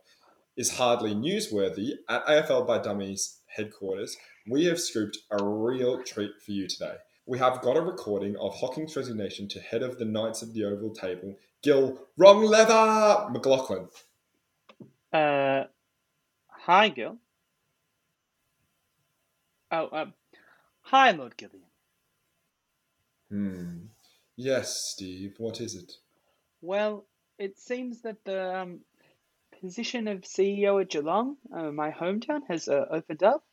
is 0.56 0.78
hardly 0.78 1.14
newsworthy, 1.14 1.96
at 2.08 2.26
AFL 2.26 2.66
by 2.66 2.78
Dummies, 2.78 3.42
headquarters, 3.56 4.18
we 4.48 4.66
have 4.66 4.80
scooped 4.80 5.18
a 5.32 5.44
real 5.44 6.04
treat 6.04 6.32
for 6.44 6.52
you 6.52 6.68
today. 6.68 6.96
We 7.26 7.40
have 7.40 7.62
got 7.62 7.78
a 7.78 7.82
recording 7.82 8.36
of 8.38 8.54
Hocking's 8.56 8.96
resignation 8.96 9.48
to 9.50 9.60
head 9.60 9.82
of 9.82 9.98
the 9.98 10.06
Knights 10.06 10.42
of 10.42 10.54
the 10.54 10.66
Oval 10.66 10.92
Table, 10.92 11.36
Gil 11.64 12.00
Wrong 12.18 12.44
Leather 12.44 12.74
McLachlan. 13.32 13.90
Uh, 15.12 15.64
hi, 16.50 16.90
Gil. 16.90 17.18
Oh, 19.72 19.90
um, 19.92 20.14
hi, 20.82 21.12
Lord 21.12 21.36
Gillian. 21.38 21.64
Hmm. 23.32 23.86
Yes, 24.36 24.92
Steve, 24.92 25.36
what 25.38 25.60
is 25.62 25.76
it? 25.76 25.94
Well, 26.62 27.06
it 27.40 27.58
seems 27.58 28.02
that 28.02 28.24
the 28.26 28.56
um, 28.56 28.80
position 29.62 30.08
of 30.08 30.22
CEO 30.22 30.82
at 30.82 30.90
Geelong, 30.90 31.38
uh, 31.56 31.72
my 31.72 31.92
hometown, 31.92 32.42
has 32.48 32.68
uh, 32.68 32.86
opened 32.92 33.24
up. 33.24 33.44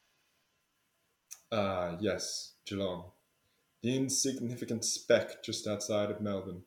Ah, 1.50 1.96
yes, 2.00 2.55
Geelong. 2.66 3.11
The 3.82 3.96
insignificant 3.96 4.84
speck 4.84 5.42
just 5.42 5.66
outside 5.66 6.11
of 6.11 6.20
Melbourne. 6.20 6.62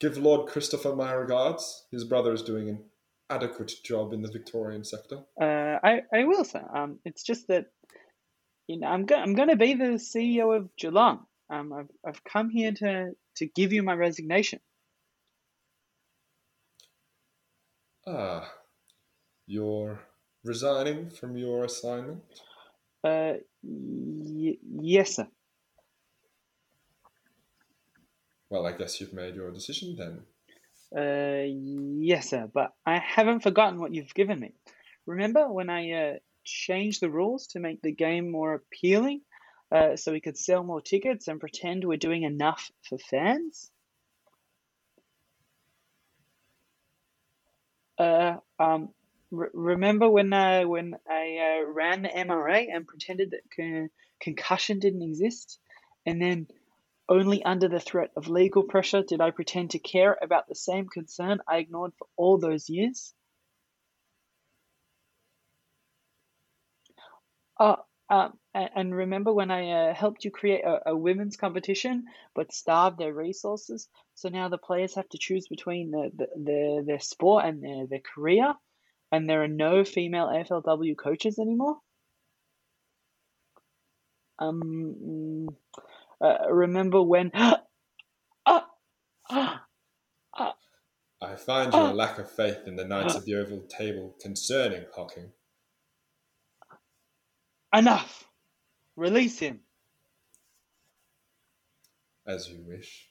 Give 0.00 0.16
Lord 0.16 0.48
Christopher 0.48 0.94
my 0.94 1.12
regards. 1.12 1.86
His 1.90 2.04
brother 2.04 2.32
is 2.32 2.42
doing 2.42 2.68
an 2.68 2.84
adequate 3.30 3.72
job 3.84 4.12
in 4.12 4.22
the 4.22 4.30
Victorian 4.30 4.84
sector. 4.84 5.24
Uh, 5.40 5.78
I, 5.82 6.02
I 6.12 6.24
will, 6.24 6.44
sir. 6.44 6.64
Um, 6.72 6.98
it's 7.04 7.22
just 7.22 7.48
that 7.48 7.66
you 8.68 8.78
know, 8.78 8.86
I'm, 8.86 9.06
go- 9.06 9.16
I'm 9.16 9.34
going 9.34 9.48
to 9.48 9.56
be 9.56 9.74
the 9.74 9.94
CEO 9.94 10.54
of 10.56 10.68
Geelong. 10.76 11.26
Um, 11.50 11.72
I've, 11.72 11.88
I've 12.06 12.22
come 12.22 12.50
here 12.50 12.72
to, 12.72 13.12
to 13.36 13.46
give 13.46 13.72
you 13.72 13.82
my 13.82 13.94
resignation. 13.94 14.60
Ah, 18.06 18.50
you're 19.48 20.00
resigning 20.44 21.10
from 21.10 21.36
your 21.36 21.64
assignment? 21.64 22.22
Uh, 23.02 23.34
y- 23.62 24.58
yes, 24.62 25.16
sir. 25.16 25.28
Well, 28.50 28.66
I 28.66 28.72
guess 28.72 29.00
you've 29.00 29.14
made 29.14 29.36
your 29.36 29.50
decision 29.50 29.96
then. 29.96 30.26
Uh, 30.96 31.44
yes, 31.46 32.30
sir, 32.30 32.50
but 32.52 32.72
I 32.86 32.98
haven't 32.98 33.42
forgotten 33.42 33.78
what 33.78 33.94
you've 33.94 34.14
given 34.14 34.40
me. 34.40 34.54
Remember 35.06 35.50
when 35.52 35.70
I 35.70 35.90
uh, 35.92 36.18
changed 36.44 37.00
the 37.00 37.10
rules 37.10 37.48
to 37.48 37.60
make 37.60 37.82
the 37.82 37.92
game 37.92 38.30
more 38.30 38.54
appealing 38.54 39.22
uh, 39.70 39.96
so 39.96 40.12
we 40.12 40.20
could 40.20 40.38
sell 40.38 40.64
more 40.64 40.80
tickets 40.80 41.28
and 41.28 41.40
pretend 41.40 41.84
we're 41.84 41.98
doing 41.98 42.22
enough 42.22 42.70
for 42.88 42.98
fans? 42.98 43.70
Uh, 47.98 48.36
um, 48.58 48.94
re- 49.30 49.48
remember 49.52 50.08
when 50.08 50.32
uh, 50.32 50.62
when 50.62 50.94
I 51.08 51.60
uh, 51.62 51.72
ran 51.72 52.02
the 52.02 52.08
MRA 52.08 52.68
and 52.72 52.86
pretended 52.86 53.32
that 53.32 53.42
con- 53.54 53.90
concussion 54.20 54.78
didn't 54.78 55.02
exist, 55.02 55.58
and 56.06 56.20
then 56.20 56.46
only 57.08 57.42
under 57.42 57.68
the 57.68 57.80
threat 57.80 58.10
of 58.16 58.28
legal 58.28 58.62
pressure 58.62 59.02
did 59.02 59.20
I 59.20 59.30
pretend 59.30 59.70
to 59.70 59.78
care 59.78 60.16
about 60.20 60.46
the 60.48 60.54
same 60.54 60.88
concern 60.88 61.40
I 61.48 61.58
ignored 61.58 61.92
for 61.98 62.06
all 62.16 62.38
those 62.38 62.68
years. 62.68 63.14
Uh, 67.58 67.76
uh, 68.10 68.28
and 68.54 68.94
remember 68.94 69.32
when 69.32 69.50
I 69.50 69.90
uh, 69.90 69.94
helped 69.94 70.24
you 70.24 70.30
create 70.30 70.64
a, 70.64 70.90
a 70.90 70.96
women's 70.96 71.36
competition 71.36 72.04
but 72.34 72.52
starved 72.52 72.98
their 72.98 73.12
resources? 73.12 73.88
So 74.14 74.28
now 74.28 74.48
the 74.48 74.58
players 74.58 74.94
have 74.94 75.08
to 75.10 75.18
choose 75.18 75.48
between 75.48 75.90
the, 75.90 76.10
the, 76.14 76.28
their, 76.36 76.82
their 76.84 77.00
sport 77.00 77.44
and 77.44 77.62
their, 77.62 77.86
their 77.86 78.00
career, 78.00 78.54
and 79.10 79.28
there 79.28 79.42
are 79.42 79.48
no 79.48 79.84
female 79.84 80.26
AFLW 80.26 80.96
coaches 80.96 81.38
anymore? 81.38 81.78
Um, 84.38 85.48
uh, 86.20 86.50
remember 86.50 87.02
when. 87.02 87.32
Ah! 88.50 88.64
Ah! 89.30 89.64
Ah! 90.34 90.54
I 91.20 91.36
find 91.36 91.72
your 91.72 91.92
lack 91.92 92.18
of 92.18 92.30
faith 92.30 92.60
in 92.66 92.76
the 92.76 92.84
Knights 92.84 93.14
of 93.14 93.26
the 93.26 93.34
Oval 93.34 93.62
Table 93.68 94.14
concerning, 94.22 94.86
Hocking. 94.94 95.32
Enough! 97.74 98.24
Release 98.96 99.38
him! 99.38 99.60
As 102.26 102.48
you 102.48 102.64
wish. 102.66 103.08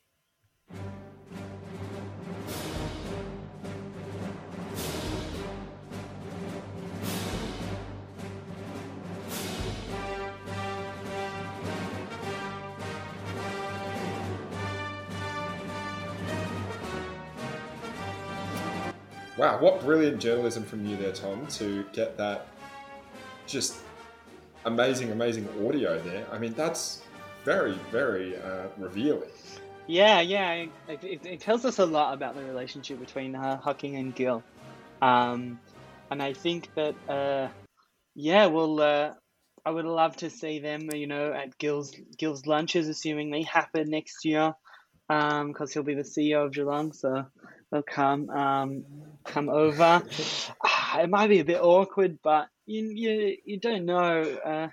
Wow, 19.38 19.60
what 19.60 19.82
brilliant 19.82 20.20
journalism 20.20 20.64
from 20.64 20.84
you 20.84 20.98
there, 20.98 21.12
Tom, 21.12 21.46
to 21.48 21.86
get 21.94 22.18
that 22.18 22.48
just 23.46 23.82
amazing, 24.66 25.12
amazing 25.12 25.48
audio 25.64 26.02
there. 26.02 26.26
I 26.32 26.40
mean, 26.40 26.56
that's 26.56 27.04
very, 27.46 27.74
very 27.92 28.36
uh, 28.36 28.66
revealing. 28.80 29.30
Yeah, 29.86 30.22
yeah, 30.22 30.66
it, 30.88 31.04
it, 31.04 31.26
it 31.26 31.40
tells 31.40 31.66
us 31.66 31.78
a 31.78 31.86
lot 31.86 32.16
about 32.16 32.36
the 32.36 32.44
relationship 32.44 33.00
between 33.00 33.36
uh, 33.36 33.58
Hocking 33.58 33.96
and 33.98 34.14
Gil. 34.16 34.42
Um, 35.04 35.60
and 36.10 36.22
I 36.22 36.34
think 36.34 36.74
that, 36.74 36.96
uh, 37.08 37.50
yeah, 38.16 38.48
well, 38.48 38.82
uh, 38.82 39.14
I 39.64 39.70
would 39.70 39.86
love 39.86 40.18
to 40.18 40.32
see 40.32 40.58
them, 40.58 40.90
you 40.92 41.06
know, 41.06 41.32
at 41.32 41.60
Gil's 41.60 41.96
Gil's 42.18 42.48
lunches, 42.48 42.88
assuming 42.88 43.30
they 43.30 43.44
happen 43.44 43.92
next 43.92 44.26
year, 44.26 44.56
because 45.08 45.74
he'll 45.74 45.84
be 45.84 45.94
the 45.94 46.02
CEO 46.02 46.46
of 46.46 46.54
Geelong, 46.54 46.92
so 46.92 47.28
they'll 47.72 47.82
come 47.82 48.30
um, 48.30 48.84
come 49.26 49.50
over. 49.50 50.04
Ah, 50.64 51.00
it 51.02 51.10
might 51.10 51.28
be 51.28 51.40
a 51.40 51.46
bit 51.46 51.62
awkward, 51.62 52.20
but 52.24 52.48
you 52.66 52.90
you, 52.94 53.38
you 53.46 53.60
don't 53.60 53.86
know. 53.86 54.22
Uh, 54.22 54.68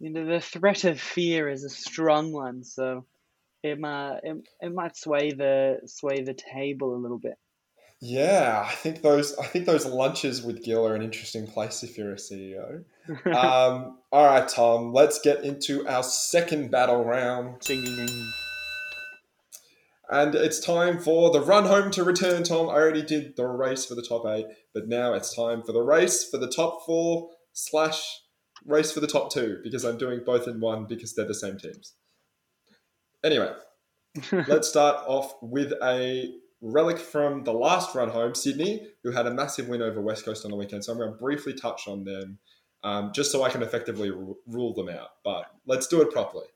you 0.00 0.10
know, 0.10 0.26
the 0.26 0.40
threat 0.40 0.84
of 0.84 1.00
fear 1.00 1.48
is 1.48 1.64
a 1.64 1.70
strong 1.70 2.32
one, 2.32 2.64
so 2.64 3.04
it 3.62 3.78
might 3.78 4.20
it, 4.22 4.36
it 4.60 4.74
might 4.74 4.96
sway 4.96 5.32
the 5.32 5.80
sway 5.86 6.22
the 6.22 6.34
table 6.34 6.94
a 6.94 6.98
little 6.98 7.18
bit. 7.18 7.38
Yeah, 8.04 8.66
I 8.66 8.74
think 8.74 9.02
those 9.02 9.38
I 9.38 9.46
think 9.46 9.64
those 9.64 9.86
lunches 9.86 10.42
with 10.42 10.64
Gil 10.64 10.84
are 10.84 10.96
an 10.96 11.02
interesting 11.02 11.46
place 11.46 11.84
if 11.84 11.96
you're 11.96 12.12
a 12.12 12.16
CEO. 12.16 12.82
um, 13.26 13.98
all 14.10 14.26
right, 14.26 14.48
Tom, 14.48 14.92
let's 14.92 15.20
get 15.20 15.44
into 15.44 15.86
our 15.86 16.02
second 16.02 16.72
battle 16.72 17.04
round. 17.04 17.60
Ding, 17.60 17.84
ding, 17.84 17.94
ding. 18.06 18.32
And 20.12 20.34
it's 20.34 20.60
time 20.60 20.98
for 20.98 21.30
the 21.30 21.40
run 21.40 21.64
home 21.64 21.90
to 21.92 22.04
return, 22.04 22.42
Tom. 22.42 22.68
I 22.68 22.74
already 22.74 23.00
did 23.00 23.34
the 23.34 23.46
race 23.46 23.86
for 23.86 23.94
the 23.94 24.06
top 24.06 24.26
eight, 24.26 24.44
but 24.74 24.86
now 24.86 25.14
it's 25.14 25.34
time 25.34 25.62
for 25.62 25.72
the 25.72 25.80
race 25.80 26.28
for 26.28 26.36
the 26.36 26.50
top 26.50 26.84
four 26.84 27.30
slash 27.54 28.20
race 28.66 28.92
for 28.92 29.00
the 29.00 29.06
top 29.06 29.32
two 29.32 29.60
because 29.64 29.84
I'm 29.84 29.96
doing 29.96 30.20
both 30.24 30.46
in 30.46 30.60
one 30.60 30.84
because 30.84 31.14
they're 31.14 31.24
the 31.24 31.32
same 31.32 31.56
teams. 31.56 31.94
Anyway, 33.24 33.54
let's 34.48 34.68
start 34.68 35.02
off 35.06 35.32
with 35.40 35.72
a 35.82 36.30
relic 36.60 36.98
from 36.98 37.44
the 37.44 37.54
last 37.54 37.94
run 37.94 38.10
home, 38.10 38.34
Sydney, 38.34 38.86
who 39.02 39.12
had 39.12 39.26
a 39.26 39.32
massive 39.32 39.68
win 39.68 39.80
over 39.80 40.02
West 40.02 40.26
Coast 40.26 40.44
on 40.44 40.50
the 40.50 40.58
weekend. 40.58 40.84
So 40.84 40.92
I'm 40.92 40.98
going 40.98 41.12
to 41.12 41.16
briefly 41.16 41.54
touch 41.54 41.88
on 41.88 42.04
them 42.04 42.38
um, 42.84 43.12
just 43.14 43.32
so 43.32 43.44
I 43.44 43.48
can 43.48 43.62
effectively 43.62 44.10
ru- 44.10 44.36
rule 44.46 44.74
them 44.74 44.90
out. 44.90 45.08
But 45.24 45.46
let's 45.66 45.86
do 45.86 46.02
it 46.02 46.10
properly. 46.10 46.48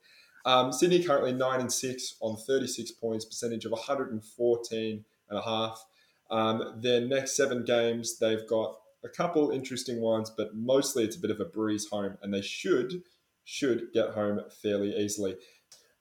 Um, 0.47 0.72
Sydney 0.72 1.03
currently 1.03 1.32
9 1.32 1.61
and 1.61 1.72
6 1.72 2.16
on 2.20 2.36
36 2.36 2.92
points, 2.92 3.24
percentage 3.24 3.64
of 3.64 3.72
114 3.72 5.05
and 5.28 5.38
a 5.38 5.42
half. 5.42 5.84
Um, 6.30 6.78
their 6.80 7.01
next 7.01 7.36
seven 7.36 7.64
games, 7.64 8.18
they've 8.18 8.47
got 8.49 8.76
a 9.05 9.09
couple 9.09 9.51
interesting 9.51 10.01
ones, 10.01 10.30
but 10.30 10.55
mostly 10.55 11.05
it's 11.05 11.16
a 11.16 11.20
bit 11.20 11.32
of 11.32 11.40
a 11.40 11.44
breeze 11.44 11.88
home, 11.90 12.16
and 12.22 12.32
they 12.32 12.42
should 12.42 13.03
should 13.44 13.92
get 13.92 14.11
home 14.11 14.40
fairly 14.61 14.97
easily. 14.97 15.36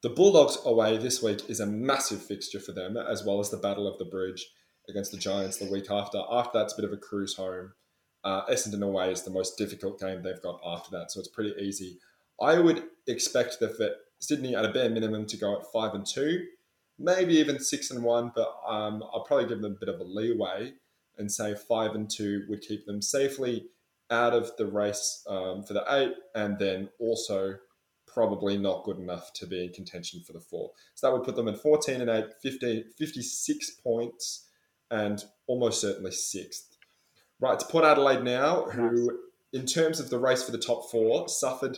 The 0.02 0.10
Bulldogs 0.10 0.58
away 0.66 0.98
this 0.98 1.22
week 1.22 1.48
is 1.48 1.60
a 1.60 1.66
massive 1.66 2.24
fixture 2.24 2.60
for 2.60 2.72
them, 2.72 2.98
as 2.98 3.24
well 3.24 3.40
as 3.40 3.52
the 3.52 3.58
Battle 3.58 3.88
of 3.88 4.00
the 4.00 4.06
Bridge 4.06 4.48
against 4.90 5.12
the 5.12 5.18
Giants 5.18 5.58
the 5.58 5.70
week 5.72 5.92
after. 5.92 6.22
After 6.32 6.58
that's 6.58 6.74
a 6.74 6.78
bit 6.78 6.86
of 6.86 6.94
a 6.94 6.98
cruise 6.98 7.36
home. 7.36 7.74
Uh, 8.24 8.44
Essendon 8.48 8.84
away 8.84 9.12
is 9.12 9.22
the 9.22 9.30
most 9.30 9.58
difficult 9.58 10.00
game 10.00 10.24
they've 10.24 10.42
got 10.42 10.60
after 10.66 10.90
that, 10.92 11.12
so 11.12 11.20
it's 11.20 11.30
pretty 11.30 11.54
easy. 11.60 12.00
I 12.42 12.60
would 12.60 12.84
expect 13.08 13.60
that 13.60 13.78
Sydney 14.28 14.56
at 14.56 14.66
a 14.66 14.70
bare 14.70 14.90
minimum 14.90 15.26
to 15.28 15.38
go 15.38 15.56
at 15.56 15.72
five 15.72 15.94
and 15.94 16.06
two, 16.06 16.46
maybe 16.98 17.36
even 17.36 17.60
six 17.60 17.92
and 17.92 18.04
one, 18.04 18.32
but 18.36 18.56
um, 18.68 19.04
I'll 19.14 19.24
probably 19.24 19.48
give 19.48 19.62
them 19.62 19.74
a 19.74 19.86
bit 19.86 19.94
of 19.94 20.00
a 20.00 20.04
leeway 20.04 20.74
and 21.18 21.32
say 21.32 21.56
five 21.56 21.96
and 21.96 22.10
two 22.10 22.46
would 22.50 22.62
keep 22.62 22.86
them 22.86 23.02
safely 23.02 23.68
out 24.12 24.34
of 24.34 24.52
the 24.58 24.66
race 24.66 25.24
um, 25.28 25.64
for 25.64 25.74
the 25.74 25.84
eight, 25.90 26.14
and 26.36 26.60
then 26.60 26.90
also 27.00 27.56
probably 28.08 28.58
not 28.58 28.84
good 28.84 28.98
enough 28.98 29.34
to 29.34 29.46
be 29.46 29.66
in 29.66 29.74
contention 29.74 30.22
for 30.26 30.34
the 30.34 30.40
four. 30.40 30.72
So 30.94 31.08
that 31.08 31.14
would 31.14 31.26
put 31.26 31.36
them 31.36 31.48
at 31.48 31.62
14 31.62 32.02
and 32.02 32.10
8, 32.10 32.26
15, 32.42 32.86
56 32.98 33.70
points, 33.84 34.48
and 34.92 35.24
almost 35.48 35.82
certainly 35.82 36.12
sixth. 36.12 36.78
Right, 37.40 37.60
to 37.60 37.66
Port 37.66 37.84
Adelaide 37.84 38.24
now, 38.24 38.64
who 38.66 39.20
in 39.52 39.66
terms 39.66 40.00
of 40.00 40.10
the 40.10 40.20
race 40.20 40.44
for 40.44 40.52
the 40.52 40.58
top 40.58 40.90
four, 40.90 41.28
suffered 41.28 41.78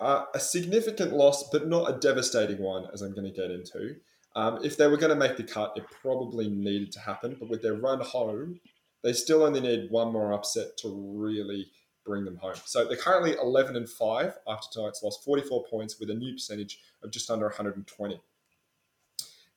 a 0.00 0.40
significant 0.40 1.12
loss, 1.12 1.48
but 1.50 1.68
not 1.68 1.90
a 1.90 1.98
devastating 1.98 2.58
one, 2.58 2.86
as 2.92 3.02
I'm 3.02 3.14
going 3.14 3.32
to 3.32 3.40
get 3.40 3.50
into. 3.50 3.96
Um, 4.36 4.58
if 4.64 4.76
they 4.76 4.88
were 4.88 4.96
going 4.96 5.10
to 5.10 5.16
make 5.16 5.36
the 5.36 5.44
cut, 5.44 5.72
it 5.76 5.84
probably 6.02 6.48
needed 6.48 6.92
to 6.92 7.00
happen. 7.00 7.36
But 7.38 7.48
with 7.48 7.62
their 7.62 7.74
run 7.74 8.00
home, 8.00 8.60
they 9.02 9.12
still 9.12 9.44
only 9.44 9.60
need 9.60 9.90
one 9.90 10.12
more 10.12 10.32
upset 10.32 10.76
to 10.78 10.88
really 11.16 11.68
bring 12.04 12.24
them 12.24 12.36
home. 12.36 12.56
So 12.64 12.84
they're 12.84 12.96
currently 12.96 13.34
11 13.40 13.76
and 13.76 13.88
5 13.88 14.38
after 14.48 14.66
tonight's 14.72 15.02
loss, 15.02 15.22
44 15.24 15.64
points 15.70 15.98
with 15.98 16.10
a 16.10 16.14
new 16.14 16.32
percentage 16.32 16.80
of 17.02 17.10
just 17.10 17.30
under 17.30 17.46
120. 17.46 18.20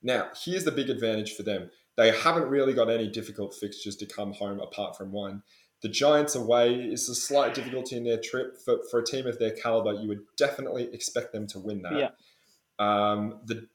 Now, 0.03 0.29
here's 0.43 0.63
the 0.63 0.71
big 0.71 0.89
advantage 0.89 1.35
for 1.35 1.43
them. 1.43 1.69
They 1.95 2.11
haven't 2.11 2.47
really 2.47 2.73
got 2.73 2.89
any 2.89 3.07
difficult 3.09 3.55
fixtures 3.55 3.95
to 3.97 4.05
come 4.05 4.31
home 4.31 4.59
apart 4.59 4.95
from 4.95 5.11
one. 5.11 5.41
The 5.83 5.89
Giants 5.89 6.35
away 6.35 6.73
is 6.73 7.07
a 7.07 7.15
slight 7.15 7.53
difficulty 7.53 7.95
in 7.97 8.03
their 8.03 8.19
trip. 8.19 8.57
For, 8.63 8.79
for 8.89 8.99
a 8.99 9.05
team 9.05 9.27
of 9.27 9.37
their 9.37 9.51
caliber, 9.51 9.93
you 9.93 10.07
would 10.07 10.21
definitely 10.35 10.89
expect 10.91 11.33
them 11.33 11.45
to 11.47 11.59
win 11.59 11.83
that. 11.83 11.93
Yeah. 11.93 12.09
Um, 12.79 13.41
the 13.45 13.67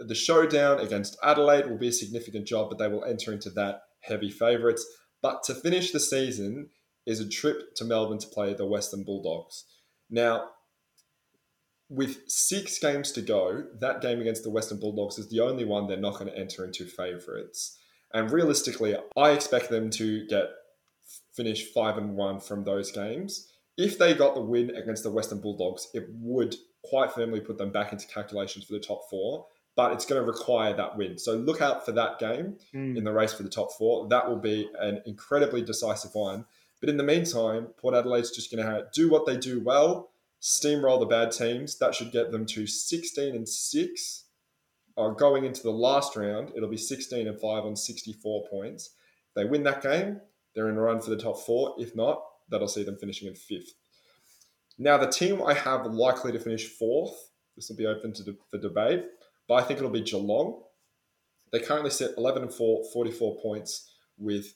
the 0.00 0.14
showdown 0.14 0.80
against 0.80 1.16
Adelaide 1.22 1.66
will 1.68 1.78
be 1.78 1.88
a 1.88 1.92
significant 1.92 2.46
job, 2.46 2.68
but 2.68 2.78
they 2.78 2.88
will 2.88 3.04
enter 3.04 3.32
into 3.32 3.50
that 3.50 3.82
heavy 4.00 4.30
favourites. 4.30 4.84
But 5.22 5.44
to 5.44 5.54
finish 5.54 5.92
the 5.92 6.00
season 6.00 6.70
is 7.06 7.20
a 7.20 7.28
trip 7.28 7.74
to 7.76 7.84
Melbourne 7.84 8.18
to 8.18 8.26
play 8.26 8.54
the 8.54 8.66
Western 8.66 9.04
Bulldogs. 9.04 9.64
Now, 10.10 10.50
with 11.88 12.28
six 12.28 12.78
games 12.78 13.12
to 13.12 13.22
go, 13.22 13.64
that 13.78 14.00
game 14.00 14.20
against 14.20 14.42
the 14.42 14.50
Western 14.50 14.80
Bulldogs 14.80 15.18
is 15.18 15.28
the 15.28 15.40
only 15.40 15.64
one 15.64 15.86
they're 15.86 15.96
not 15.96 16.18
going 16.18 16.30
to 16.30 16.36
enter 16.36 16.64
into 16.64 16.86
favourites. 16.86 17.78
And 18.12 18.30
realistically, 18.30 18.96
I 19.16 19.30
expect 19.30 19.70
them 19.70 19.90
to 19.90 20.26
get 20.26 20.48
finish 21.32 21.72
five 21.72 21.96
and 21.98 22.16
one 22.16 22.40
from 22.40 22.64
those 22.64 22.90
games. 22.92 23.48
If 23.76 23.98
they 23.98 24.14
got 24.14 24.34
the 24.34 24.40
win 24.40 24.70
against 24.70 25.02
the 25.02 25.10
Western 25.10 25.40
Bulldogs, 25.40 25.88
it 25.94 26.06
would 26.12 26.54
quite 26.84 27.12
firmly 27.12 27.40
put 27.40 27.58
them 27.58 27.72
back 27.72 27.92
into 27.92 28.06
calculations 28.06 28.64
for 28.64 28.72
the 28.74 28.78
top 28.80 29.02
four. 29.10 29.46
But 29.76 29.92
it's 29.92 30.06
going 30.06 30.22
to 30.24 30.30
require 30.30 30.72
that 30.74 30.96
win. 30.96 31.18
So 31.18 31.34
look 31.34 31.60
out 31.60 31.84
for 31.84 31.90
that 31.92 32.20
game 32.20 32.56
Mm. 32.72 32.96
in 32.96 33.02
the 33.02 33.12
race 33.12 33.32
for 33.34 33.42
the 33.42 33.48
top 33.48 33.72
four. 33.72 34.06
That 34.08 34.28
will 34.28 34.38
be 34.38 34.68
an 34.78 35.02
incredibly 35.04 35.62
decisive 35.62 36.14
one. 36.14 36.44
But 36.80 36.88
in 36.90 36.96
the 36.96 37.02
meantime, 37.02 37.66
Port 37.78 37.94
Adelaide's 37.94 38.30
just 38.30 38.54
going 38.54 38.64
to 38.64 38.86
do 38.94 39.08
what 39.10 39.26
they 39.26 39.36
do 39.36 39.58
well, 39.60 40.10
steamroll 40.40 41.00
the 41.00 41.06
bad 41.06 41.32
teams. 41.32 41.78
That 41.78 41.94
should 41.94 42.12
get 42.12 42.30
them 42.30 42.46
to 42.46 42.66
16 42.68 43.34
and 43.34 43.48
6. 43.48 44.24
Uh, 44.96 45.08
going 45.08 45.44
into 45.44 45.62
the 45.64 45.72
last 45.72 46.14
round, 46.14 46.52
it'll 46.54 46.68
be 46.68 46.76
16 46.76 47.26
and 47.26 47.40
5 47.40 47.64
on 47.64 47.74
64 47.74 48.44
points. 48.48 48.90
They 49.34 49.44
win 49.44 49.64
that 49.64 49.82
game, 49.82 50.20
they're 50.54 50.68
in 50.68 50.76
a 50.76 50.80
run 50.80 51.00
for 51.00 51.10
the 51.10 51.16
top 51.16 51.38
four. 51.40 51.74
If 51.78 51.94
not, 51.96 52.22
that'll 52.50 52.68
see 52.68 52.84
them 52.84 52.96
finishing 52.96 53.28
in 53.28 53.34
fifth. 53.34 53.74
Now, 54.78 54.96
the 54.96 55.06
team 55.06 55.42
I 55.42 55.54
have 55.54 55.86
likely 55.86 56.32
to 56.32 56.38
finish 56.38 56.66
fourth, 56.66 57.14
this 57.56 57.68
will 57.68 57.76
be 57.76 57.86
open 57.86 58.12
to 58.14 58.24
de- 58.24 58.36
for 58.50 58.58
debate, 58.58 59.04
but 59.48 59.54
I 59.54 59.62
think 59.62 59.78
it'll 59.78 59.90
be 59.90 60.02
Geelong. 60.02 60.62
They 61.52 61.60
currently 61.60 61.90
sit 61.90 62.12
11 62.16 62.42
and 62.42 62.52
4, 62.52 62.84
44 62.92 63.40
points 63.40 63.92
with 64.18 64.54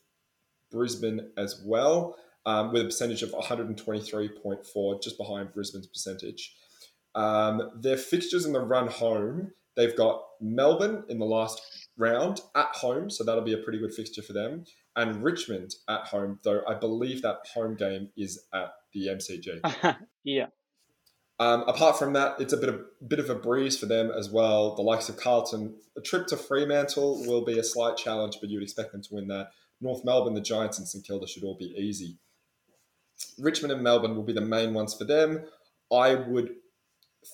Brisbane 0.70 1.30
as 1.36 1.62
well, 1.64 2.16
um, 2.46 2.72
with 2.72 2.82
a 2.82 2.86
percentage 2.86 3.22
of 3.22 3.30
123.4, 3.30 5.02
just 5.02 5.16
behind 5.16 5.52
Brisbane's 5.52 5.86
percentage. 5.86 6.56
Um, 7.14 7.70
their 7.80 7.96
fixtures 7.96 8.44
in 8.44 8.52
the 8.52 8.60
run 8.60 8.88
home, 8.88 9.52
they've 9.76 9.96
got 9.96 10.22
Melbourne 10.40 11.04
in 11.08 11.18
the 11.18 11.24
last 11.24 11.60
round 11.96 12.40
at 12.56 12.74
home, 12.74 13.10
so 13.10 13.24
that'll 13.24 13.44
be 13.44 13.54
a 13.54 13.58
pretty 13.58 13.78
good 13.78 13.94
fixture 13.94 14.22
for 14.22 14.32
them, 14.32 14.64
and 14.98 15.22
Richmond 15.22 15.76
at 15.88 16.08
home, 16.08 16.40
though 16.42 16.62
I 16.68 16.74
believe 16.74 17.22
that 17.22 17.38
home 17.54 17.76
game 17.76 18.10
is 18.16 18.44
at 18.52 18.72
the 18.92 19.06
MCG. 19.06 19.96
yeah. 20.24 20.46
Um, 21.38 21.62
apart 21.68 21.96
from 21.96 22.14
that, 22.14 22.40
it's 22.40 22.52
a 22.52 22.56
bit 22.56 22.68
of 22.68 22.80
bit 23.06 23.20
of 23.20 23.30
a 23.30 23.36
breeze 23.36 23.78
for 23.78 23.86
them 23.86 24.10
as 24.10 24.28
well. 24.28 24.74
The 24.74 24.82
likes 24.82 25.08
of 25.08 25.16
Carlton, 25.16 25.76
a 25.96 26.00
trip 26.00 26.26
to 26.26 26.36
Fremantle 26.36 27.24
will 27.26 27.44
be 27.44 27.60
a 27.60 27.62
slight 27.62 27.96
challenge, 27.96 28.38
but 28.40 28.50
you'd 28.50 28.62
expect 28.62 28.90
them 28.90 29.02
to 29.02 29.14
win 29.14 29.28
that. 29.28 29.50
North 29.80 30.04
Melbourne, 30.04 30.34
the 30.34 30.40
Giants, 30.40 30.78
and 30.78 30.88
St 30.88 31.06
Kilda 31.06 31.28
should 31.28 31.44
all 31.44 31.56
be 31.56 31.72
easy. 31.78 32.18
Richmond 33.38 33.72
and 33.72 33.82
Melbourne 33.82 34.16
will 34.16 34.24
be 34.24 34.32
the 34.32 34.40
main 34.40 34.74
ones 34.74 34.94
for 34.94 35.04
them. 35.04 35.44
I 35.92 36.16
would 36.16 36.56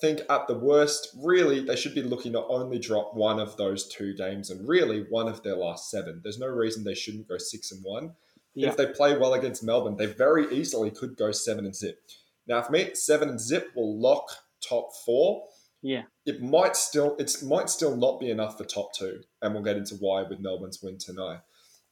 think 0.01 0.21
at 0.29 0.47
the 0.47 0.57
worst, 0.57 1.15
really, 1.17 1.61
they 1.63 1.75
should 1.75 1.95
be 1.95 2.01
looking 2.01 2.33
to 2.33 2.45
only 2.45 2.79
drop 2.79 3.13
one 3.15 3.39
of 3.39 3.57
those 3.57 3.87
two 3.87 4.13
games, 4.13 4.49
and 4.49 4.67
really 4.67 5.05
one 5.09 5.27
of 5.27 5.43
their 5.43 5.55
last 5.55 5.89
seven. 5.89 6.21
There's 6.23 6.39
no 6.39 6.47
reason 6.47 6.83
they 6.83 6.95
shouldn't 6.95 7.27
go 7.27 7.37
six 7.37 7.71
and 7.71 7.83
one. 7.83 8.13
Yeah. 8.53 8.69
If 8.69 8.77
they 8.77 8.87
play 8.87 9.17
well 9.17 9.33
against 9.33 9.63
Melbourne, 9.63 9.97
they 9.97 10.05
very 10.05 10.53
easily 10.55 10.91
could 10.91 11.17
go 11.17 11.31
seven 11.31 11.65
and 11.65 11.75
zip. 11.75 11.99
Now, 12.47 12.61
for 12.61 12.71
me, 12.71 12.91
seven 12.93 13.29
and 13.29 13.39
zip 13.39 13.71
will 13.75 13.99
lock 13.99 14.29
top 14.67 14.89
four. 15.05 15.43
Yeah. 15.81 16.03
It 16.25 16.41
might 16.41 16.75
still 16.75 17.15
it 17.19 17.35
might 17.43 17.69
still 17.69 17.95
not 17.95 18.19
be 18.19 18.29
enough 18.29 18.57
for 18.57 18.63
top 18.63 18.93
two, 18.93 19.21
and 19.41 19.53
we'll 19.53 19.63
get 19.63 19.77
into 19.77 19.95
why 19.95 20.23
with 20.23 20.39
Melbourne's 20.39 20.81
win 20.81 20.97
tonight. 20.97 21.39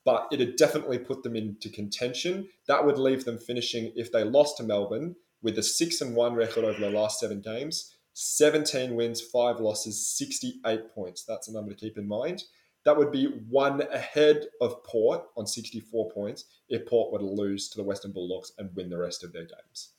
But 0.05 0.27
it'd 0.31 0.57
definitely 0.57 0.99
put 0.99 1.23
them 1.23 1.35
into 1.35 1.69
contention. 1.69 2.49
That 2.67 2.85
would 2.85 2.97
leave 2.97 3.25
them 3.25 3.37
finishing 3.37 3.93
if 3.95 4.11
they 4.11 4.23
lost 4.23 4.57
to 4.57 4.63
Melbourne 4.63 5.15
with 5.41 5.57
a 5.57 5.63
six 5.63 6.01
and 6.01 6.15
one 6.15 6.33
record 6.33 6.63
over 6.63 6.79
their 6.79 6.89
last 6.89 7.19
seven 7.19 7.41
games, 7.41 7.92
17 8.13 8.95
wins, 8.95 9.21
five 9.21 9.59
losses, 9.59 10.15
68 10.15 10.93
points. 10.93 11.23
That's 11.23 11.47
a 11.47 11.53
number 11.53 11.71
to 11.71 11.77
keep 11.77 11.97
in 11.97 12.07
mind. 12.07 12.43
That 12.85 12.97
would 12.97 13.11
be 13.11 13.25
one 13.49 13.81
ahead 13.93 14.47
of 14.61 14.83
Port 14.83 15.23
on 15.37 15.47
64 15.47 16.11
points 16.11 16.45
if 16.69 16.85
Port 16.85 17.11
were 17.11 17.19
to 17.19 17.25
lose 17.25 17.69
to 17.69 17.77
the 17.77 17.83
Western 17.83 18.11
Bulldogs 18.11 18.51
and 18.57 18.75
win 18.75 18.89
the 18.89 18.97
rest 18.97 19.23
of 19.23 19.31
their 19.31 19.43
games. 19.43 19.93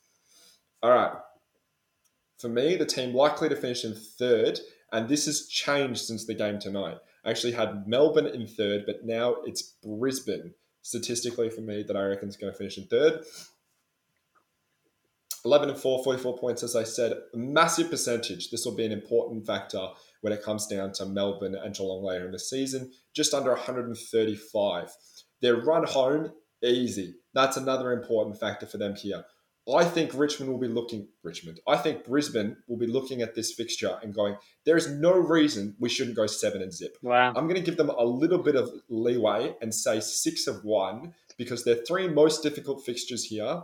All 0.83 0.91
right. 0.91 1.13
For 2.37 2.49
me, 2.49 2.75
the 2.75 2.85
team 2.85 3.15
likely 3.15 3.49
to 3.49 3.55
finish 3.55 3.85
in 3.85 3.95
third, 3.95 4.59
and 4.91 5.09
this 5.09 5.25
has 5.25 5.47
changed 5.47 6.01
since 6.01 6.25
the 6.25 6.35
game 6.35 6.59
tonight. 6.59 6.97
I 7.23 7.31
actually 7.31 7.53
had 7.53 7.87
Melbourne 7.87 8.27
in 8.27 8.45
third, 8.45 8.83
but 8.85 9.03
now 9.03 9.37
it's 9.45 9.63
Brisbane 9.83 10.53
statistically 10.83 11.49
for 11.49 11.61
me 11.61 11.81
that 11.81 11.97
I 11.97 12.03
reckon 12.03 12.29
is 12.29 12.37
going 12.37 12.53
to 12.53 12.57
finish 12.57 12.77
in 12.77 12.85
third. 12.85 13.23
11 15.45 15.69
and 15.69 15.77
4, 15.77 16.03
44 16.03 16.37
points, 16.37 16.63
as 16.63 16.75
I 16.75 16.83
said, 16.83 17.13
massive 17.33 17.89
percentage. 17.89 18.49
This 18.49 18.65
will 18.65 18.75
be 18.75 18.85
an 18.85 18.91
important 18.91 19.45
factor 19.45 19.89
when 20.21 20.33
it 20.33 20.43
comes 20.43 20.65
down 20.65 20.91
to 20.93 21.05
Melbourne 21.05 21.55
and 21.55 21.75
Geelong 21.75 22.03
later 22.03 22.25
in 22.25 22.31
the 22.31 22.39
season, 22.39 22.91
just 23.13 23.33
under 23.33 23.51
135. 23.51 24.91
Their 25.41 25.57
run 25.57 25.85
home, 25.85 26.31
easy. 26.63 27.15
That's 27.33 27.57
another 27.57 27.93
important 27.93 28.39
factor 28.39 28.65
for 28.65 28.77
them 28.77 28.95
here. 28.95 29.23
I 29.73 29.83
think 29.83 30.11
Richmond 30.13 30.51
will 30.51 30.59
be 30.59 30.67
looking, 30.67 31.07
Richmond, 31.23 31.59
I 31.67 31.77
think 31.77 32.05
Brisbane 32.05 32.57
will 32.67 32.77
be 32.77 32.85
looking 32.85 33.23
at 33.23 33.33
this 33.33 33.51
fixture 33.51 33.97
and 34.03 34.13
going, 34.13 34.37
there 34.63 34.77
is 34.77 34.89
no 34.89 35.13
reason 35.13 35.75
we 35.79 35.89
shouldn't 35.89 36.15
go 36.15 36.27
seven 36.27 36.61
and 36.61 36.71
zip. 36.71 36.97
Wow. 37.01 37.33
I'm 37.35 37.47
going 37.47 37.55
to 37.55 37.65
give 37.65 37.77
them 37.77 37.89
a 37.89 38.05
little 38.05 38.37
bit 38.37 38.55
of 38.55 38.69
leeway 38.89 39.55
and 39.61 39.73
say 39.73 39.99
six 40.01 40.45
of 40.45 40.63
one 40.63 41.15
because 41.37 41.63
their 41.63 41.77
three 41.87 42.07
most 42.07 42.43
difficult 42.43 42.85
fixtures 42.85 43.25
here. 43.25 43.63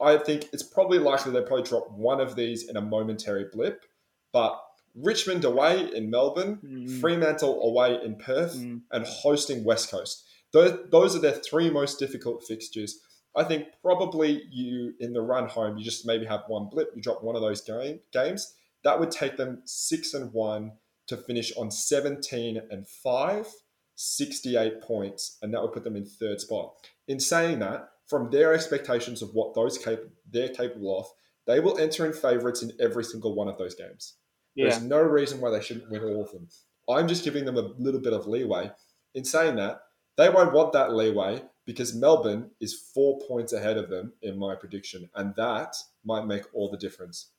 I 0.00 0.16
think 0.18 0.48
it's 0.52 0.62
probably 0.62 0.98
likely 0.98 1.32
they 1.32 1.42
probably 1.42 1.64
drop 1.64 1.90
one 1.90 2.20
of 2.20 2.34
these 2.36 2.68
in 2.68 2.76
a 2.76 2.80
momentary 2.80 3.46
blip, 3.52 3.84
but 4.32 4.60
Richmond 4.94 5.44
away 5.44 5.88
in 5.94 6.10
Melbourne, 6.10 6.58
Mm. 6.64 7.00
Fremantle 7.00 7.62
away 7.62 8.00
in 8.04 8.16
Perth, 8.16 8.56
Mm. 8.56 8.82
and 8.90 9.04
hosting 9.06 9.62
West 9.64 9.90
Coast. 9.90 10.24
Those, 10.52 10.78
those 10.90 11.14
are 11.14 11.20
their 11.20 11.32
three 11.32 11.70
most 11.70 11.98
difficult 11.98 12.42
fixtures. 12.44 12.98
I 13.36 13.44
think 13.44 13.66
probably 13.82 14.42
you 14.50 14.94
in 14.98 15.12
the 15.12 15.20
run 15.22 15.48
home, 15.48 15.78
you 15.78 15.84
just 15.84 16.04
maybe 16.06 16.26
have 16.26 16.42
one 16.48 16.68
blip, 16.68 16.90
you 16.96 17.02
drop 17.02 17.22
one 17.22 17.36
of 17.36 17.42
those 17.42 17.60
game, 17.60 18.00
games. 18.12 18.54
That 18.82 18.98
would 18.98 19.12
take 19.12 19.36
them 19.36 19.62
six 19.64 20.12
and 20.14 20.32
one 20.32 20.72
to 21.06 21.16
finish 21.16 21.56
on 21.56 21.70
17 21.70 22.60
and 22.70 22.88
five, 22.88 23.46
68 23.94 24.80
points, 24.80 25.36
and 25.42 25.52
that 25.54 25.62
would 25.62 25.72
put 25.72 25.84
them 25.84 25.94
in 25.94 26.04
third 26.06 26.40
spot. 26.40 26.74
In 27.06 27.20
saying 27.20 27.58
that, 27.60 27.90
from 28.10 28.28
their 28.30 28.52
expectations 28.52 29.22
of 29.22 29.30
what 29.32 29.54
those 29.54 29.78
cap- 29.78 30.00
they're 30.28 30.48
capable 30.48 30.98
of, 30.98 31.06
they 31.46 31.60
will 31.60 31.78
enter 31.78 32.04
in 32.04 32.12
favourites 32.12 32.62
in 32.62 32.72
every 32.80 33.04
single 33.04 33.36
one 33.36 33.48
of 33.48 33.56
those 33.56 33.76
games. 33.76 34.16
Yeah. 34.56 34.68
There's 34.68 34.82
no 34.82 35.00
reason 35.00 35.40
why 35.40 35.50
they 35.50 35.62
shouldn't 35.62 35.90
win 35.90 36.02
all 36.02 36.24
of 36.24 36.32
them. 36.32 36.48
I'm 36.88 37.06
just 37.06 37.24
giving 37.24 37.44
them 37.44 37.56
a 37.56 37.72
little 37.78 38.00
bit 38.00 38.12
of 38.12 38.26
leeway. 38.26 38.72
In 39.14 39.24
saying 39.24 39.56
that, 39.56 39.82
they 40.16 40.28
won't 40.28 40.52
want 40.52 40.72
that 40.72 40.92
leeway 40.92 41.42
because 41.64 41.94
Melbourne 41.94 42.50
is 42.60 42.74
four 42.92 43.20
points 43.28 43.52
ahead 43.52 43.76
of 43.76 43.88
them 43.88 44.12
in 44.22 44.36
my 44.36 44.56
prediction, 44.56 45.08
and 45.14 45.34
that 45.36 45.76
might 46.04 46.26
make 46.26 46.42
all 46.52 46.68
the 46.68 46.76
difference. 46.76 47.30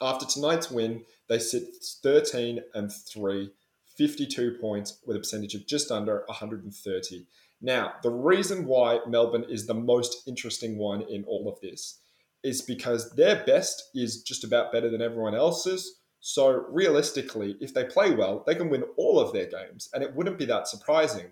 After 0.00 0.26
tonight's 0.26 0.70
win, 0.70 1.04
they 1.28 1.38
sit 1.38 1.68
13 2.02 2.60
and 2.74 2.92
3, 2.92 3.50
52 3.96 4.58
points 4.60 4.98
with 5.06 5.16
a 5.16 5.20
percentage 5.20 5.54
of 5.54 5.66
just 5.66 5.92
under 5.92 6.24
130. 6.26 7.26
Now, 7.62 7.94
the 8.02 8.10
reason 8.10 8.66
why 8.66 8.98
Melbourne 9.06 9.46
is 9.48 9.66
the 9.66 9.74
most 9.74 10.26
interesting 10.26 10.76
one 10.76 11.02
in 11.02 11.24
all 11.24 11.48
of 11.48 11.60
this 11.60 12.00
is 12.42 12.60
because 12.60 13.14
their 13.14 13.44
best 13.44 13.90
is 13.94 14.22
just 14.22 14.42
about 14.42 14.72
better 14.72 14.90
than 14.90 15.00
everyone 15.00 15.34
else's. 15.36 16.00
So, 16.20 16.66
realistically, 16.68 17.56
if 17.60 17.72
they 17.72 17.84
play 17.84 18.12
well, 18.14 18.42
they 18.46 18.54
can 18.56 18.68
win 18.68 18.84
all 18.96 19.18
of 19.20 19.32
their 19.32 19.46
games, 19.46 19.88
and 19.94 20.02
it 20.02 20.14
wouldn't 20.14 20.38
be 20.38 20.44
that 20.46 20.68
surprising. 20.68 21.26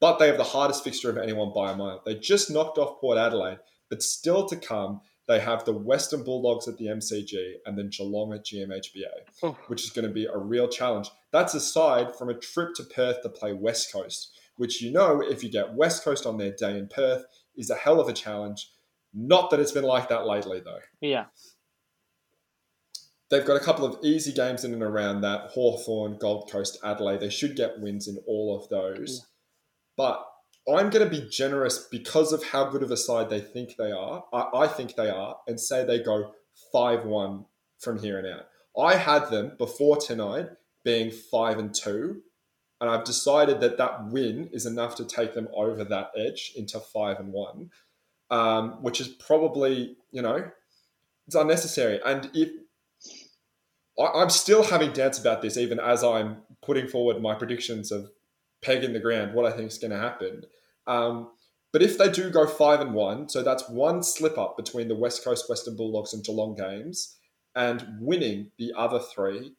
But 0.00 0.18
they 0.18 0.26
have 0.28 0.36
the 0.36 0.44
hardest 0.44 0.84
fixture 0.84 1.10
of 1.10 1.16
anyone 1.18 1.52
by 1.54 1.72
a 1.72 1.76
mile. 1.76 2.02
They 2.04 2.14
just 2.16 2.50
knocked 2.50 2.78
off 2.78 3.00
Port 3.00 3.18
Adelaide, 3.18 3.58
but 3.88 4.02
still 4.02 4.46
to 4.48 4.56
come, 4.56 5.00
they 5.26 5.40
have 5.40 5.64
the 5.64 5.72
Western 5.72 6.22
Bulldogs 6.22 6.68
at 6.68 6.78
the 6.78 6.86
MCG 6.86 7.54
and 7.66 7.76
then 7.76 7.90
Geelong 7.90 8.32
at 8.32 8.44
GMHBA, 8.44 9.10
Oh. 9.42 9.56
which 9.66 9.84
is 9.84 9.90
going 9.90 10.06
to 10.06 10.14
be 10.14 10.26
a 10.26 10.38
real 10.38 10.68
challenge. 10.68 11.10
That's 11.32 11.54
aside 11.54 12.16
from 12.16 12.30
a 12.30 12.34
trip 12.34 12.74
to 12.76 12.84
Perth 12.84 13.22
to 13.22 13.28
play 13.28 13.52
West 13.52 13.92
Coast, 13.92 14.30
which 14.58 14.82
you 14.82 14.92
know, 14.92 15.22
if 15.22 15.42
you 15.42 15.50
get 15.50 15.74
West 15.74 16.04
Coast 16.04 16.26
on 16.26 16.36
their 16.36 16.52
day 16.52 16.78
in 16.78 16.88
Perth, 16.88 17.24
is 17.56 17.70
a 17.70 17.74
hell 17.74 18.00
of 18.00 18.08
a 18.08 18.12
challenge. 18.12 18.70
Not 19.14 19.50
that 19.50 19.60
it's 19.60 19.72
been 19.72 19.84
like 19.84 20.08
that 20.10 20.26
lately, 20.26 20.60
though. 20.60 20.80
Yeah. 21.00 21.26
They've 23.30 23.44
got 23.44 23.56
a 23.56 23.64
couple 23.64 23.84
of 23.84 24.04
easy 24.04 24.32
games 24.32 24.64
in 24.64 24.72
and 24.72 24.82
around 24.82 25.20
that 25.22 25.50
Hawthorn, 25.50 26.18
Gold 26.18 26.50
Coast, 26.50 26.78
Adelaide. 26.84 27.20
They 27.20 27.30
should 27.30 27.56
get 27.56 27.80
wins 27.80 28.08
in 28.08 28.18
all 28.26 28.58
of 28.58 28.68
those. 28.68 29.18
Yeah. 29.18 29.24
But 29.96 30.26
I'm 30.68 30.90
going 30.90 31.08
to 31.08 31.10
be 31.10 31.28
generous 31.28 31.86
because 31.90 32.32
of 32.32 32.44
how 32.44 32.68
good 32.70 32.82
of 32.82 32.90
a 32.90 32.96
side 32.96 33.30
they 33.30 33.40
think 33.40 33.76
they 33.76 33.90
are. 33.90 34.24
I, 34.32 34.48
I 34.54 34.66
think 34.66 34.94
they 34.94 35.08
are, 35.08 35.36
and 35.46 35.60
say 35.60 35.84
they 35.84 36.02
go 36.02 36.32
5 36.72 37.04
1 37.04 37.44
from 37.80 37.98
here 37.98 38.18
and 38.18 38.26
out. 38.26 38.46
I 38.78 38.96
had 38.96 39.30
them 39.30 39.52
before 39.58 39.96
tonight 39.96 40.48
being 40.84 41.10
5 41.10 41.58
and 41.58 41.74
2, 41.74 42.22
and 42.80 42.88
I've 42.88 43.04
decided 43.04 43.60
that 43.60 43.78
that 43.78 44.06
win 44.06 44.48
is 44.52 44.66
enough 44.66 44.94
to 44.96 45.04
take 45.04 45.34
them 45.34 45.48
over 45.52 45.84
that 45.84 46.10
edge 46.16 46.52
into 46.56 46.78
5 46.78 47.20
and 47.20 47.32
1, 47.32 47.70
um, 48.30 48.70
which 48.82 49.00
is 49.00 49.08
probably, 49.08 49.96
you 50.12 50.22
know, 50.22 50.50
it's 51.26 51.34
unnecessary. 51.34 52.00
And 52.04 52.30
if 52.34 52.50
I, 53.98 54.04
I'm 54.14 54.30
still 54.30 54.62
having 54.62 54.92
doubts 54.92 55.18
about 55.18 55.42
this, 55.42 55.56
even 55.56 55.80
as 55.80 56.04
I'm 56.04 56.38
putting 56.62 56.88
forward 56.88 57.20
my 57.20 57.34
predictions 57.34 57.90
of 57.90 58.10
peg 58.62 58.84
in 58.84 58.92
the 58.92 59.00
ground, 59.00 59.34
what 59.34 59.46
I 59.46 59.56
think 59.56 59.70
is 59.70 59.78
going 59.78 59.90
to 59.90 59.98
happen. 59.98 60.44
Um, 60.86 61.30
but 61.72 61.82
if 61.82 61.98
they 61.98 62.10
do 62.10 62.30
go 62.30 62.46
five 62.46 62.80
and 62.80 62.94
one, 62.94 63.28
so 63.28 63.42
that's 63.42 63.68
one 63.68 64.02
slip 64.02 64.38
up 64.38 64.56
between 64.56 64.88
the 64.88 64.94
West 64.96 65.22
Coast 65.22 65.48
Western 65.48 65.76
Bulldogs 65.76 66.14
and 66.14 66.24
Geelong 66.24 66.54
games, 66.54 67.16
and 67.54 67.84
winning 68.00 68.50
the 68.58 68.72
other 68.76 69.00
three, 69.00 69.54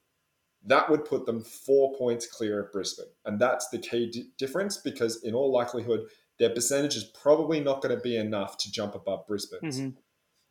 that 0.66 0.90
would 0.90 1.06
put 1.06 1.26
them 1.26 1.42
four 1.44 1.96
points 1.98 2.28
clear 2.28 2.60
of 2.64 2.72
Brisbane, 2.72 3.08
and 3.26 3.40
that's 3.40 3.70
the 3.70 3.80
key 3.80 4.10
di- 4.12 4.30
difference 4.38 4.78
because 4.78 5.24
in 5.24 5.34
all 5.34 5.52
likelihood, 5.52 6.08
their 6.38 6.50
percentage 6.50 6.96
is 6.96 7.04
probably 7.06 7.60
not 7.60 7.82
going 7.82 7.96
to 7.96 8.02
be 8.02 8.16
enough 8.18 8.58
to 8.58 8.72
jump 8.72 8.96
above 8.96 9.26
Brisbane's. 9.28 9.80
Mhm. 9.80 9.96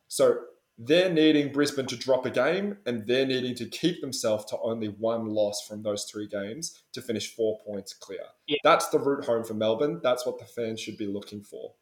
So 0.07 0.45
they're 0.77 1.11
needing 1.11 1.51
Brisbane 1.51 1.87
to 1.87 1.95
drop 1.97 2.25
a 2.25 2.29
game 2.29 2.77
and 2.85 3.05
they're 3.05 3.25
needing 3.25 3.53
to 3.55 3.65
keep 3.67 3.99
themselves 4.01 4.45
to 4.45 4.59
only 4.59 4.87
one 4.87 5.25
loss 5.27 5.61
from 5.67 5.83
those 5.83 6.05
three 6.05 6.27
games 6.27 6.81
to 6.93 7.01
finish 7.01 7.35
four 7.35 7.59
points 7.59 7.93
clear. 7.93 8.23
Yeah. 8.47 8.57
That's 8.63 8.87
the 8.89 8.97
route 8.99 9.25
home 9.25 9.43
for 9.43 9.55
Melbourne. 9.55 9.99
That's 10.01 10.25
what 10.25 10.39
the 10.39 10.45
fans 10.45 10.79
should 10.79 10.97
be 10.97 11.05
looking 11.07 11.41
for. 11.41 11.73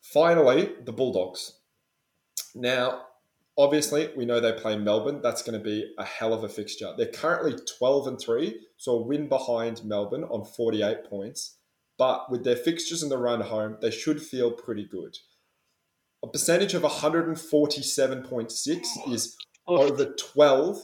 Finally, 0.00 0.74
the 0.84 0.92
Bulldogs. 0.92 1.60
Now, 2.54 3.06
obviously, 3.58 4.10
we 4.16 4.24
know 4.24 4.40
they 4.40 4.52
play 4.52 4.76
Melbourne. 4.76 5.20
That's 5.22 5.42
going 5.42 5.58
to 5.58 5.64
be 5.64 5.92
a 5.98 6.04
hell 6.04 6.34
of 6.34 6.44
a 6.44 6.48
fixture. 6.48 6.92
They're 6.96 7.06
currently 7.06 7.56
12 7.78 8.06
and 8.06 8.20
3, 8.20 8.60
so 8.76 8.92
a 8.92 9.02
win 9.02 9.28
behind 9.28 9.84
Melbourne 9.84 10.24
on 10.24 10.44
48 10.44 11.04
points. 11.08 11.56
But 11.98 12.30
with 12.30 12.44
their 12.44 12.56
fixtures 12.56 13.02
in 13.02 13.08
the 13.08 13.18
run 13.18 13.42
home, 13.42 13.76
they 13.80 13.90
should 13.90 14.22
feel 14.22 14.50
pretty 14.50 14.84
good. 14.84 15.16
A 16.24 16.28
percentage 16.28 16.74
of 16.74 16.82
147.6 16.82 19.12
is 19.12 19.36
over 19.66 20.06
12, 20.06 20.78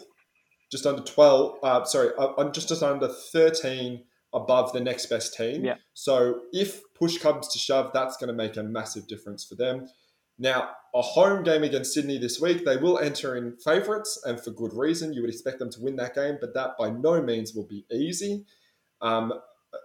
just 0.70 0.86
under 0.86 1.02
12, 1.02 1.58
uh, 1.62 1.84
sorry, 1.84 2.10
uh, 2.18 2.26
uh, 2.26 2.52
just 2.52 2.68
just 2.68 2.82
under 2.82 3.08
13 3.08 4.04
above 4.34 4.72
the 4.72 4.80
next 4.80 5.06
best 5.06 5.34
team. 5.34 5.64
Yeah. 5.64 5.76
So 5.94 6.40
if 6.52 6.82
push 6.94 7.18
comes 7.18 7.48
to 7.48 7.58
shove, 7.58 7.92
that's 7.94 8.16
going 8.16 8.28
to 8.28 8.34
make 8.34 8.56
a 8.56 8.62
massive 8.62 9.08
difference 9.08 9.44
for 9.44 9.54
them. 9.54 9.88
Now, 10.39 10.70
a 10.95 11.03
home 11.03 11.43
game 11.43 11.64
against 11.64 11.93
Sydney 11.93 12.18
this 12.18 12.41
week, 12.41 12.64
they 12.64 12.76
will 12.76 12.99
enter 12.99 13.36
in 13.36 13.57
favourites, 13.57 14.22
and 14.24 14.41
for 14.41 14.51
good 14.51 14.72
reason. 14.72 15.12
You 15.12 15.22
would 15.22 15.30
expect 15.30 15.59
them 15.59 15.70
to 15.70 15.80
win 15.80 15.97
that 15.97 16.14
game, 16.14 16.39
but 16.41 16.55
that 16.55 16.78
by 16.78 16.91
no 16.91 17.20
means 17.22 17.55
will 17.55 17.66
be 17.66 17.84
easy. 17.91 18.45
Um, 19.01 19.32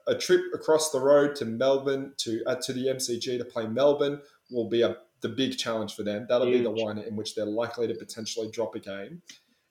a- 0.08 0.16
trip 0.16 0.42
across 0.54 0.92
the 0.92 1.00
road 1.00 1.36
to 1.36 1.46
Melbourne 1.46 2.14
to 2.18 2.44
uh, 2.46 2.56
to 2.56 2.74
the 2.74 2.88
MCG 2.88 3.38
to 3.38 3.46
play 3.46 3.68
Melbourne 3.68 4.22
will 4.50 4.70
be 4.70 4.82
a 4.82 4.98
the 5.22 5.30
big 5.30 5.58
challenge 5.58 5.96
for 5.96 6.04
them. 6.04 6.26
That'll 6.28 6.52
be 6.52 6.62
the 6.62 6.70
one 6.70 6.98
in 7.00 7.16
which 7.16 7.34
they're 7.34 7.46
likely 7.46 7.88
to 7.88 7.96
potentially 7.96 8.52
drop 8.52 8.76
a 8.76 8.80
game. 8.80 9.22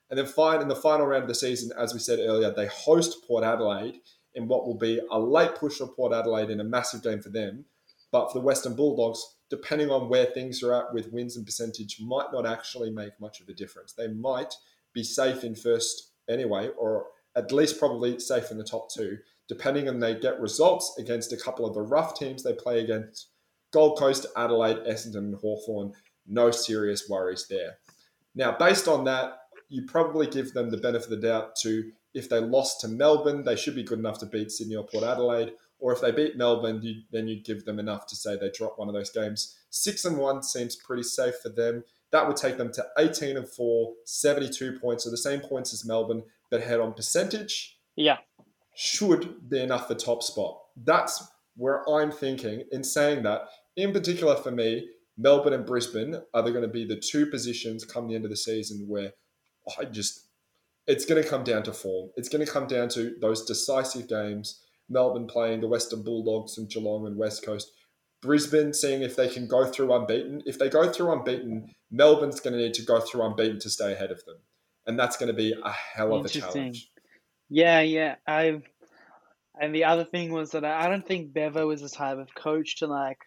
And 0.08 0.18
then 0.18 0.26
fine 0.26 0.60
in 0.62 0.68
the 0.68 0.74
final 0.74 1.06
round 1.06 1.22
of 1.24 1.28
the 1.28 1.34
season, 1.34 1.72
as 1.78 1.92
we 1.92 2.00
said 2.00 2.18
earlier, 2.18 2.50
they 2.50 2.66
host 2.66 3.18
Port 3.26 3.44
Adelaide 3.44 4.00
in 4.34 4.48
what 4.48 4.66
will 4.66 4.76
be 4.76 5.00
a 5.10 5.18
late 5.18 5.54
push 5.54 5.76
for 5.76 5.86
Port 5.86 6.12
Adelaide 6.12 6.50
in 6.50 6.60
a 6.60 6.64
massive 6.64 7.02
game 7.02 7.20
for 7.20 7.28
them. 7.28 7.66
But 8.10 8.32
for 8.32 8.38
the 8.38 8.44
Western 8.44 8.74
Bulldogs, 8.74 9.22
depending 9.52 9.90
on 9.90 10.08
where 10.08 10.24
things 10.24 10.62
are 10.62 10.72
at 10.72 10.94
with 10.94 11.12
wins 11.12 11.36
and 11.36 11.44
percentage, 11.44 12.00
might 12.00 12.32
not 12.32 12.46
actually 12.46 12.90
make 12.90 13.12
much 13.20 13.38
of 13.38 13.50
a 13.50 13.52
difference. 13.52 13.92
They 13.92 14.08
might 14.08 14.54
be 14.94 15.04
safe 15.04 15.44
in 15.44 15.54
first 15.54 16.12
anyway, 16.26 16.70
or 16.78 17.08
at 17.36 17.52
least 17.52 17.78
probably 17.78 18.18
safe 18.18 18.50
in 18.50 18.56
the 18.56 18.64
top 18.64 18.90
two, 18.90 19.18
depending 19.50 19.90
on 19.90 20.00
they 20.00 20.18
get 20.18 20.40
results 20.40 20.96
against 20.98 21.34
a 21.34 21.36
couple 21.36 21.66
of 21.66 21.74
the 21.74 21.82
rough 21.82 22.18
teams 22.18 22.42
they 22.42 22.54
play 22.54 22.80
against. 22.80 23.28
Gold 23.74 23.98
Coast, 23.98 24.24
Adelaide, 24.38 24.78
Essendon, 24.88 25.16
and 25.16 25.34
Hawthorn. 25.34 25.92
No 26.26 26.50
serious 26.50 27.06
worries 27.10 27.46
there. 27.50 27.76
Now, 28.34 28.56
based 28.56 28.88
on 28.88 29.04
that, 29.04 29.34
you 29.68 29.84
probably 29.84 30.28
give 30.28 30.54
them 30.54 30.70
the 30.70 30.78
benefit 30.78 31.12
of 31.12 31.20
the 31.20 31.28
doubt 31.28 31.56
to 31.56 31.92
if 32.14 32.30
they 32.30 32.40
lost 32.40 32.80
to 32.80 32.88
Melbourne, 32.88 33.44
they 33.44 33.56
should 33.56 33.74
be 33.74 33.82
good 33.82 33.98
enough 33.98 34.18
to 34.20 34.26
beat 34.26 34.50
Sydney 34.50 34.76
or 34.76 34.86
Port 34.86 35.04
Adelaide. 35.04 35.52
Or 35.82 35.92
if 35.92 36.00
they 36.00 36.12
beat 36.12 36.36
Melbourne, 36.36 36.80
you, 36.80 37.02
then 37.10 37.26
you'd 37.26 37.44
give 37.44 37.64
them 37.64 37.80
enough 37.80 38.06
to 38.06 38.16
say 38.16 38.36
they 38.36 38.50
drop 38.54 38.78
one 38.78 38.86
of 38.88 38.94
those 38.94 39.10
games. 39.10 39.58
Six 39.70 40.04
and 40.04 40.16
one 40.16 40.40
seems 40.44 40.76
pretty 40.76 41.02
safe 41.02 41.34
for 41.42 41.48
them. 41.48 41.82
That 42.12 42.28
would 42.28 42.36
take 42.36 42.56
them 42.56 42.72
to 42.74 42.86
18 42.98 43.36
and 43.36 43.48
four, 43.48 43.94
72 44.06 44.78
points, 44.78 45.02
so 45.02 45.10
the 45.10 45.16
same 45.16 45.40
points 45.40 45.74
as 45.74 45.84
Melbourne, 45.84 46.22
but 46.52 46.62
head 46.62 46.78
on 46.78 46.94
percentage 46.94 47.78
Yeah. 47.96 48.18
should 48.76 49.50
be 49.50 49.58
enough 49.60 49.88
for 49.88 49.96
top 49.96 50.22
spot. 50.22 50.60
That's 50.76 51.20
where 51.56 51.88
I'm 51.90 52.12
thinking. 52.12 52.64
In 52.70 52.84
saying 52.84 53.24
that, 53.24 53.48
in 53.76 53.92
particular 53.92 54.36
for 54.36 54.52
me, 54.52 54.88
Melbourne 55.18 55.52
and 55.52 55.66
Brisbane 55.66 56.22
are 56.32 56.42
they 56.42 56.52
going 56.52 56.62
to 56.62 56.68
be 56.68 56.84
the 56.84 56.96
two 56.96 57.26
positions 57.26 57.84
come 57.84 58.06
the 58.06 58.14
end 58.14 58.24
of 58.24 58.30
the 58.30 58.36
season 58.36 58.86
where 58.88 59.12
I 59.78 59.84
just 59.84 60.28
it's 60.86 61.04
going 61.04 61.22
to 61.22 61.28
come 61.28 61.44
down 61.44 61.62
to 61.64 61.72
form. 61.72 62.10
It's 62.16 62.28
going 62.28 62.44
to 62.44 62.50
come 62.50 62.66
down 62.66 62.88
to 62.90 63.14
those 63.20 63.44
decisive 63.44 64.08
games. 64.08 64.60
Melbourne 64.92 65.26
playing 65.26 65.60
the 65.60 65.68
Western 65.68 66.02
Bulldogs 66.02 66.58
and 66.58 66.68
Geelong 66.68 67.06
and 67.06 67.16
West 67.16 67.44
Coast. 67.44 67.72
Brisbane 68.20 68.72
seeing 68.72 69.02
if 69.02 69.16
they 69.16 69.28
can 69.28 69.48
go 69.48 69.66
through 69.66 69.92
unbeaten. 69.92 70.42
If 70.46 70.58
they 70.58 70.68
go 70.68 70.92
through 70.92 71.12
unbeaten, 71.12 71.72
Melbourne's 71.90 72.38
going 72.40 72.54
to 72.54 72.62
need 72.62 72.74
to 72.74 72.82
go 72.84 73.00
through 73.00 73.22
unbeaten 73.22 73.58
to 73.60 73.70
stay 73.70 73.92
ahead 73.92 74.12
of 74.12 74.24
them. 74.24 74.36
And 74.86 74.98
that's 74.98 75.16
going 75.16 75.26
to 75.28 75.32
be 75.34 75.52
a 75.52 75.70
hell 75.70 76.14
of 76.14 76.24
a 76.24 76.28
challenge. 76.28 76.88
Yeah, 77.48 77.80
yeah. 77.80 78.16
I've 78.26 78.62
and 79.60 79.74
the 79.74 79.84
other 79.84 80.04
thing 80.04 80.32
was 80.32 80.52
that 80.52 80.64
I 80.64 80.86
I 80.86 80.88
don't 80.88 81.06
think 81.06 81.32
Bevo 81.32 81.66
was 81.66 81.82
the 81.82 81.88
type 81.88 82.18
of 82.18 82.34
coach 82.34 82.78
to 82.78 82.86
like 82.86 83.18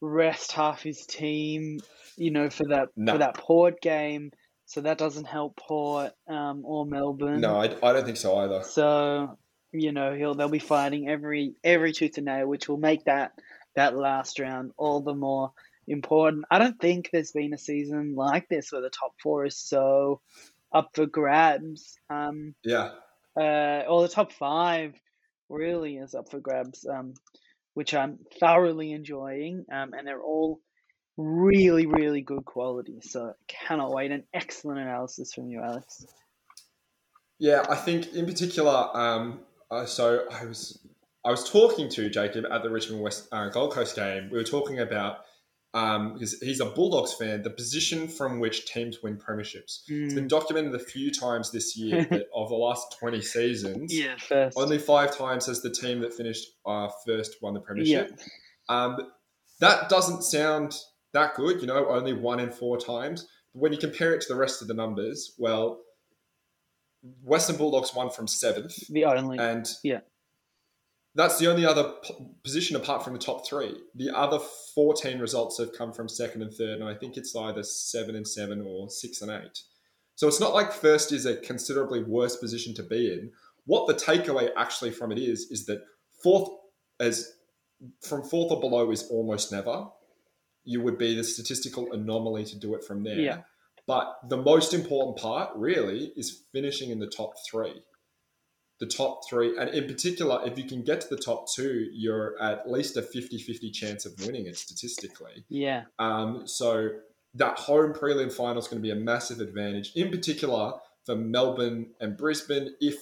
rest 0.00 0.52
half 0.52 0.82
his 0.82 1.04
team, 1.06 1.80
you 2.16 2.30
know, 2.30 2.48
for 2.50 2.64
that 2.70 2.88
No. 2.96 3.12
for 3.12 3.18
that 3.18 3.36
Port 3.36 3.80
game. 3.80 4.30
So 4.66 4.80
that 4.80 4.96
doesn't 4.96 5.26
help 5.26 5.56
Port 5.56 6.12
um, 6.28 6.62
or 6.64 6.86
Melbourne. 6.86 7.40
No, 7.40 7.60
I, 7.60 7.64
I 7.64 7.92
don't 7.92 8.04
think 8.04 8.16
so 8.16 8.36
either. 8.38 8.62
So 8.62 9.36
you 9.72 9.92
know 9.92 10.14
he'll 10.14 10.34
they'll 10.34 10.48
be 10.48 10.58
fighting 10.58 11.08
every 11.08 11.54
every 11.64 11.92
tooth 11.92 12.16
and 12.18 12.26
nail, 12.26 12.46
which 12.46 12.68
will 12.68 12.76
make 12.76 13.04
that 13.04 13.32
that 13.74 13.96
last 13.96 14.38
round 14.38 14.72
all 14.76 15.00
the 15.00 15.14
more 15.14 15.52
important. 15.88 16.44
I 16.50 16.58
don't 16.58 16.78
think 16.78 17.10
there's 17.10 17.32
been 17.32 17.54
a 17.54 17.58
season 17.58 18.14
like 18.14 18.48
this 18.48 18.70
where 18.70 18.82
the 18.82 18.90
top 18.90 19.14
four 19.22 19.46
is 19.46 19.56
so 19.56 20.20
up 20.72 20.90
for 20.94 21.06
grabs. 21.06 21.98
Um, 22.10 22.54
Yeah. 22.62 22.92
uh, 23.36 23.84
or 23.88 24.02
the 24.02 24.08
top 24.08 24.32
five 24.32 24.94
really 25.48 25.96
is 25.96 26.14
up 26.14 26.30
for 26.30 26.38
grabs, 26.38 26.86
um, 26.86 27.14
which 27.74 27.94
I'm 27.94 28.18
thoroughly 28.40 28.92
enjoying, 28.92 29.64
um, 29.72 29.92
and 29.94 30.06
they're 30.06 30.22
all 30.22 30.60
really, 31.16 31.86
really 31.86 32.22
good 32.22 32.44
quality. 32.44 33.00
So 33.02 33.34
cannot 33.48 33.90
wait. 33.90 34.12
An 34.12 34.24
excellent 34.32 34.80
analysis 34.80 35.32
from 35.32 35.48
you, 35.48 35.60
Alex. 35.60 36.06
Yeah, 37.38 37.64
I 37.68 37.74
think 37.76 38.14
in 38.14 38.24
particular, 38.26 38.88
um, 38.94 39.40
uh, 39.72 39.86
so 39.86 40.24
I 40.30 40.44
was 40.44 40.78
I 41.24 41.30
was 41.30 41.48
talking 41.50 41.88
to 41.90 42.10
Jacob 42.10 42.44
at 42.50 42.62
the 42.62 42.70
Richmond 42.70 43.02
West 43.02 43.28
uh, 43.32 43.48
Gold 43.48 43.72
Coast 43.72 43.96
game. 43.96 44.28
We 44.30 44.38
were 44.38 44.44
talking 44.44 44.78
about 44.80 45.18
um, 45.74 46.14
because 46.14 46.38
he's 46.40 46.60
a 46.60 46.66
Bulldogs 46.66 47.14
fan, 47.14 47.42
the 47.42 47.50
position 47.50 48.06
from 48.06 48.38
which 48.40 48.66
teams 48.66 49.02
win 49.02 49.16
premierships. 49.16 49.80
It's 50.04 50.14
been 50.14 50.26
Mm, 50.26 50.28
documented 50.28 50.74
a 50.74 50.78
few 50.78 51.10
times 51.10 51.50
this 51.50 51.76
year 51.76 52.06
that 52.10 52.26
of 52.34 52.50
the 52.50 52.54
last 52.54 52.96
twenty 52.98 53.22
seasons, 53.22 53.92
yeah, 53.92 54.16
first. 54.18 54.58
only 54.58 54.78
five 54.78 55.16
times 55.16 55.46
has 55.46 55.62
the 55.62 55.70
team 55.70 56.00
that 56.00 56.12
finished 56.12 56.46
uh, 56.66 56.88
first 57.06 57.36
won 57.40 57.54
the 57.54 57.60
premiership. 57.60 58.18
Um, 58.68 58.98
that 59.60 59.88
doesn't 59.88 60.22
sound 60.22 60.76
that 61.14 61.34
good, 61.34 61.60
you 61.60 61.66
know, 61.66 61.88
only 61.88 62.12
one 62.12 62.40
in 62.40 62.50
four 62.50 62.76
times. 62.78 63.26
But 63.54 63.60
when 63.60 63.72
you 63.72 63.78
compare 63.78 64.12
it 64.14 64.20
to 64.22 64.28
the 64.28 64.38
rest 64.38 64.60
of 64.60 64.68
the 64.68 64.74
numbers, 64.74 65.34
well, 65.38 65.80
Western 67.22 67.56
Bulldogs 67.56 67.94
won 67.94 68.10
from 68.10 68.26
seventh, 68.28 68.86
the 68.88 69.04
only. 69.04 69.38
and 69.38 69.68
Yeah. 69.82 70.00
that's 71.14 71.38
the 71.38 71.48
only 71.50 71.66
other 71.66 71.94
p- 72.02 72.14
position 72.44 72.76
apart 72.76 73.02
from 73.04 73.12
the 73.12 73.18
top 73.18 73.46
three. 73.46 73.74
The 73.94 74.10
other 74.16 74.38
14 74.74 75.18
results 75.18 75.58
have 75.58 75.72
come 75.72 75.92
from 75.92 76.08
second 76.08 76.42
and 76.42 76.52
third, 76.54 76.80
and 76.80 76.88
I 76.88 76.94
think 76.94 77.16
it's 77.16 77.34
either 77.34 77.62
seven 77.62 78.14
and 78.14 78.26
seven 78.26 78.62
or 78.62 78.88
six 78.88 79.20
and 79.20 79.30
eight. 79.30 79.62
So 80.14 80.28
it's 80.28 80.40
not 80.40 80.54
like 80.54 80.72
first 80.72 81.10
is 81.12 81.26
a 81.26 81.36
considerably 81.36 82.02
worse 82.02 82.36
position 82.36 82.74
to 82.74 82.82
be 82.82 83.12
in. 83.12 83.32
What 83.64 83.86
the 83.88 83.94
takeaway 83.94 84.50
actually 84.56 84.90
from 84.90 85.10
it 85.12 85.18
is, 85.18 85.50
is 85.50 85.66
that 85.66 85.82
fourth 86.22 86.48
as 87.00 87.32
from 88.00 88.22
fourth 88.22 88.52
or 88.52 88.60
below 88.60 88.90
is 88.92 89.08
almost 89.08 89.50
never. 89.50 89.88
You 90.64 90.80
would 90.82 90.98
be 90.98 91.16
the 91.16 91.24
statistical 91.24 91.92
anomaly 91.92 92.44
to 92.46 92.56
do 92.56 92.74
it 92.74 92.84
from 92.84 93.02
there. 93.02 93.18
Yeah. 93.18 93.38
But 93.86 94.16
the 94.28 94.36
most 94.36 94.74
important 94.74 95.18
part, 95.18 95.50
really, 95.56 96.12
is 96.16 96.44
finishing 96.52 96.90
in 96.90 97.00
the 97.00 97.06
top 97.06 97.32
three. 97.50 97.82
The 98.80 98.86
top 98.86 99.28
three, 99.28 99.56
and 99.58 99.70
in 99.70 99.86
particular, 99.86 100.40
if 100.44 100.58
you 100.58 100.64
can 100.64 100.82
get 100.82 101.00
to 101.02 101.08
the 101.08 101.20
top 101.20 101.46
two, 101.52 101.88
you're 101.92 102.40
at 102.40 102.68
least 102.70 102.96
a 102.96 103.02
50 103.02 103.38
50 103.38 103.70
chance 103.70 104.06
of 104.06 104.12
winning 104.26 104.46
it 104.46 104.56
statistically. 104.56 105.44
Yeah. 105.48 105.82
Um, 105.98 106.46
so 106.46 106.90
that 107.34 107.58
home 107.58 107.92
prelim 107.92 108.32
final 108.32 108.58
is 108.58 108.68
going 108.68 108.82
to 108.82 108.82
be 108.82 108.90
a 108.90 108.96
massive 108.96 109.40
advantage, 109.40 109.92
in 109.94 110.10
particular 110.10 110.74
for 111.04 111.16
Melbourne 111.16 111.90
and 112.00 112.16
Brisbane. 112.16 112.74
If 112.80 112.96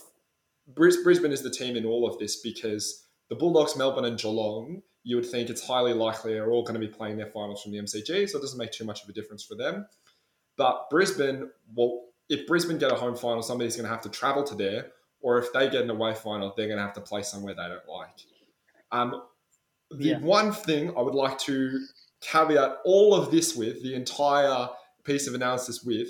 Bris- 0.75 1.03
Brisbane 1.03 1.33
is 1.33 1.43
the 1.43 1.51
team 1.51 1.77
in 1.77 1.85
all 1.85 2.09
of 2.09 2.19
this, 2.19 2.41
because 2.41 3.07
the 3.29 3.37
Bulldogs, 3.37 3.77
Melbourne, 3.77 4.05
and 4.05 4.19
Geelong, 4.19 4.83
you 5.03 5.17
would 5.17 5.27
think 5.27 5.49
it's 5.49 5.67
highly 5.67 5.95
likely 5.95 6.37
are 6.37 6.51
all 6.51 6.63
going 6.63 6.79
to 6.79 6.87
be 6.87 6.93
playing 6.93 7.17
their 7.17 7.27
finals 7.27 7.63
from 7.63 7.73
the 7.73 7.79
MCG, 7.79 8.29
so 8.29 8.39
it 8.39 8.43
doesn't 8.43 8.59
make 8.59 8.73
too 8.73 8.85
much 8.85 9.03
of 9.03 9.09
a 9.09 9.13
difference 9.13 9.43
for 9.43 9.55
them. 9.55 9.87
But 10.61 10.91
Brisbane, 10.91 11.49
well, 11.75 12.03
if 12.29 12.47
Brisbane 12.47 12.77
get 12.77 12.93
a 12.93 12.95
home 12.95 13.17
final, 13.17 13.43
somebody's 13.43 13.77
going 13.77 13.89
to 13.89 13.91
have 13.91 14.03
to 14.03 14.11
travel 14.11 14.45
to 14.45 14.55
there, 14.55 14.89
or 15.23 15.39
if 15.39 15.51
they 15.55 15.71
get 15.71 15.85
an 15.85 15.89
away 15.89 16.13
final, 16.15 16.53
they're 16.55 16.67
going 16.67 16.77
to 16.77 16.85
have 16.85 16.93
to 16.93 17.01
play 17.01 17.23
somewhere 17.23 17.55
they 17.55 17.67
don't 17.67 17.89
like. 17.89 18.27
Um, 18.93 19.23
the 19.91 20.09
Yeah. 20.11 20.19
one 20.19 20.53
thing 20.53 20.91
I 20.99 21.01
would 21.01 21.15
like 21.15 21.39
to 21.51 21.81
caveat 22.21 22.81
all 22.85 23.15
of 23.15 23.31
this 23.31 23.57
with, 23.57 23.83
the 23.83 23.95
entire 23.95 24.69
piece 25.03 25.27
of 25.27 25.35
analysis 25.35 25.83
with, 25.83 26.09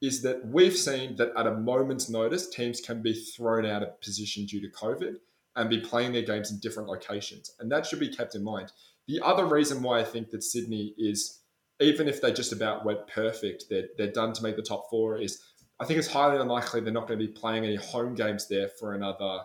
is 0.00 0.20
that 0.22 0.44
we've 0.48 0.76
seen 0.76 1.14
that 1.18 1.30
at 1.36 1.46
a 1.46 1.54
moment's 1.54 2.08
notice, 2.10 2.48
teams 2.48 2.80
can 2.80 3.02
be 3.02 3.14
thrown 3.14 3.64
out 3.64 3.84
of 3.84 4.00
position 4.00 4.46
due 4.46 4.60
to 4.60 4.68
COVID 4.76 5.14
and 5.54 5.70
be 5.70 5.78
playing 5.78 6.12
their 6.12 6.22
games 6.22 6.50
in 6.50 6.58
different 6.58 6.88
locations. 6.88 7.54
And 7.60 7.70
that 7.70 7.86
should 7.86 8.00
be 8.00 8.08
kept 8.08 8.34
in 8.34 8.42
mind. 8.42 8.72
The 9.06 9.20
other 9.24 9.46
reason 9.46 9.80
why 9.80 10.00
I 10.00 10.04
think 10.04 10.30
that 10.30 10.42
Sydney 10.42 10.92
is, 10.98 11.38
even 11.80 12.08
if 12.08 12.20
they 12.20 12.32
just 12.32 12.52
about 12.52 12.84
went 12.84 13.06
perfect, 13.06 13.64
they're, 13.68 13.88
they're 13.98 14.12
done 14.12 14.32
to 14.32 14.42
make 14.42 14.56
the 14.56 14.62
top 14.62 14.88
four, 14.90 15.18
is 15.18 15.42
I 15.78 15.84
think 15.84 15.98
it's 15.98 16.08
highly 16.08 16.38
unlikely 16.40 16.80
they're 16.80 16.92
not 16.92 17.06
going 17.06 17.18
to 17.18 17.26
be 17.26 17.32
playing 17.32 17.64
any 17.64 17.76
home 17.76 18.14
games 18.14 18.48
there 18.48 18.68
for 18.68 18.94
another, 18.94 19.40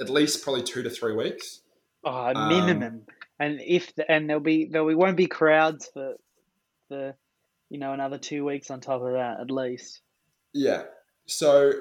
at 0.00 0.08
least 0.08 0.42
probably 0.42 0.62
two 0.62 0.82
to 0.82 0.90
three 0.90 1.14
weeks. 1.14 1.60
Oh, 2.04 2.32
Um, 2.34 2.48
minimum. 2.48 3.02
and 3.38 3.60
if 3.60 3.94
the, 3.94 4.10
and 4.10 4.28
there'll 4.28 4.42
be 4.42 4.64
there 4.66 4.84
we 4.84 4.94
won't 4.94 5.16
be 5.16 5.26
crowds 5.26 5.88
for 5.92 6.14
the 6.88 7.14
you 7.70 7.78
know 7.78 7.92
another 7.92 8.18
two 8.18 8.44
weeks 8.44 8.70
on 8.70 8.80
top 8.80 9.02
of 9.02 9.12
that 9.12 9.38
at 9.40 9.50
least. 9.50 10.00
Yeah. 10.52 10.84
So 11.26 11.72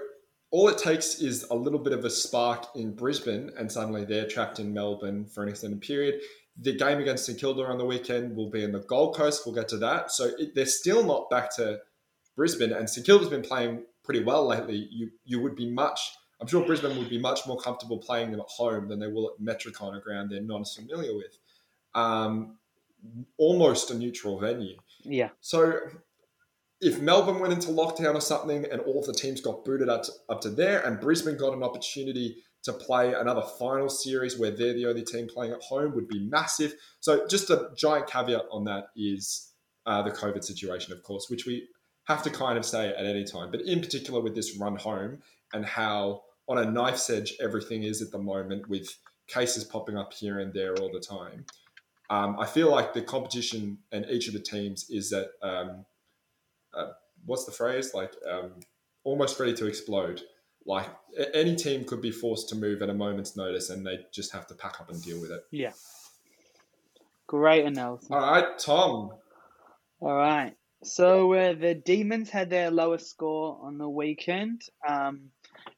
all 0.51 0.67
it 0.67 0.77
takes 0.77 1.21
is 1.21 1.43
a 1.49 1.55
little 1.55 1.79
bit 1.79 1.93
of 1.93 2.03
a 2.05 2.09
spark 2.09 2.67
in 2.75 2.93
Brisbane, 2.93 3.49
and 3.57 3.71
suddenly 3.71 4.03
they're 4.05 4.27
trapped 4.27 4.59
in 4.59 4.73
Melbourne 4.73 5.25
for 5.25 5.41
an 5.43 5.49
extended 5.49 5.81
period. 5.81 6.21
The 6.59 6.75
game 6.75 6.99
against 6.99 7.25
St 7.25 7.39
Kilda 7.39 7.65
on 7.65 7.77
the 7.77 7.85
weekend 7.85 8.35
will 8.35 8.49
be 8.49 8.63
in 8.63 8.71
the 8.71 8.79
Gold 8.79 9.15
Coast. 9.15 9.43
We'll 9.45 9.55
get 9.55 9.69
to 9.69 9.77
that. 9.77 10.11
So 10.11 10.31
it, 10.37 10.53
they're 10.53 10.65
still 10.65 11.03
not 11.03 11.29
back 11.29 11.55
to 11.55 11.79
Brisbane, 12.35 12.73
and 12.73 12.89
St 12.89 13.05
Kilda's 13.05 13.29
been 13.29 13.41
playing 13.41 13.83
pretty 14.03 14.23
well 14.23 14.45
lately. 14.45 14.87
You 14.91 15.11
you 15.23 15.39
would 15.41 15.55
be 15.55 15.69
much. 15.69 15.99
I'm 16.39 16.47
sure 16.47 16.65
Brisbane 16.65 16.97
would 16.97 17.09
be 17.09 17.19
much 17.19 17.45
more 17.45 17.57
comfortable 17.59 17.99
playing 17.99 18.31
them 18.31 18.39
at 18.39 18.47
home 18.47 18.87
than 18.87 18.99
they 18.99 19.07
will 19.07 19.31
at 19.31 19.43
Metricon, 19.43 19.95
a 19.95 20.01
ground 20.01 20.31
they're 20.31 20.41
not 20.41 20.61
as 20.61 20.73
familiar 20.75 21.15
with. 21.15 21.37
Um, 21.93 22.57
almost 23.37 23.91
a 23.91 23.95
neutral 23.95 24.39
venue. 24.39 24.77
Yeah, 25.03 25.29
So 25.39 25.79
if 26.81 26.99
Melbourne 26.99 27.39
went 27.39 27.53
into 27.53 27.69
lockdown 27.69 28.15
or 28.15 28.21
something 28.21 28.65
and 28.71 28.81
all 28.81 28.99
of 28.99 29.05
the 29.05 29.13
teams 29.13 29.39
got 29.39 29.63
booted 29.63 29.87
up 29.87 30.03
to, 30.03 30.11
up 30.29 30.41
to 30.41 30.49
there 30.49 30.81
and 30.85 30.99
Brisbane 30.99 31.37
got 31.37 31.53
an 31.53 31.63
opportunity 31.63 32.37
to 32.63 32.73
play 32.73 33.13
another 33.13 33.41
final 33.57 33.89
series 33.89 34.37
where 34.37 34.51
they're 34.51 34.73
the 34.73 34.85
only 34.85 35.03
team 35.03 35.27
playing 35.27 35.51
at 35.51 35.61
home 35.61 35.95
would 35.95 36.07
be 36.07 36.19
massive. 36.19 36.75
So 36.99 37.27
just 37.27 37.49
a 37.49 37.69
giant 37.75 38.07
caveat 38.07 38.45
on 38.51 38.65
that 38.65 38.89
is 38.95 39.51
uh, 39.85 40.03
the 40.03 40.11
COVID 40.11 40.43
situation, 40.43 40.93
of 40.93 41.01
course, 41.03 41.27
which 41.29 41.45
we 41.45 41.67
have 42.05 42.21
to 42.23 42.29
kind 42.29 42.57
of 42.57 42.65
say 42.65 42.89
at 42.89 43.05
any 43.05 43.23
time. 43.23 43.51
But 43.51 43.61
in 43.61 43.79
particular 43.79 44.21
with 44.21 44.35
this 44.35 44.57
run 44.57 44.75
home 44.75 45.19
and 45.53 45.65
how 45.65 46.21
on 46.47 46.57
a 46.57 46.69
knife's 46.69 47.09
edge 47.09 47.33
everything 47.39 47.83
is 47.83 48.01
at 48.01 48.11
the 48.11 48.19
moment 48.19 48.67
with 48.67 48.95
cases 49.27 49.63
popping 49.63 49.97
up 49.97 50.13
here 50.13 50.39
and 50.39 50.53
there 50.53 50.75
all 50.75 50.91
the 50.91 50.99
time. 50.99 51.45
Um, 52.09 52.37
I 52.39 52.45
feel 52.45 52.69
like 52.69 52.93
the 52.93 53.01
competition 53.01 53.77
and 53.91 54.05
each 54.09 54.27
of 54.27 54.33
the 54.33 54.39
teams 54.39 54.89
is 54.89 55.13
at 55.13 55.29
um, 55.41 55.85
uh, 56.73 56.87
what's 57.25 57.45
the 57.45 57.51
phrase 57.51 57.93
like 57.93 58.13
um, 58.29 58.51
almost 59.03 59.39
ready 59.39 59.53
to 59.53 59.65
explode. 59.65 60.21
Like 60.65 60.89
any 61.33 61.55
team 61.55 61.85
could 61.85 62.01
be 62.01 62.11
forced 62.11 62.49
to 62.49 62.55
move 62.55 62.81
at 62.81 62.89
a 62.89 62.93
moment's 62.93 63.35
notice, 63.35 63.69
and 63.69 63.85
they 63.85 64.05
just 64.11 64.31
have 64.33 64.47
to 64.47 64.53
pack 64.53 64.79
up 64.79 64.89
and 64.89 65.01
deal 65.01 65.19
with 65.19 65.31
it. 65.31 65.43
yeah. 65.51 65.71
Great 67.27 67.65
analysis. 67.65 68.09
All 68.11 68.19
right, 68.19 68.59
Tom. 68.59 69.11
All 70.01 70.15
right. 70.15 70.53
So 70.83 71.33
uh, 71.33 71.53
the 71.53 71.75
Demons 71.75 72.29
had 72.29 72.49
their 72.49 72.71
lowest 72.71 73.09
score 73.09 73.59
on 73.61 73.77
the 73.77 73.87
weekend, 73.87 74.63
um, 74.87 75.29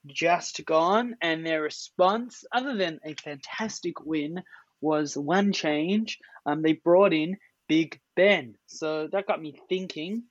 just 0.08 0.66
gone, 0.66 1.16
and 1.22 1.46
their 1.46 1.62
response, 1.62 2.44
other 2.52 2.76
than 2.76 3.00
a 3.06 3.14
fantastic 3.16 4.04
win, 4.06 4.42
was 4.82 5.18
one 5.18 5.52
change. 5.52 6.20
Um, 6.46 6.62
they 6.62 6.74
brought 6.74 7.14
in 7.14 7.38
Big 7.68 8.00
Ben. 8.16 8.56
So 8.68 9.08
that 9.12 9.28
got 9.28 9.42
me 9.42 9.60
thinking. 9.70 10.24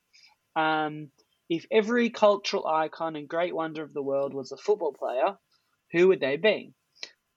Um, 0.57 1.11
if 1.55 1.67
every 1.71 2.09
cultural 2.09 2.67
icon 2.67 3.15
and 3.15 3.29
great 3.29 3.55
wonder 3.55 3.83
of 3.83 3.93
the 3.93 4.03
world 4.03 4.33
was 4.33 4.53
a 4.53 4.57
football 4.57 4.95
player, 4.95 5.37
who 5.91 6.09
would 6.09 6.21
they 6.21 6.39
be? 6.39 6.73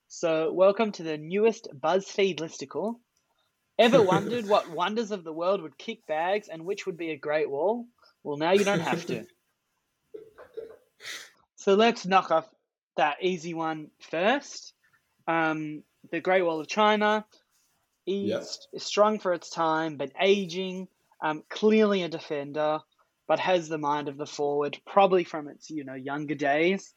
So, 0.07 0.53
welcome 0.53 0.93
to 0.93 1.03
the 1.03 1.17
newest 1.17 1.67
BuzzFeed 1.77 2.39
listicle. 2.39 2.95
Ever 3.77 4.01
wondered 4.13 4.45
what 4.45 4.69
wonders 4.69 5.11
of 5.11 5.25
the 5.25 5.33
world 5.33 5.61
would 5.61 5.77
kick 5.77 6.05
bags 6.07 6.47
and 6.47 6.63
which 6.63 6.85
would 6.85 6.95
be 6.95 7.11
a 7.11 7.17
great 7.17 7.49
wall? 7.49 7.87
Well, 8.23 8.37
now 8.37 8.53
you 8.53 8.63
don't 8.63 8.79
have 8.79 9.05
to. 9.07 9.25
so 11.57 11.73
let's 11.75 12.05
knock 12.05 12.31
off 12.31 12.47
that 12.95 13.17
easy 13.21 13.53
one 13.53 13.91
first. 13.99 14.73
Um, 15.27 15.83
the 16.09 16.21
Great 16.21 16.43
Wall 16.43 16.61
of 16.61 16.67
China 16.69 17.25
is, 18.07 18.29
Yep. 18.29 18.81
strong 18.81 19.19
for 19.19 19.33
its 19.33 19.49
time, 19.49 19.97
but 19.97 20.11
aging. 20.21 20.87
Um, 21.21 21.43
clearly 21.49 22.03
a 22.03 22.09
defender, 22.09 22.79
but 23.27 23.39
has 23.39 23.69
the 23.69 23.77
mind 23.77 24.07
of 24.09 24.17
the 24.17 24.25
forward, 24.25 24.79
probably 24.87 25.23
from 25.23 25.47
its 25.47 25.69
you 25.69 25.83
know 25.83 25.95
younger 25.95 26.35
days. 26.35 26.93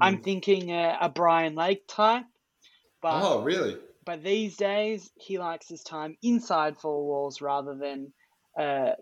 I'm 0.00 0.18
Mm. 0.18 0.22
thinking 0.22 0.72
uh, 0.72 0.96
a 1.00 1.08
Brian 1.08 1.54
Lake 1.54 1.84
type, 1.88 2.26
but 3.02 3.14
Oh, 3.22 3.42
really? 3.42 3.76
but 4.04 4.22
these 4.22 4.56
days, 4.56 5.10
he 5.16 5.38
likes 5.38 5.68
his 5.68 5.82
time 5.82 6.16
inside 6.22 6.78
four 6.80 7.06
walls 7.06 7.40
rather 7.40 7.76
than 7.76 8.12
uh, 8.58 8.92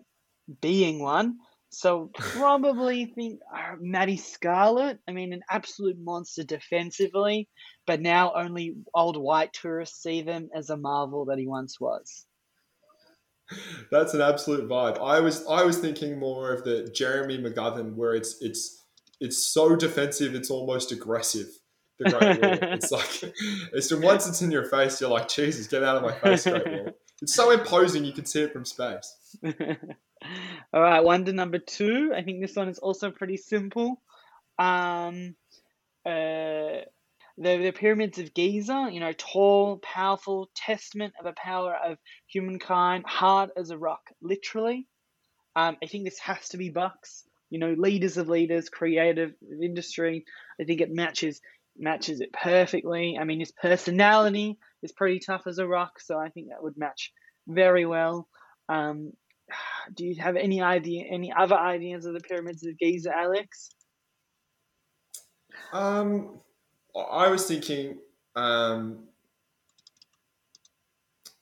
being 0.61 0.99
one. 0.99 1.39
So 1.69 2.11
probably 2.17 3.05
think 3.07 3.41
uh, 3.55 3.75
Matty 3.79 4.17
Scarlett. 4.17 4.99
I 5.07 5.11
mean, 5.11 5.33
an 5.33 5.41
absolute 5.49 5.97
monster 5.99 6.43
defensively, 6.43 7.49
but 7.85 8.01
now 8.01 8.33
only 8.35 8.75
old 8.93 9.17
white 9.17 9.53
tourists 9.53 10.01
see 10.01 10.21
them 10.21 10.49
as 10.55 10.69
a 10.69 10.77
marvel 10.77 11.25
that 11.25 11.39
he 11.39 11.47
once 11.47 11.79
was. 11.79 12.25
That's 13.91 14.13
an 14.13 14.21
absolute 14.21 14.67
vibe. 14.67 15.01
I 15.01 15.19
was 15.19 15.45
I 15.47 15.63
was 15.63 15.77
thinking 15.77 16.19
more 16.19 16.53
of 16.53 16.63
the 16.63 16.89
Jeremy 16.93 17.37
McGovern, 17.37 17.95
where 17.95 18.13
it's 18.13 18.41
it's 18.41 18.83
it's 19.19 19.37
so 19.47 19.75
defensive, 19.75 20.35
it's 20.35 20.51
almost 20.51 20.91
aggressive. 20.91 21.47
The 21.99 22.11
Great 22.11 22.41
Wall. 22.41 22.69
It's 22.73 22.91
like 22.91 23.33
it's 23.73 23.93
once 23.93 24.27
it's 24.27 24.41
in 24.41 24.51
your 24.51 24.65
face, 24.65 25.01
you're 25.01 25.09
like, 25.09 25.27
Jesus, 25.27 25.67
get 25.67 25.83
out 25.83 25.97
of 25.97 26.03
my 26.03 26.13
face, 26.13 26.43
Great 26.43 26.67
Wall. 26.67 26.89
It's 27.19 27.33
so 27.33 27.49
imposing, 27.49 28.05
you 28.05 28.13
can 28.13 28.25
see 28.25 28.43
it 28.43 28.53
from 28.53 28.63
space. 28.63 29.35
All 30.71 30.81
right, 30.81 31.03
wonder 31.03 31.33
number 31.33 31.57
two. 31.57 32.13
I 32.15 32.21
think 32.21 32.41
this 32.41 32.55
one 32.55 32.69
is 32.69 32.77
also 32.77 33.09
pretty 33.09 33.37
simple. 33.37 33.99
Um, 34.59 35.35
uh, 36.05 36.81
the, 37.37 37.57
the 37.57 37.71
pyramids 37.71 38.17
of 38.17 38.33
Giza, 38.33 38.89
you 38.91 38.99
know, 38.99 39.13
tall, 39.13 39.77
powerful, 39.77 40.49
testament 40.55 41.13
of 41.19 41.25
the 41.25 41.33
power 41.33 41.75
of 41.75 41.97
humankind, 42.27 43.05
hard 43.05 43.51
as 43.55 43.69
a 43.69 43.77
rock, 43.77 44.01
literally. 44.21 44.87
Um, 45.55 45.77
I 45.81 45.87
think 45.87 46.05
this 46.05 46.19
has 46.19 46.49
to 46.49 46.57
be 46.57 46.69
Bucks. 46.69 47.23
You 47.49 47.59
know, 47.59 47.73
leaders 47.77 48.17
of 48.17 48.27
leaders, 48.27 48.69
creative 48.69 49.33
industry. 49.61 50.25
I 50.59 50.65
think 50.65 50.81
it 50.81 50.91
matches 50.91 51.39
matches 51.77 52.21
it 52.21 52.33
perfectly. 52.33 53.17
I 53.19 53.23
mean, 53.23 53.39
his 53.39 53.51
personality 53.51 54.57
is 54.81 54.91
pretty 54.91 55.19
tough 55.19 55.47
as 55.47 55.59
a 55.59 55.67
rock, 55.67 56.01
so 56.01 56.17
I 56.17 56.29
think 56.29 56.49
that 56.49 56.61
would 56.61 56.77
match 56.77 57.11
very 57.47 57.85
well. 57.85 58.27
Um, 58.67 59.13
do 59.95 60.05
you 60.05 60.15
have 60.21 60.35
any 60.35 60.61
idea, 60.61 61.05
any 61.09 61.31
other 61.31 61.55
ideas 61.55 62.05
of 62.05 62.13
the 62.13 62.19
pyramids 62.19 62.65
of 62.65 62.77
Giza, 62.77 63.15
Alex? 63.15 63.69
Um, 65.71 66.39
I 66.95 67.29
was 67.29 67.45
thinking 67.47 67.99
Um, 68.35 69.07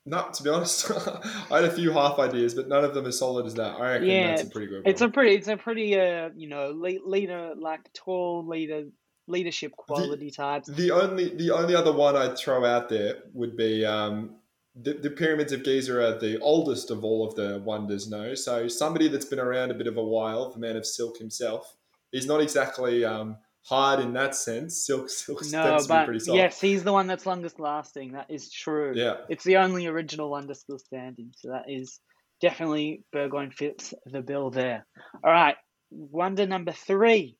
no, 0.05 0.29
to 0.31 0.43
be 0.43 0.49
honest, 0.49 0.91
I 1.51 1.55
had 1.55 1.63
a 1.65 1.71
few 1.71 1.91
half 1.91 2.19
ideas, 2.19 2.53
but 2.53 2.67
none 2.67 2.83
of 2.83 2.93
them 2.93 3.05
as 3.07 3.17
solid 3.17 3.45
as 3.47 3.55
that. 3.55 3.75
I 3.79 3.93
reckon 3.93 4.07
Yeah, 4.09 4.27
that's 4.27 4.43
a 4.43 4.47
pretty 4.47 4.67
good 4.67 4.83
It's 4.85 5.01
one. 5.01 5.09
a 5.09 5.13
pretty, 5.13 5.35
it's 5.35 5.47
a 5.47 5.57
pretty, 5.57 5.99
uh, 5.99 6.29
you 6.35 6.47
know, 6.47 6.71
leader 6.71 7.53
like 7.57 7.91
tall 7.93 8.45
leader, 8.47 8.85
leadership 9.27 9.71
quality 9.75 10.29
types. 10.29 10.69
The 10.69 10.91
only 10.91 11.35
the 11.35 11.51
only 11.51 11.75
other 11.75 11.91
one 11.91 12.15
I'd 12.15 12.37
throw 12.37 12.65
out 12.65 12.89
there 12.89 13.23
would 13.33 13.57
be 13.57 13.83
um, 13.83 14.35
the, 14.75 14.93
the 14.93 15.09
pyramids 15.09 15.51
of 15.53 15.63
Giza 15.63 15.99
are 15.99 16.19
the 16.19 16.39
oldest 16.39 16.91
of 16.91 17.03
all 17.03 17.27
of 17.27 17.33
the 17.35 17.59
wonders. 17.65 18.07
No, 18.07 18.35
so 18.35 18.67
somebody 18.67 19.07
that's 19.07 19.25
been 19.25 19.39
around 19.39 19.71
a 19.71 19.75
bit 19.75 19.87
of 19.87 19.97
a 19.97 20.03
while, 20.03 20.51
the 20.51 20.59
man 20.59 20.75
of 20.75 20.85
silk 20.85 21.17
himself, 21.17 21.77
he's 22.11 22.27
not 22.27 22.41
exactly 22.41 23.03
um, 23.03 23.37
hard 23.68 23.99
in 23.99 24.13
that 24.13 24.36
sense. 24.36 24.78
Silk 24.86 25.09
silk 25.09 25.43
No, 25.51 25.78
to 25.78 25.88
but 25.88 26.05
pretty 26.05 26.20
soft. 26.20 26.36
yes, 26.38 26.61
he's 26.61 26.84
the 26.84 26.93
one 26.93 27.07
that's 27.07 27.26
longest 27.26 27.59
lasting. 27.59 28.13
That 28.13 28.28
is 28.30 28.51
true. 28.51 28.93
Yeah. 28.95 29.18
It's 29.30 29.43
the 29.43 29.57
only 29.57 29.88
original 29.88 30.30
one 30.30 30.41
wonder 30.43 30.55
still 30.55 30.80
standing. 30.80 31.32
So 31.36 31.49
that 31.49 31.66
is 31.68 31.99
definitely 32.41 33.03
Burgoyne 33.11 33.51
fits 33.51 33.93
the 34.05 34.22
bill 34.22 34.49
there. 34.51 34.86
All 35.24 35.32
right, 35.32 35.55
wonder 35.91 36.45
number 36.45 36.72
three, 36.72 37.38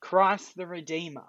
Christ 0.00 0.56
the 0.56 0.66
Redeemer. 0.66 1.24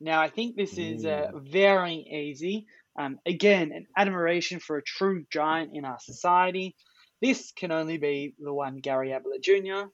Now 0.00 0.20
I 0.20 0.28
think 0.28 0.56
this 0.56 0.76
is 0.76 1.06
uh, 1.06 1.30
very 1.34 1.94
easy. 1.94 2.66
Um, 2.98 3.18
again, 3.26 3.72
an 3.72 3.86
admiration 3.96 4.58
for 4.58 4.78
a 4.78 4.82
true 4.82 5.24
giant 5.30 5.72
in 5.74 5.84
our 5.84 5.98
society. 6.00 6.74
This 7.22 7.52
can 7.56 7.72
only 7.72 7.98
be 7.98 8.34
the 8.38 8.52
one 8.52 8.76
Gary 8.78 9.12
Ablett 9.12 9.42
Jr. 9.42 9.88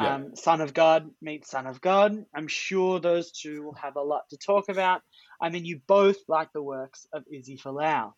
Yeah. 0.00 0.14
Um, 0.14 0.36
son 0.36 0.60
of 0.60 0.72
God 0.72 1.10
meets 1.20 1.50
Son 1.50 1.66
of 1.66 1.80
God. 1.80 2.24
I'm 2.34 2.48
sure 2.48 3.00
those 3.00 3.32
two 3.32 3.62
will 3.62 3.74
have 3.74 3.96
a 3.96 4.02
lot 4.02 4.28
to 4.30 4.36
talk 4.36 4.68
about. 4.68 5.02
I 5.40 5.50
mean, 5.50 5.64
you 5.64 5.80
both 5.86 6.16
like 6.26 6.52
the 6.52 6.62
works 6.62 7.06
of 7.12 7.24
Izzy 7.30 7.58
Folau. 7.58 8.12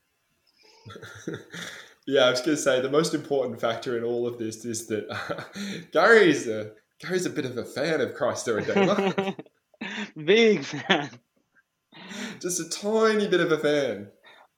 yeah, 2.06 2.22
I 2.22 2.30
was 2.30 2.40
going 2.40 2.56
to 2.56 2.62
say 2.62 2.80
the 2.80 2.90
most 2.90 3.14
important 3.14 3.60
factor 3.60 3.96
in 3.96 4.04
all 4.04 4.26
of 4.26 4.38
this 4.38 4.64
is 4.64 4.86
that 4.88 5.08
Gary's 5.92 6.46
a 6.46 6.72
Gary's 7.00 7.26
a 7.26 7.30
bit 7.30 7.46
of 7.46 7.58
a 7.58 7.64
fan 7.64 8.00
of 8.00 8.14
Christ 8.14 8.46
Redeemer. 8.46 9.34
Big 10.24 10.64
fan. 10.64 11.10
Just 12.40 12.60
a 12.60 12.68
tiny 12.68 13.26
bit 13.26 13.40
of 13.40 13.50
a 13.50 13.58
fan. 13.58 14.08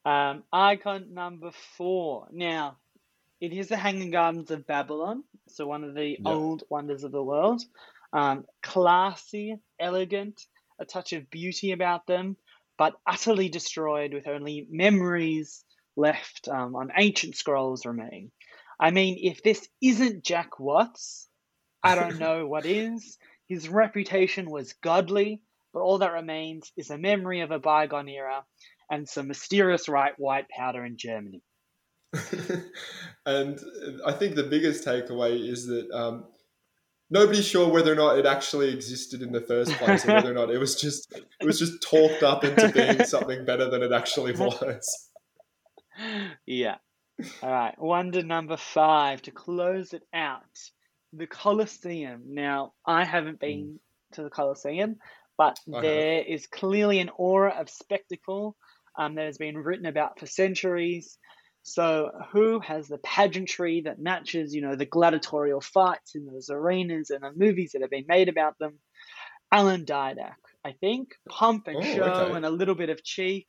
Um, 0.04 0.42
icon 0.52 1.14
number 1.14 1.50
four. 1.78 2.28
Now, 2.30 2.76
it 3.44 3.52
is 3.52 3.68
the 3.68 3.76
Hanging 3.76 4.10
Gardens 4.10 4.50
of 4.50 4.66
Babylon, 4.66 5.22
so 5.48 5.66
one 5.66 5.84
of 5.84 5.94
the 5.94 6.18
Yeah. 6.18 6.32
old 6.32 6.62
wonders 6.70 7.04
of 7.04 7.12
the 7.12 7.22
world. 7.22 7.62
Um, 8.12 8.46
classy, 8.62 9.56
elegant, 9.78 10.40
a 10.80 10.86
touch 10.86 11.12
of 11.12 11.28
beauty 11.30 11.72
about 11.72 12.06
them, 12.06 12.36
but 12.78 12.94
utterly 13.06 13.50
destroyed 13.50 14.14
with 14.14 14.26
only 14.26 14.66
memories 14.70 15.64
left 15.96 16.48
um, 16.48 16.74
on 16.74 16.90
ancient 16.96 17.36
scrolls 17.36 17.84
remain. 17.84 18.32
I 18.80 18.90
mean, 18.90 19.18
if 19.20 19.42
this 19.42 19.68
isn't 19.82 20.24
Jack 20.24 20.58
Watts, 20.58 21.28
I 21.82 21.94
don't 21.96 22.18
know 22.18 22.46
what 22.46 22.66
is. 22.66 23.18
His 23.48 23.68
reputation 23.68 24.50
was 24.50 24.72
godly, 24.72 25.42
but 25.74 25.80
all 25.80 25.98
that 25.98 26.12
remains 26.12 26.72
is 26.78 26.90
a 26.90 26.98
memory 26.98 27.40
of 27.42 27.50
a 27.50 27.58
bygone 27.58 28.08
era 28.08 28.44
and 28.90 29.08
some 29.08 29.28
mysterious 29.28 29.86
white 29.86 30.48
powder 30.48 30.84
in 30.84 30.96
Germany. 30.96 31.42
and 33.26 33.58
I 34.06 34.12
think 34.12 34.34
the 34.34 34.44
biggest 34.44 34.84
takeaway 34.84 35.48
is 35.48 35.66
that 35.66 35.90
um, 35.92 36.24
nobody's 37.10 37.46
sure 37.46 37.68
whether 37.68 37.92
or 37.92 37.96
not 37.96 38.18
it 38.18 38.26
actually 38.26 38.72
existed 38.72 39.22
in 39.22 39.32
the 39.32 39.40
first 39.40 39.72
place, 39.72 40.04
or 40.04 40.14
whether 40.14 40.30
or 40.30 40.34
not 40.34 40.50
it 40.50 40.58
was 40.58 40.80
just 40.80 41.12
it 41.12 41.44
was 41.44 41.58
just 41.58 41.82
talked 41.82 42.22
up 42.22 42.44
into 42.44 42.68
being 42.70 43.04
something 43.04 43.44
better 43.44 43.70
than 43.70 43.82
it 43.82 43.92
actually 43.92 44.32
was. 44.38 45.10
yeah. 46.46 46.76
All 47.42 47.50
right. 47.50 47.74
Wonder 47.78 48.22
number 48.22 48.56
five 48.56 49.22
to 49.22 49.30
close 49.30 49.92
it 49.92 50.02
out. 50.12 50.42
The 51.12 51.28
Colosseum. 51.28 52.22
Now, 52.26 52.72
I 52.84 53.04
haven't 53.04 53.38
been 53.38 53.78
to 54.12 54.24
the 54.24 54.30
Colosseum, 54.30 54.96
but 55.38 55.56
I 55.72 55.76
have. 55.76 55.82
there 55.82 56.22
is 56.22 56.48
clearly 56.48 56.98
an 56.98 57.10
aura 57.16 57.54
of 57.56 57.70
spectacle 57.70 58.56
um, 58.98 59.14
that 59.14 59.26
has 59.26 59.38
been 59.38 59.56
written 59.58 59.86
about 59.86 60.18
for 60.18 60.26
centuries. 60.26 61.18
So, 61.66 62.10
who 62.30 62.60
has 62.60 62.88
the 62.88 62.98
pageantry 62.98 63.80
that 63.86 63.98
matches, 63.98 64.54
you 64.54 64.60
know, 64.60 64.76
the 64.76 64.84
gladiatorial 64.84 65.62
fights 65.62 66.14
in 66.14 66.26
those 66.26 66.50
arenas 66.50 67.08
and 67.08 67.22
the 67.24 67.32
movies 67.34 67.72
that 67.72 67.80
have 67.80 67.90
been 67.90 68.04
made 68.06 68.28
about 68.28 68.58
them? 68.58 68.78
Alan 69.50 69.86
Didak, 69.86 70.36
I 70.62 70.72
think. 70.72 71.14
Pomp 71.26 71.66
and 71.66 71.78
Oh, 71.78 71.82
show 71.82 72.02
okay. 72.02 72.36
and 72.36 72.44
a 72.44 72.50
little 72.50 72.74
bit 72.74 72.90
of 72.90 73.02
cheek. 73.02 73.46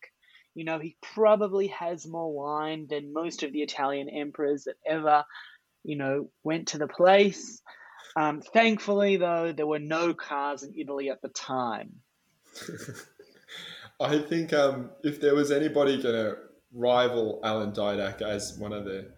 You 0.53 0.63
know, 0.63 0.79
he 0.79 0.95
probably 1.01 1.67
has 1.67 2.07
more 2.07 2.33
wine 2.33 2.87
than 2.89 3.11
most 3.11 3.43
of 3.43 3.51
the 3.51 3.61
Italian 3.61 4.07
emperors 4.07 4.63
that 4.63 4.75
ever, 4.87 5.25
you 5.83 5.97
know, 5.97 6.29
went 6.41 6.69
to 6.69 6.77
the 6.77 6.87
place. 6.87 7.61
Um, 8.15 8.39
thankfully, 8.39 9.17
though, 9.17 9.51
there 9.51 9.67
were 9.67 9.79
no 9.79 10.13
cars 10.13 10.63
in 10.63 10.73
Italy 10.77 11.09
at 11.09 11.21
the 11.21 11.27
time. 11.27 11.95
I 13.99 14.19
think 14.19 14.53
um, 14.53 14.91
if 15.03 15.19
there 15.19 15.35
was 15.35 15.51
anybody 15.51 16.01
going 16.01 16.15
to 16.15 16.37
rival 16.73 17.39
Alan 17.43 17.71
Didak 17.71 18.21
as 18.21 18.57
one 18.57 18.73
of 18.73 18.85
the 18.85 19.11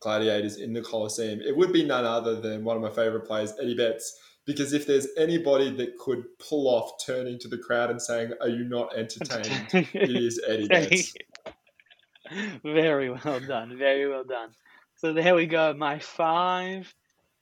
gladiators 0.00 0.56
in 0.56 0.72
the 0.72 0.82
Colosseum, 0.82 1.40
it 1.40 1.56
would 1.56 1.72
be 1.72 1.84
none 1.84 2.04
other 2.04 2.40
than 2.40 2.64
one 2.64 2.76
of 2.76 2.82
my 2.82 2.90
favourite 2.90 3.26
players, 3.26 3.52
Eddie 3.60 3.76
Betts. 3.76 4.18
Because 4.46 4.72
if 4.72 4.86
there's 4.86 5.08
anybody 5.18 5.74
that 5.76 5.98
could 5.98 6.24
pull 6.38 6.68
off 6.68 7.04
turning 7.04 7.38
to 7.40 7.48
the 7.48 7.58
crowd 7.58 7.90
and 7.90 8.00
saying, 8.00 8.32
"Are 8.40 8.48
you 8.48 8.64
not 8.64 8.96
entertained?" 8.96 9.66
it 9.92 10.10
is 10.10 10.40
Eddie 10.46 10.68
Betts. 10.68 11.12
very 12.64 13.10
well 13.10 13.40
done. 13.40 13.76
Very 13.76 14.08
well 14.08 14.24
done. 14.24 14.50
So 14.96 15.12
there 15.12 15.34
we 15.34 15.46
go. 15.46 15.74
My 15.74 15.98
five 15.98 16.92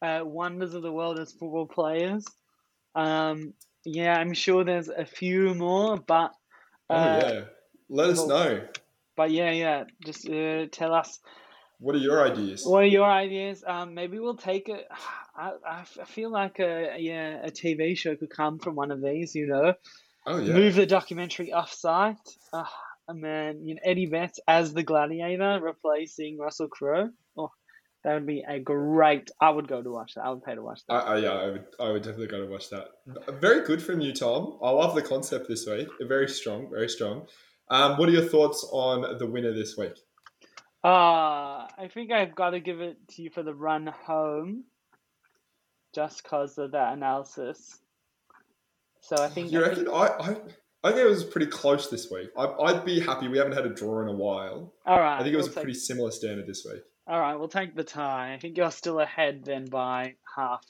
uh, 0.03 0.23
wonders 0.25 0.75
of 0.75 0.83
the 0.83 0.91
world 0.91 1.21
as 1.21 1.31
football 1.33 1.67
players. 1.67 2.25
Um, 2.97 3.55
yeah, 3.85 4.17
I'm 4.17 4.35
sure 4.35 4.65
there's 4.65 4.89
a 4.89 5.07
few 5.07 5.55
more, 5.55 5.97
but 5.97 6.33
Oh 6.89 6.95
uh, 6.95 7.21
yeah, 7.23 7.41
let 7.89 8.11
us 8.11 8.27
know. 8.27 8.63
But 9.17 9.31
yeah, 9.31 9.51
yeah. 9.51 9.85
Just 10.05 10.29
uh, 10.29 10.67
tell 10.71 10.95
us 10.95 11.19
What 11.79 11.95
are 11.95 11.99
your 11.99 12.25
ideas? 12.25 12.65
what 12.65 12.83
are 12.83 12.87
your 12.87 13.11
ideas. 13.11 13.65
Um, 13.67 13.95
maybe 13.95 14.19
we'll 14.19 14.37
take 14.37 14.69
it. 14.69 14.87
I 15.39 15.85
feel 16.07 16.31
like 16.31 16.59
a 16.61 16.97
yeah 16.99 17.45
a 17.45 17.51
TV 17.51 17.97
show 17.97 18.17
could 18.17 18.31
come 18.31 18.59
from 18.59 18.75
one 18.75 18.91
of 18.91 19.03
these. 19.03 19.35
You 19.35 19.47
know, 19.49 19.75
Oh 20.27 20.39
yeah, 20.39 20.55
move 20.55 20.75
the 20.75 20.87
documentary 20.87 21.53
off 21.53 21.73
site. 21.73 22.17
Uh, 22.53 22.65
and 23.09 23.23
then 23.23 23.67
you 23.67 23.75
know, 23.75 23.81
Eddie 23.85 24.07
Betts 24.07 24.41
as 24.49 24.73
the 24.73 24.83
gladiator 24.83 25.61
replacing 25.63 26.39
Russell 26.39 26.69
Crowe. 26.69 27.11
Oh, 27.37 27.51
that 28.05 28.15
would 28.15 28.27
be 28.27 28.45
a 28.49 28.59
great. 28.59 29.31
I 29.41 29.51
would 29.51 29.69
go 29.69 29.83
to 29.83 29.91
watch 29.91 30.15
that. 30.15 30.25
I 30.25 30.31
would 30.31 30.43
pay 30.43 30.55
to 30.55 30.63
watch 30.63 30.81
I, 30.89 30.95
that. 30.95 31.07
I, 31.07 31.17
yeah, 31.19 31.31
I 31.31 31.47
would, 31.51 31.65
I 31.81 31.91
would 31.91 32.03
definitely 32.03 32.29
go 32.29 32.41
to 32.45 32.51
watch 32.51 32.71
that. 32.71 32.89
Very 33.41 33.67
good 33.67 33.83
from 33.83 34.01
you, 34.01 34.13
Tom. 34.13 34.59
I 34.63 34.71
love 34.71 34.95
the 34.95 35.03
concept 35.03 35.49
this 35.49 35.67
week. 35.67 35.89
Very 36.01 36.29
strong, 36.29 36.71
very 36.71 36.89
strong. 36.89 37.27
Um, 37.69 37.97
what 37.99 38.09
are 38.09 38.13
your 38.13 38.25
thoughts 38.29 38.67
on 38.73 39.19
the 39.19 39.27
winner 39.27 39.53
this 39.53 39.77
week? 39.77 39.93
Uh, 40.85 41.67
I 41.79 41.89
think 41.93 42.13
I've 42.13 42.35
got 42.35 42.51
to 42.51 42.61
give 42.61 42.81
it 42.81 42.97
to 43.11 43.23
you 43.23 43.31
for 43.31 43.43
the 43.43 43.55
run 43.55 43.87
home, 43.87 44.65
just 45.95 46.23
because 46.23 46.59
of 46.59 46.73
that 46.73 46.93
analysis. 46.95 47.79
So 49.01 49.17
I 49.17 49.29
think. 49.29 49.51
You 49.53 49.65
I 49.65 49.69
reckon? 49.69 49.85
think- 49.87 49.97
I, 49.97 50.07
I, 50.07 50.37
I 50.85 50.93
think 50.93 51.01
it 51.05 51.09
was 51.09 51.25
pretty 51.25 51.49
close 51.49 51.91
this 51.91 52.09
week. 52.11 52.29
I, 52.39 52.45
I'd 52.47 52.85
be 52.85 53.01
happy. 53.01 53.27
We 53.27 53.39
haven't 53.39 53.55
had 53.55 53.67
a 53.67 53.75
draw 53.75 54.03
in 54.03 54.09
a 54.09 54.13
while. 54.15 54.73
all 54.87 55.01
right. 55.01 55.19
I 55.19 55.23
think 55.23 55.33
it 55.35 55.37
was 55.37 55.47
we'll 55.47 55.53
a 55.53 55.55
take- 55.57 55.65
pretty 55.65 55.79
similar 55.79 56.11
standard 56.13 56.47
this 56.47 56.65
week. 56.71 56.83
All 57.09 57.21
right, 57.21 57.37
we'll 57.37 57.49
take 57.49 57.75
the 57.77 57.85
tie. 57.85 58.35
I 58.35 58.39
think 58.39 58.57
you're 58.57 58.71
still 58.73 58.99
ahead 59.01 59.45
then 59.45 59.67
by 59.67 60.15
half. 60.37 60.65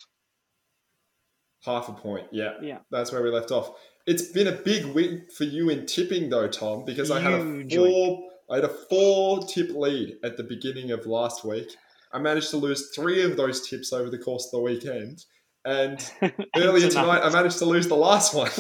Half 1.64 1.88
a 1.88 1.92
point. 1.94 2.26
Yeah. 2.30 2.52
Yeah. 2.62 2.78
That's 2.90 3.10
where 3.10 3.22
we 3.22 3.30
left 3.30 3.50
off. 3.50 3.70
It's 4.06 4.22
been 4.22 4.46
a 4.46 4.52
big 4.52 4.86
win 4.86 5.26
for 5.36 5.44
you 5.44 5.68
in 5.68 5.86
tipping 5.86 6.30
though, 6.30 6.48
Tom, 6.48 6.84
because 6.84 7.10
I 7.10 7.20
had 7.20 7.32
a 7.34 7.42
Huge 7.44 7.74
four 7.74 8.22
I 8.50 8.56
had 8.56 8.64
a 8.64 8.68
four 8.68 9.42
tip 9.44 9.70
lead 9.70 10.18
at 10.22 10.36
the 10.36 10.44
beginning 10.44 10.92
of 10.92 11.06
last 11.06 11.44
week. 11.44 11.68
I 12.12 12.18
managed 12.18 12.50
to 12.50 12.56
lose 12.56 12.90
three 12.94 13.22
of 13.22 13.36
those 13.36 13.68
tips 13.68 13.92
over 13.92 14.08
the 14.08 14.18
course 14.18 14.46
of 14.46 14.52
the 14.52 14.60
weekend. 14.60 15.24
And 15.64 15.98
earlier 16.56 16.88
tonight 16.88 17.22
I 17.22 17.30
managed 17.30 17.58
to 17.58 17.64
lose 17.64 17.88
the 17.88 17.96
last 17.96 18.32
one. 18.34 18.50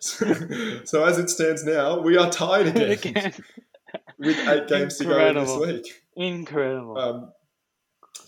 so, 0.00 0.32
so 0.84 1.04
as 1.04 1.18
it 1.18 1.28
stands 1.30 1.64
now, 1.64 2.00
we 2.00 2.16
are 2.16 2.30
tied 2.30 2.66
again, 2.76 2.90
Again. 2.92 3.34
with 4.18 4.38
eight 4.48 4.68
games 4.68 4.98
to 4.98 5.04
go 5.04 5.18
in 5.26 5.34
this 5.34 5.50
Incredible. 5.50 5.66
week. 5.74 6.02
Incredible. 6.16 6.98
Um, 6.98 7.32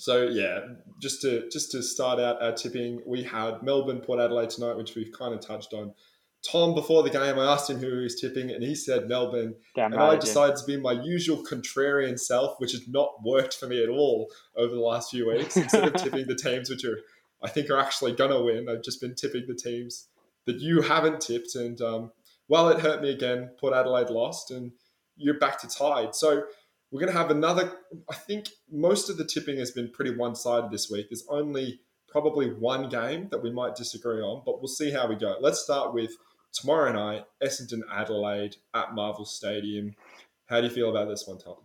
so 0.07 0.22
yeah, 0.22 0.61
just 1.02 1.20
to 1.22 1.48
just 1.50 1.72
to 1.72 1.82
start 1.82 2.20
out 2.20 2.40
our 2.40 2.52
tipping, 2.52 3.00
we 3.04 3.24
had 3.24 3.61
Melbourne 3.64 3.98
Port 3.98 4.20
Adelaide 4.20 4.50
tonight, 4.50 4.76
which 4.76 4.94
we've 4.94 5.11
kind 5.11 5.34
of 5.34 5.40
touched 5.40 5.74
on. 5.74 5.94
Tom, 6.48 6.76
before 6.76 7.02
the 7.02 7.11
game, 7.11 7.40
I 7.40 7.52
asked 7.52 7.68
him 7.68 7.80
who 7.80 7.90
he 7.90 8.02
was 8.04 8.14
tipping, 8.14 8.52
and 8.52 8.62
he 8.62 8.76
said 8.76 9.09
Melbourne. 9.09 9.57
Damn 9.74 9.92
And 9.92 10.00
right. 10.00 10.12
I 10.12 10.16
decided 10.16 10.54
to 10.59 10.64
be 10.64 10.76
my 10.76 10.92
usual 10.92 11.42
contrarian 11.42 12.16
self, 12.20 12.54
which 12.59 12.70
has 12.70 12.86
not 12.86 13.14
worked 13.24 13.54
for 13.54 13.66
me 13.66 13.82
at 13.82 13.88
all 13.88 14.30
over 14.54 14.72
the 14.72 14.80
last 14.80 15.11
few 15.11 15.28
weeks. 15.28 15.57
Instead 15.57 15.88
of 15.88 15.94
tipping 16.00 16.28
the 16.28 16.36
teams 16.36 16.70
which 16.70 16.84
are, 16.84 17.00
I 17.42 17.48
think, 17.48 17.68
are 17.68 17.80
actually 17.80 18.12
going 18.12 18.30
to 18.30 18.40
win, 18.42 18.68
I've 18.68 18.84
just 18.84 19.00
been 19.00 19.16
tipping 19.16 19.46
the 19.48 19.57
teams 19.57 20.07
that 20.44 20.61
you 20.61 20.82
haven't 20.82 21.20
tipped. 21.20 21.57
And 21.57 21.80
um, 21.80 22.12
Well, 22.46 22.68
it 22.68 22.78
hurt 22.78 23.02
me 23.02 23.11
again. 23.11 23.50
Port 23.59 23.74
Adelaide 23.74 24.11
lost, 24.11 24.52
and 24.52 24.70
you're 25.16 25.40
back 25.40 25.59
to 25.62 25.66
tied. 25.66 26.14
So 26.14 26.44
we're 26.91 27.01
going 27.01 27.12
to 27.12 27.18
have 27.18 27.30
another. 27.30 27.72
I 28.11 28.14
think 28.14 28.49
most 28.70 29.11
of 29.11 29.16
the 29.16 29.24
tipping 29.24 29.59
has 29.59 29.70
been 29.70 29.91
pretty 29.91 30.14
one 30.14 30.34
sided 30.34 30.70
this 30.70 30.91
week. 30.91 31.09
There's 31.11 31.26
only 31.28 31.80
probably 32.09 32.53
one 32.53 32.89
game 32.89 33.28
that 33.30 33.43
we 33.43 33.51
might 33.51 33.74
disagree 33.74 34.20
on, 34.20 34.43
but 34.47 34.61
we'll 34.61 34.68
see 34.68 34.91
how 34.91 35.09
we 35.09 35.16
go. 35.16 35.37
Let's 35.41 35.61
start 35.61 35.93
with 35.93 36.12
tomorrow 36.53 36.93
night, 36.93 37.24
Essendon 37.43 37.82
Adelaide 37.93 38.57
at 38.74 38.95
Marvel 38.95 39.24
Stadium. 39.24 39.95
How 40.47 40.61
do 40.61 40.68
you 40.68 40.72
feel 40.72 40.91
about 40.91 41.09
this 41.09 41.26
one, 41.26 41.39
Tom? 41.39 41.57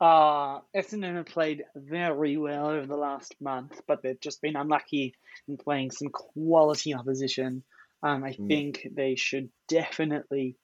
Uh, 0.00 0.60
Essendon 0.76 1.16
have 1.16 1.26
played 1.26 1.64
very 1.74 2.36
well 2.36 2.68
over 2.68 2.86
the 2.86 2.96
last 2.96 3.34
month, 3.40 3.80
but 3.86 4.02
they've 4.02 4.20
just 4.20 4.40
been 4.40 4.56
unlucky 4.56 5.14
in 5.48 5.56
playing 5.56 5.90
some 5.90 6.08
quality 6.08 6.94
opposition. 6.94 7.62
Um, 8.02 8.24
I 8.24 8.32
mm. 8.32 8.48
think 8.48 8.88
they 8.92 9.16
should 9.16 9.50
definitely 9.68 10.56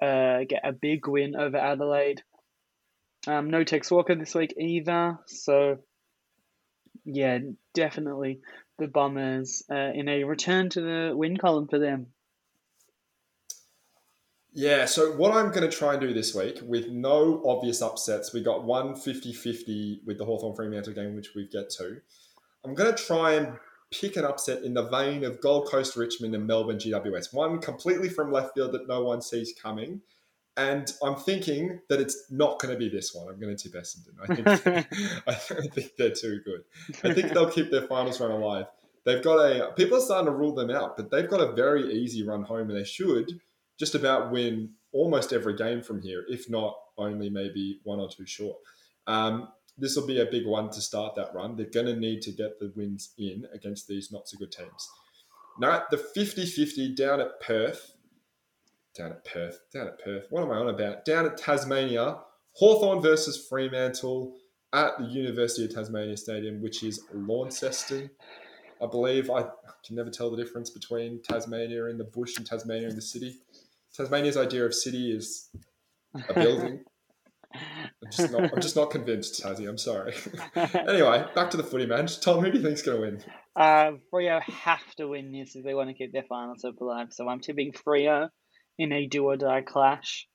uh, 0.00 0.44
get 0.48 0.60
a 0.64 0.72
big 0.72 1.06
win 1.06 1.36
over 1.36 1.56
Adelaide. 1.56 2.22
Um, 3.26 3.50
no 3.50 3.64
Tex 3.64 3.90
Walker 3.90 4.14
this 4.14 4.34
week 4.34 4.54
either, 4.58 5.18
so 5.26 5.78
yeah, 7.04 7.38
definitely 7.74 8.40
the 8.78 8.86
Bombers 8.86 9.62
uh, 9.70 9.90
in 9.94 10.08
a 10.08 10.24
return 10.24 10.70
to 10.70 10.80
the 10.80 11.12
win 11.16 11.36
column 11.36 11.68
for 11.68 11.78
them. 11.78 12.06
Yeah, 14.52 14.86
so 14.86 15.12
what 15.12 15.32
I'm 15.32 15.50
going 15.50 15.68
to 15.68 15.76
try 15.76 15.92
and 15.92 16.00
do 16.00 16.12
this 16.12 16.34
week 16.34 16.58
with 16.62 16.88
no 16.88 17.42
obvious 17.46 17.82
upsets, 17.82 18.32
we 18.32 18.42
got 18.42 18.64
one 18.64 18.96
50 18.96 19.32
50 19.32 20.02
with 20.06 20.18
the 20.18 20.24
Hawthorn 20.24 20.56
Fremantle 20.56 20.94
game, 20.94 21.14
which 21.14 21.34
we've 21.34 21.50
get 21.50 21.70
to. 21.70 22.00
I'm 22.64 22.74
going 22.74 22.94
to 22.94 23.02
try 23.02 23.34
and 23.34 23.56
pick 23.90 24.16
an 24.16 24.24
upset 24.24 24.62
in 24.62 24.74
the 24.74 24.88
vein 24.88 25.24
of 25.24 25.40
Gold 25.40 25.68
Coast 25.68 25.96
Richmond 25.96 26.34
and 26.34 26.46
Melbourne 26.46 26.78
GWS. 26.78 27.32
One 27.32 27.60
completely 27.60 28.08
from 28.08 28.32
left 28.32 28.54
field 28.54 28.72
that 28.72 28.88
no 28.88 29.04
one 29.04 29.22
sees 29.22 29.54
coming. 29.60 30.00
And 30.58 30.92
I'm 31.04 31.14
thinking 31.14 31.80
that 31.88 32.00
it's 32.00 32.30
not 32.30 32.60
going 32.60 32.74
to 32.74 32.78
be 32.78 32.88
this 32.88 33.14
one. 33.14 33.28
I'm 33.28 33.40
going 33.40 33.56
to 33.56 33.68
tip 33.68 33.80
Essendon. 33.80 34.16
I 34.20 34.34
think 34.34 35.22
I 35.28 35.34
think 35.34 35.92
they're 35.96 36.10
too 36.10 36.40
good. 36.44 36.64
I 37.04 37.14
think 37.14 37.32
they'll 37.32 37.50
keep 37.50 37.70
their 37.70 37.86
finals 37.86 38.20
run 38.20 38.32
alive. 38.32 38.66
They've 39.04 39.22
got 39.22 39.36
a 39.36 39.72
people 39.74 39.98
are 39.98 40.00
starting 40.00 40.26
to 40.26 40.32
rule 40.32 40.54
them 40.54 40.70
out, 40.70 40.96
but 40.96 41.10
they've 41.10 41.30
got 41.30 41.40
a 41.40 41.52
very 41.52 41.92
easy 41.92 42.26
run 42.26 42.42
home, 42.42 42.68
and 42.68 42.76
they 42.76 42.84
should 42.84 43.40
just 43.78 43.94
about 43.94 44.32
win 44.32 44.70
almost 44.92 45.32
every 45.32 45.54
game 45.54 45.80
from 45.80 46.02
here, 46.02 46.24
if 46.28 46.50
not 46.50 46.76
only 46.96 47.30
maybe 47.30 47.80
one 47.84 48.00
or 48.00 48.08
two 48.08 48.26
short. 48.26 48.56
Um, 49.06 49.48
this 49.78 49.94
will 49.94 50.06
be 50.06 50.20
a 50.20 50.26
big 50.26 50.44
one 50.44 50.70
to 50.70 50.80
start 50.80 51.14
that 51.14 51.32
run. 51.32 51.56
They're 51.56 51.66
going 51.66 51.86
to 51.86 51.96
need 51.96 52.20
to 52.22 52.32
get 52.32 52.58
the 52.58 52.72
wins 52.74 53.12
in 53.16 53.46
against 53.54 53.86
these 53.86 54.10
not 54.10 54.28
so 54.28 54.36
good 54.36 54.50
teams. 54.50 54.88
Now, 55.60 55.84
the 55.90 55.98
50 55.98 56.46
50 56.46 56.94
down 56.94 57.20
at 57.20 57.40
Perth, 57.40 57.92
down 58.98 59.12
at 59.12 59.24
Perth, 59.24 59.60
down 59.72 59.86
at 59.86 60.02
Perth, 60.04 60.26
what 60.30 60.42
am 60.42 60.50
I 60.50 60.56
on 60.56 60.68
about? 60.68 61.04
Down 61.04 61.24
at 61.24 61.36
Tasmania, 61.36 62.18
Hawthorn 62.54 63.00
versus 63.00 63.46
Fremantle 63.48 64.34
at 64.72 64.98
the 64.98 65.04
University 65.04 65.64
of 65.64 65.74
Tasmania 65.74 66.16
Stadium, 66.16 66.60
which 66.60 66.82
is 66.82 67.00
Launceston. 67.14 68.10
I 68.82 68.86
believe 68.86 69.30
I 69.30 69.42
can 69.86 69.96
never 69.96 70.10
tell 70.10 70.30
the 70.30 70.36
difference 70.36 70.70
between 70.70 71.22
Tasmania 71.22 71.86
and 71.86 71.98
the 71.98 72.04
bush 72.04 72.36
and 72.36 72.46
Tasmania 72.46 72.88
and 72.88 72.96
the 72.96 73.02
city. 73.02 73.36
Tasmania's 73.94 74.36
idea 74.36 74.66
of 74.66 74.74
city 74.74 75.12
is 75.12 75.48
a 76.28 76.34
building. 76.34 76.84
I'm 77.54 78.10
just 78.10 78.32
not. 78.32 78.52
I'm 78.52 78.60
just 78.60 78.76
not 78.76 78.90
convinced, 78.90 79.42
Tassie. 79.42 79.68
I'm 79.68 79.78
sorry. 79.78 80.14
anyway, 80.54 81.24
back 81.34 81.50
to 81.50 81.56
the 81.56 81.62
footy, 81.62 81.86
man. 81.86 82.06
Tom, 82.06 82.44
who 82.44 82.50
do 82.50 82.58
you 82.58 82.64
think's 82.64 82.82
going 82.82 82.96
to 82.96 83.00
win? 83.00 83.24
Uh, 83.56 83.92
Freo 84.12 84.42
have 84.42 84.94
to 84.96 85.08
win 85.08 85.32
this 85.32 85.56
if 85.56 85.64
they 85.64 85.74
want 85.74 85.88
to 85.88 85.94
keep 85.94 86.12
their 86.12 86.24
finals 86.24 86.64
up 86.64 86.80
alive. 86.80 87.08
So 87.10 87.26
I'm 87.26 87.40
tipping 87.40 87.72
Freo 87.72 88.28
in 88.78 88.92
a 88.92 89.06
do 89.06 89.24
or 89.24 89.36
die 89.36 89.62
clash. 89.62 90.26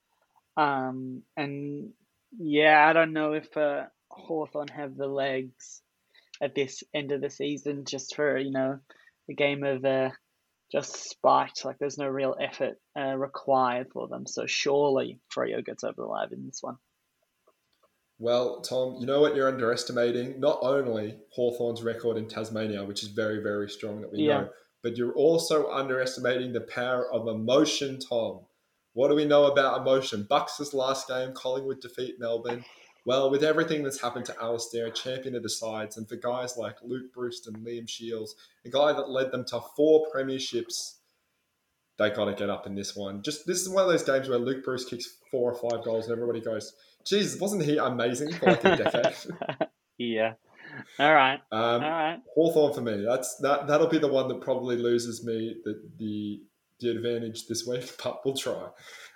Um, 0.57 1.23
and 1.35 1.91
yeah, 2.37 2.85
I 2.87 2.93
don't 2.93 3.13
know 3.13 3.33
if 3.33 3.55
uh, 3.57 3.85
Hawthorn 4.09 4.67
have 4.69 4.95
the 4.95 5.07
legs 5.07 5.81
at 6.41 6.55
this 6.55 6.83
end 6.93 7.11
of 7.11 7.21
the 7.21 7.29
season 7.29 7.85
just 7.85 8.15
for 8.15 8.37
you 8.37 8.51
know 8.51 8.79
a 9.29 9.33
game 9.33 9.63
of 9.63 9.85
uh, 9.85 10.09
just 10.71 11.09
spite. 11.09 11.63
Like 11.63 11.77
there's 11.79 11.97
no 11.97 12.07
real 12.07 12.35
effort 12.39 12.75
uh, 12.97 13.15
required 13.15 13.87
for 13.93 14.07
them. 14.07 14.25
So 14.27 14.45
surely 14.45 15.19
Freo 15.33 15.63
gets 15.65 15.83
over 15.83 15.95
the 15.97 16.05
line 16.05 16.29
in 16.31 16.45
this 16.45 16.59
one. 16.61 16.77
Well, 18.19 18.61
Tom, 18.61 18.97
you 18.99 19.05
know 19.05 19.21
what 19.21 19.35
you're 19.35 19.49
underestimating? 19.49 20.39
Not 20.39 20.59
only 20.61 21.17
Hawthorn's 21.31 21.83
record 21.83 22.17
in 22.17 22.27
Tasmania, 22.27 22.85
which 22.85 23.03
is 23.03 23.09
very, 23.09 23.41
very 23.41 23.69
strong 23.69 24.01
that 24.01 24.11
we 24.11 24.19
yeah. 24.19 24.41
know, 24.41 24.49
but 24.83 24.97
you're 24.97 25.13
also 25.13 25.71
underestimating 25.71 26.53
the 26.53 26.61
power 26.61 27.11
of 27.11 27.27
emotion, 27.27 27.99
Tom. 27.99 28.41
What 28.93 29.07
do 29.07 29.15
we 29.15 29.25
know 29.25 29.45
about 29.45 29.81
emotion? 29.81 30.27
Bucks' 30.29 30.73
last 30.73 31.07
game, 31.07 31.33
Collingwood 31.33 31.81
defeat 31.81 32.19
Melbourne. 32.19 32.63
Well, 33.05 33.31
with 33.31 33.43
everything 33.43 33.83
that's 33.83 33.99
happened 33.99 34.25
to 34.25 34.39
Alastair, 34.39 34.89
champion 34.91 35.35
of 35.35 35.43
the 35.43 35.49
sides, 35.49 35.97
and 35.97 36.07
for 36.07 36.15
guys 36.15 36.55
like 36.57 36.77
Luke 36.83 37.11
Breust 37.13 37.47
and 37.47 37.57
Liam 37.57 37.87
Shiels, 37.87 38.35
a 38.65 38.69
guy 38.69 38.93
that 38.93 39.09
led 39.09 39.31
them 39.31 39.45
to 39.45 39.61
four 39.75 40.05
premierships, 40.13 40.97
they 41.97 42.09
got 42.11 42.25
to 42.25 42.33
get 42.33 42.49
up 42.49 42.65
in 42.65 42.75
this 42.75 42.95
one. 42.95 43.21
Just 43.21 43.45
this 43.45 43.61
is 43.61 43.69
one 43.69 43.83
of 43.83 43.89
those 43.89 44.03
games 44.03 44.29
where 44.29 44.37
Luke 44.37 44.63
Breust 44.63 44.89
kicks 44.89 45.17
four 45.31 45.51
or 45.51 45.69
five 45.69 45.83
goals, 45.83 46.05
and 46.05 46.13
everybody 46.13 46.39
goes, 46.39 46.73
"Jesus, 47.05 47.39
wasn't 47.39 47.63
he 47.63 47.77
amazing 47.77 48.33
for 48.33 48.45
like 48.47 48.63
a 48.63 48.77
decade?" 48.77 49.15
yeah. 49.97 50.33
All 50.99 51.13
right. 51.13 51.39
Um, 51.51 51.83
All 51.83 51.89
right. 51.89 52.19
Hawthorn 52.33 52.73
for 52.73 52.81
me. 52.81 53.03
That's 53.05 53.35
that. 53.37 53.67
That'll 53.67 53.87
be 53.87 53.99
the 53.99 54.07
one 54.07 54.27
that 54.29 54.41
probably 54.41 54.77
loses 54.77 55.25
me 55.25 55.57
the 55.63 55.81
the, 55.97 56.41
the 56.79 56.89
advantage 56.89 57.47
this 57.47 57.65
week, 57.65 57.91
but 58.03 58.25
we'll 58.25 58.35
try. 58.35 58.67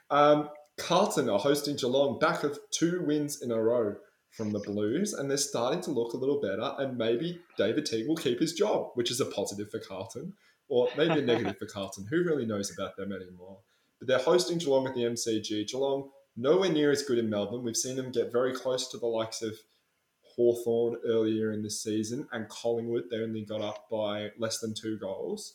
Um, 0.09 0.49
Carlton 0.77 1.29
are 1.29 1.39
hosting 1.39 1.75
Geelong 1.75 2.19
back 2.19 2.43
of 2.43 2.59
two 2.71 3.03
wins 3.05 3.41
in 3.41 3.51
a 3.51 3.61
row 3.61 3.95
from 4.31 4.51
the 4.51 4.59
Blues, 4.59 5.13
and 5.13 5.29
they're 5.29 5.37
starting 5.37 5.81
to 5.81 5.91
look 5.91 6.13
a 6.13 6.17
little 6.17 6.39
better. 6.39 6.73
And 6.77 6.97
maybe 6.97 7.39
David 7.57 7.85
Teague 7.85 8.07
will 8.07 8.15
keep 8.15 8.39
his 8.39 8.53
job, 8.53 8.91
which 8.93 9.09
is 9.09 9.19
a 9.19 9.25
positive 9.25 9.71
for 9.71 9.79
Carlton, 9.79 10.33
or 10.69 10.89
maybe 10.95 11.19
a 11.19 11.21
negative 11.25 11.57
for 11.57 11.65
Carlton. 11.65 12.05
Who 12.09 12.23
really 12.23 12.45
knows 12.45 12.71
about 12.71 12.95
them 12.95 13.11
anymore? 13.11 13.57
But 13.99 14.07
they're 14.07 14.19
hosting 14.19 14.59
Geelong 14.59 14.87
at 14.87 14.93
the 14.93 15.01
MCG. 15.01 15.67
Geelong 15.67 16.11
nowhere 16.35 16.71
near 16.71 16.91
as 16.91 17.01
good 17.01 17.17
in 17.17 17.29
Melbourne. 17.29 17.63
We've 17.63 17.75
seen 17.75 17.95
them 17.95 18.11
get 18.11 18.31
very 18.31 18.53
close 18.53 18.89
to 18.89 18.97
the 18.97 19.07
likes 19.07 19.41
of 19.41 19.55
Hawthorn 20.37 20.97
earlier 21.05 21.51
in 21.51 21.63
the 21.63 21.69
season, 21.69 22.27
and 22.31 22.47
Collingwood. 22.47 23.05
They 23.09 23.17
only 23.17 23.43
got 23.43 23.61
up 23.61 23.87
by 23.89 24.29
less 24.37 24.59
than 24.59 24.73
two 24.73 24.97
goals. 24.97 25.53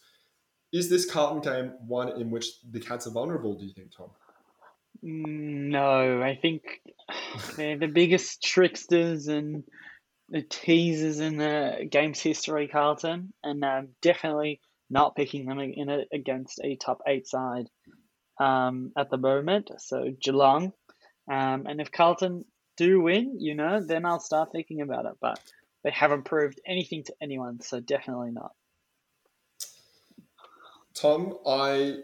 Is 0.73 0.91
this 0.91 1.11
Carlton 1.11 1.41
game 1.41 1.73
one 1.87 2.21
in 2.21 2.31
which 2.31 2.47
the 2.69 2.81
Cats 2.81 3.07
are 3.07 3.11
vulnerable? 3.11 3.55
Do 3.55 3.65
you 3.65 3.73
think, 3.73 3.97
Tom? 3.97 4.11
No, 5.03 6.23
I 6.23 6.39
think 6.41 6.63
they're 7.57 7.79
the 7.79 7.89
biggest 7.89 8.43
tricksters 8.43 9.29
and 9.29 9.65
the 10.29 10.43
teasers 10.43 11.21
in 11.21 11.37
the 11.37 11.87
game's 11.91 12.21
history, 12.21 12.69
Carlton, 12.69 13.33
and 13.43 13.65
um, 13.65 13.89
definitely 14.01 14.61
not 14.89 15.17
picking 15.17 15.47
them 15.47 15.59
in 15.59 15.89
a, 15.89 16.05
against 16.13 16.61
a 16.63 16.77
top 16.77 17.01
eight 17.07 17.27
side 17.27 17.67
um, 18.41 18.93
at 18.97 19.11
the 19.11 19.19
moment. 19.19 19.71
So 19.79 20.11
Geelong, 20.23 20.73
um, 21.31 21.67
and 21.67 21.81
if 21.81 21.91
Carlton 21.91 22.45
do 22.87 23.01
win, 23.01 23.41
you 23.41 23.55
know, 23.55 23.81
then 23.81 24.05
I'll 24.05 24.21
start 24.21 24.53
thinking 24.53 24.81
about 24.81 25.07
it. 25.07 25.13
But 25.21 25.41
they 25.85 25.91
haven't 25.91 26.25
proved 26.25 26.61
anything 26.67 27.05
to 27.05 27.15
anyone, 27.21 27.61
so 27.61 27.81
definitely 27.81 28.31
not. 28.31 28.53
Tom, 30.95 31.39
I 31.47 31.97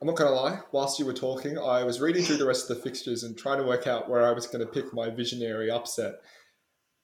I'm 0.00 0.06
not 0.06 0.16
going 0.16 0.30
to 0.30 0.34
lie, 0.34 0.60
whilst 0.72 0.98
you 0.98 1.06
were 1.06 1.14
talking, 1.14 1.58
I 1.58 1.84
was 1.84 2.00
reading 2.00 2.22
through 2.22 2.36
the 2.36 2.46
rest 2.46 2.70
of 2.70 2.76
the 2.76 2.82
fixtures 2.82 3.22
and 3.22 3.36
trying 3.36 3.58
to 3.58 3.64
work 3.64 3.86
out 3.86 4.10
where 4.10 4.26
I 4.26 4.32
was 4.32 4.46
going 4.46 4.60
to 4.60 4.70
pick 4.70 4.92
my 4.92 5.08
visionary 5.08 5.70
upset. 5.70 6.16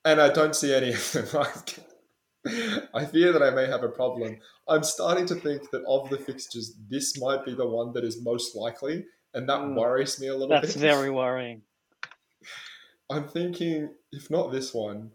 And 0.04 0.20
I 0.20 0.30
don't 0.30 0.54
see 0.54 0.74
any 0.74 0.92
of 0.92 1.12
them. 1.12 1.26
I 2.94 3.04
fear 3.06 3.32
that 3.32 3.42
I 3.42 3.50
may 3.50 3.66
have 3.66 3.82
a 3.82 3.88
problem. 3.88 4.38
I'm 4.68 4.82
starting 4.82 5.26
to 5.26 5.36
think 5.36 5.70
that 5.70 5.84
of 5.86 6.10
the 6.10 6.18
fixtures, 6.18 6.74
this 6.90 7.18
might 7.18 7.44
be 7.44 7.54
the 7.54 7.66
one 7.66 7.92
that 7.92 8.04
is 8.04 8.20
most 8.20 8.56
likely, 8.56 9.04
and 9.32 9.48
that 9.48 9.60
mm, 9.60 9.76
worries 9.76 10.20
me 10.20 10.26
a 10.26 10.32
little 10.32 10.48
that's 10.48 10.74
bit. 10.74 10.80
That's 10.80 10.96
very 10.96 11.10
worrying. 11.10 11.62
I'm 13.12 13.28
thinking, 13.28 13.90
if 14.10 14.30
not 14.30 14.52
this 14.52 14.72
one, 14.72 15.10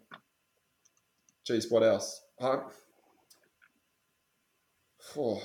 geez, 1.46 1.72
what 1.72 1.82
else? 1.82 2.22
I'm, 2.40 2.62
oh, 5.18 5.42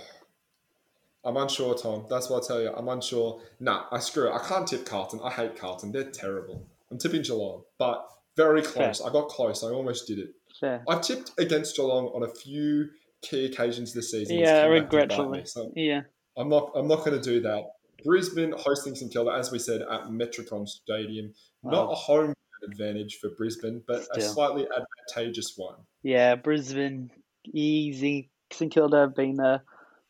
I'm 1.24 1.36
unsure, 1.38 1.74
Tom. 1.74 2.04
That's 2.10 2.28
what 2.28 2.44
I 2.44 2.46
tell 2.46 2.60
you. 2.60 2.72
I'm 2.76 2.88
unsure. 2.88 3.40
Nah, 3.58 3.84
I 3.90 4.00
screw 4.00 4.28
it. 4.28 4.34
I 4.34 4.46
can't 4.46 4.66
tip 4.66 4.84
Carlton. 4.84 5.20
I 5.24 5.30
hate 5.30 5.56
Carlton. 5.56 5.92
They're 5.92 6.10
terrible. 6.10 6.66
I'm 6.90 6.98
tipping 6.98 7.22
Geelong, 7.22 7.62
but 7.78 8.06
very 8.36 8.60
close. 8.60 8.98
Fair. 8.98 9.08
I 9.08 9.12
got 9.12 9.28
close. 9.28 9.64
I 9.64 9.68
almost 9.68 10.06
did 10.06 10.18
it. 10.18 10.34
Fair. 10.60 10.84
I've 10.86 11.00
tipped 11.00 11.32
against 11.38 11.74
Geelong 11.76 12.08
on 12.08 12.22
a 12.22 12.28
few 12.28 12.90
key 13.22 13.46
occasions 13.46 13.94
this 13.94 14.10
season. 14.10 14.38
Yeah, 14.38 14.66
regretfully. 14.66 15.46
So 15.46 15.72
yeah. 15.74 16.02
I'm 16.36 16.50
not. 16.50 16.72
I'm 16.74 16.88
not 16.88 16.98
going 16.98 17.18
to 17.18 17.22
do 17.22 17.40
that. 17.42 17.64
Brisbane 18.04 18.52
hosting 18.58 18.94
St 18.94 19.10
Kilda, 19.10 19.30
as 19.30 19.50
we 19.50 19.58
said, 19.58 19.80
at 19.80 20.08
Metricon 20.08 20.68
Stadium. 20.68 21.32
Not 21.62 21.92
a 21.92 21.94
home 21.94 22.34
advantage 22.64 23.18
for 23.18 23.30
Brisbane, 23.30 23.82
but 23.86 24.04
Still. 24.04 24.18
a 24.18 24.20
slightly 24.20 24.66
advantageous 24.66 25.54
one. 25.56 25.76
Yeah, 26.02 26.34
Brisbane 26.36 27.10
easy. 27.52 28.30
St 28.52 28.72
Kilda 28.72 29.00
have 29.00 29.14
been 29.14 29.40
a 29.40 29.62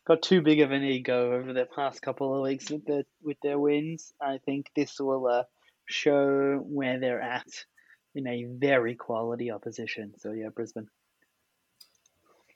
got 0.06 0.22
too 0.22 0.42
big 0.42 0.60
of 0.60 0.72
an 0.72 0.82
ego 0.82 1.32
over 1.32 1.52
the 1.52 1.64
past 1.64 2.02
couple 2.02 2.34
of 2.34 2.42
weeks 2.42 2.70
with 2.70 2.84
their 2.86 3.04
with 3.22 3.36
their 3.42 3.58
wins. 3.58 4.12
I 4.20 4.38
think 4.44 4.70
this 4.74 4.98
will 4.98 5.26
uh, 5.26 5.44
show 5.86 6.62
where 6.66 6.98
they're 6.98 7.20
at 7.20 7.46
in 8.14 8.26
a 8.26 8.44
very 8.44 8.94
quality 8.94 9.50
opposition. 9.50 10.14
So 10.18 10.32
yeah, 10.32 10.48
Brisbane. 10.48 10.88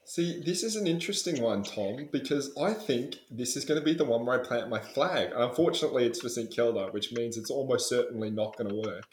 See, 0.09 0.41
this 0.41 0.63
is 0.63 0.77
an 0.77 0.87
interesting 0.87 1.43
one, 1.43 1.65
Tom, 1.65 2.09
because 2.13 2.57
I 2.57 2.75
think 2.75 3.17
this 3.29 3.57
is 3.57 3.65
going 3.65 3.81
to 3.81 3.85
be 3.85 3.93
the 3.93 4.05
one 4.05 4.25
where 4.25 4.41
I 4.41 4.47
plant 4.47 4.69
my 4.69 4.79
flag. 4.79 5.33
And 5.33 5.43
unfortunately, 5.43 6.05
it's 6.07 6.21
for 6.21 6.29
St 6.29 6.49
Kilda, 6.49 6.91
which 6.93 7.13
means 7.13 7.37
it's 7.37 7.51
almost 7.51 7.89
certainly 7.89 8.31
not 8.31 8.57
going 8.57 8.71
to 8.71 8.89
work. 8.89 9.09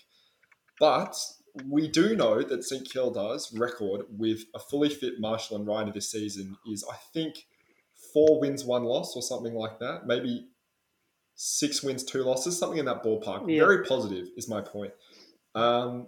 But 0.79 1.15
we 1.67 1.87
do 1.87 2.15
know 2.15 2.41
that 2.41 2.63
St 2.63 2.89
Kilda's 2.89 3.53
record 3.55 4.05
with 4.09 4.45
a 4.55 4.59
fully 4.59 4.89
fit 4.89 5.19
Marshall 5.19 5.57
and 5.57 5.67
Ryder 5.67 5.91
this 5.91 6.11
season 6.11 6.57
is, 6.67 6.83
I 6.89 6.95
think, 7.13 7.45
four 8.13 8.39
wins, 8.39 8.65
one 8.65 8.83
loss, 8.83 9.15
or 9.15 9.21
something 9.21 9.53
like 9.53 9.79
that. 9.79 10.05
Maybe 10.05 10.47
six 11.35 11.83
wins, 11.83 12.03
two 12.03 12.23
losses, 12.23 12.57
something 12.57 12.79
in 12.79 12.85
that 12.85 13.03
ballpark. 13.03 13.49
Yeah. 13.49 13.65
Very 13.65 13.85
positive, 13.85 14.27
is 14.35 14.49
my 14.49 14.61
point. 14.61 14.93
Um, 15.55 16.07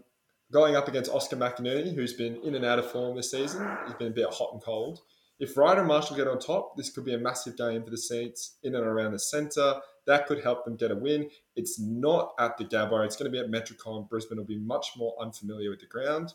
going 0.51 0.75
up 0.75 0.87
against 0.87 1.11
Oscar 1.11 1.35
McInerney, 1.35 1.93
who's 1.93 2.13
been 2.13 2.37
in 2.43 2.55
and 2.55 2.65
out 2.65 2.79
of 2.79 2.89
form 2.89 3.15
this 3.15 3.31
season. 3.31 3.67
He's 3.85 3.95
been 3.95 4.07
a 4.07 4.15
bit 4.15 4.27
hot 4.31 4.53
and 4.53 4.61
cold. 4.61 5.01
If 5.39 5.57
Ryder 5.57 5.81
and 5.81 5.87
Marshall 5.87 6.15
get 6.15 6.27
on 6.27 6.39
top, 6.39 6.77
this 6.77 6.89
could 6.89 7.05
be 7.05 7.13
a 7.13 7.17
massive 7.17 7.57
game 7.57 7.83
for 7.83 7.89
the 7.89 7.97
Saints 7.97 8.55
in 8.63 8.73
and 8.73 8.85
around 8.85 9.11
the 9.11 9.19
centre. 9.19 9.75
That 10.05 10.27
could 10.27 10.43
help 10.43 10.65
them 10.65 10.75
get 10.75 10.91
a 10.91 10.95
win. 10.95 11.29
It's 11.55 11.79
not 11.79 12.33
at 12.39 12.57
the 12.57 12.65
Gabba. 12.65 13.05
It's 13.05 13.15
going 13.15 13.31
to 13.31 13.35
be 13.35 13.39
at 13.39 13.49
Metricon. 13.49 14.07
Brisbane 14.07 14.37
will 14.37 14.45
be 14.45 14.59
much 14.59 14.91
more 14.97 15.15
unfamiliar 15.19 15.69
with 15.71 15.79
the 15.79 15.87
ground. 15.87 16.33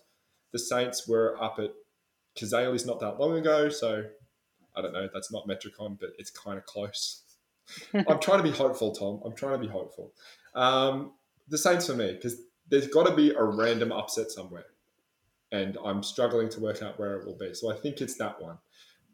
The 0.53 0.59
Saints 0.59 1.07
were 1.07 1.41
up 1.41 1.59
at 1.59 1.73
Cazaly's 2.37 2.87
not 2.87 3.01
that 3.01 3.21
long 3.21 3.37
ago, 3.37 3.69
so 3.69 4.05
I 4.77 4.83
don't 4.83 4.93
know. 4.93 5.09
That's 5.13 5.33
not 5.33 5.47
Metricon, 5.47 5.99
but 6.01 6.11
it's 6.19 6.31
kind 6.31 6.59
of 6.59 6.67
close. 6.67 7.23
I'm 7.95 8.19
trying 8.21 8.39
to 8.39 8.43
be 8.43 8.51
hopeful, 8.51 8.93
Tom. 8.93 9.21
I'm 9.25 9.35
trying 9.35 9.53
to 9.53 9.59
be 9.59 9.69
hopeful. 9.69 10.13
Um, 10.55 11.13
the 11.49 11.59
Saints 11.59 11.87
for 11.87 11.95
me, 11.95 12.13
because 12.13 12.37
there's 12.69 12.89
got 12.89 13.07
to 13.07 13.15
be 13.15 13.31
a 13.31 13.43
random 13.43 13.93
upset 13.93 14.31
somewhere. 14.31 14.67
And 15.53 15.77
I'm 15.85 16.03
struggling 16.03 16.49
to 16.51 16.61
work 16.61 16.83
out 16.83 16.99
where 16.99 17.17
it 17.17 17.27
will 17.27 17.37
be. 17.37 17.55
So 17.55 17.73
I 17.73 17.77
think 17.77 18.01
it's 18.01 18.17
that 18.17 18.41
one. 18.41 18.59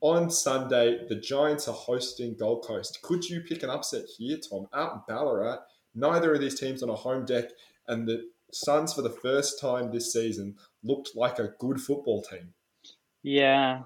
On 0.01 0.31
Sunday, 0.31 1.07
the 1.09 1.17
Giants 1.17 1.69
are 1.69 1.75
hosting 1.75 2.37
Gold 2.39 2.65
Coast. 2.65 3.01
Could 3.03 3.29
you 3.29 3.41
pick 3.41 3.63
an 3.63 3.71
upset 3.71 4.05
here, 4.19 4.37
Tom? 4.39 4.67
Out 4.75 4.93
in 4.93 5.01
Ballarat, 5.09 5.59
neither 5.95 6.35
of 6.35 6.41
these 6.41 6.59
teams 6.59 6.83
on 6.83 6.91
a 6.91 6.95
home 6.95 7.25
deck, 7.25 7.47
and 7.89 8.07
the 8.07 8.29
Suns, 8.53 8.93
for 8.95 9.03
the 9.03 9.11
first 9.11 9.61
time 9.61 9.91
this 9.91 10.13
season, 10.13 10.57
looked 10.85 11.11
like 11.17 11.39
a 11.39 11.53
good 11.59 11.81
football 11.81 12.23
team. 12.23 12.55
Yeah, 13.23 13.83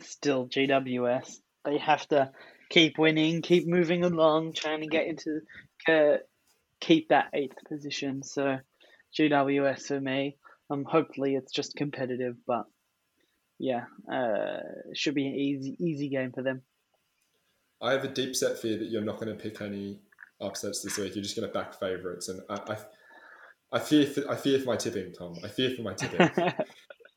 still 0.00 0.46
GWS. 0.46 1.40
They 1.64 1.78
have 1.78 2.06
to 2.08 2.30
keep 2.70 2.98
winning, 2.98 3.42
keep 3.42 3.66
moving 3.66 4.04
along, 4.04 4.54
trying 4.54 4.80
to 4.80 4.86
get 4.86 5.06
into 5.06 5.40
uh, 5.88 6.18
keep 6.80 7.08
that 7.08 7.30
eighth 7.34 7.56
position. 7.68 8.22
So 8.22 8.58
GWS 9.18 9.82
for 9.88 10.00
me. 10.00 10.36
Um, 10.70 10.84
hopefully 10.84 11.34
it's 11.34 11.52
just 11.52 11.76
competitive, 11.76 12.36
but 12.46 12.64
yeah, 13.58 13.84
uh, 14.12 14.58
should 14.94 15.14
be 15.14 15.26
an 15.26 15.34
easy 15.34 15.76
easy 15.78 16.08
game 16.08 16.32
for 16.32 16.42
them. 16.42 16.62
I 17.80 17.92
have 17.92 18.04
a 18.04 18.08
deep 18.08 18.34
set 18.34 18.58
fear 18.58 18.78
that 18.78 18.88
you're 18.88 19.02
not 19.02 19.20
going 19.20 19.28
to 19.36 19.42
pick 19.42 19.60
any 19.60 20.00
upsets 20.40 20.82
this 20.82 20.96
week. 20.98 21.14
You're 21.14 21.22
just 21.22 21.36
going 21.36 21.48
to 21.48 21.52
back 21.52 21.78
favourites, 21.78 22.28
and 22.28 22.40
I, 22.48 22.54
I, 22.72 22.76
I 23.72 23.78
fear 23.78 24.06
for, 24.06 24.30
I 24.30 24.36
fear 24.36 24.58
for 24.58 24.66
my 24.66 24.76
tipping, 24.76 25.12
Tom. 25.12 25.36
I 25.44 25.48
fear 25.48 25.70
for 25.76 25.82
my 25.82 25.94
tipping. 25.94 26.30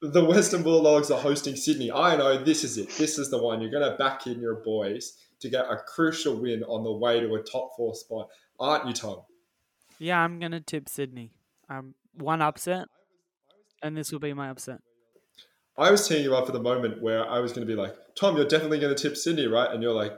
the 0.01 0.25
Western 0.25 0.63
Bulldogs 0.63 1.11
are 1.11 1.19
hosting 1.19 1.55
Sydney. 1.55 1.91
I 1.91 2.15
know 2.17 2.43
this 2.43 2.63
is 2.63 2.77
it. 2.77 2.89
This 2.97 3.17
is 3.17 3.29
the 3.29 3.41
one. 3.41 3.61
You're 3.61 3.71
going 3.71 3.89
to 3.89 3.97
back 3.97 4.27
in 4.27 4.39
your 4.41 4.55
boys 4.55 5.17
to 5.39 5.49
get 5.49 5.65
a 5.65 5.77
crucial 5.77 6.35
win 6.35 6.63
on 6.63 6.83
the 6.83 6.91
way 6.91 7.19
to 7.19 7.35
a 7.35 7.41
top 7.41 7.71
four 7.75 7.95
spot, 7.95 8.27
aren't 8.59 8.87
you, 8.87 8.93
Tom? 8.93 9.21
Yeah, 9.97 10.19
I'm 10.19 10.39
gonna 10.39 10.61
tip 10.61 10.87
Sydney. 10.87 11.31
Um, 11.69 11.93
one 12.13 12.41
upset, 12.41 12.87
and 13.83 13.95
this 13.97 14.11
will 14.11 14.19
be 14.19 14.33
my 14.33 14.49
upset. 14.49 14.79
I 15.77 15.91
was 15.91 16.07
teeing 16.07 16.23
you 16.23 16.35
up 16.35 16.45
for 16.45 16.51
the 16.51 16.61
moment 16.61 17.01
where 17.01 17.27
I 17.29 17.39
was 17.39 17.53
going 17.53 17.65
to 17.65 17.73
be 17.73 17.79
like, 17.79 17.95
Tom, 18.19 18.35
you're 18.35 18.47
definitely 18.47 18.79
going 18.79 18.93
to 18.93 19.01
tip 19.01 19.15
Sydney, 19.15 19.47
right? 19.47 19.71
And 19.71 19.81
you're 19.81 19.93
like, 19.93 20.13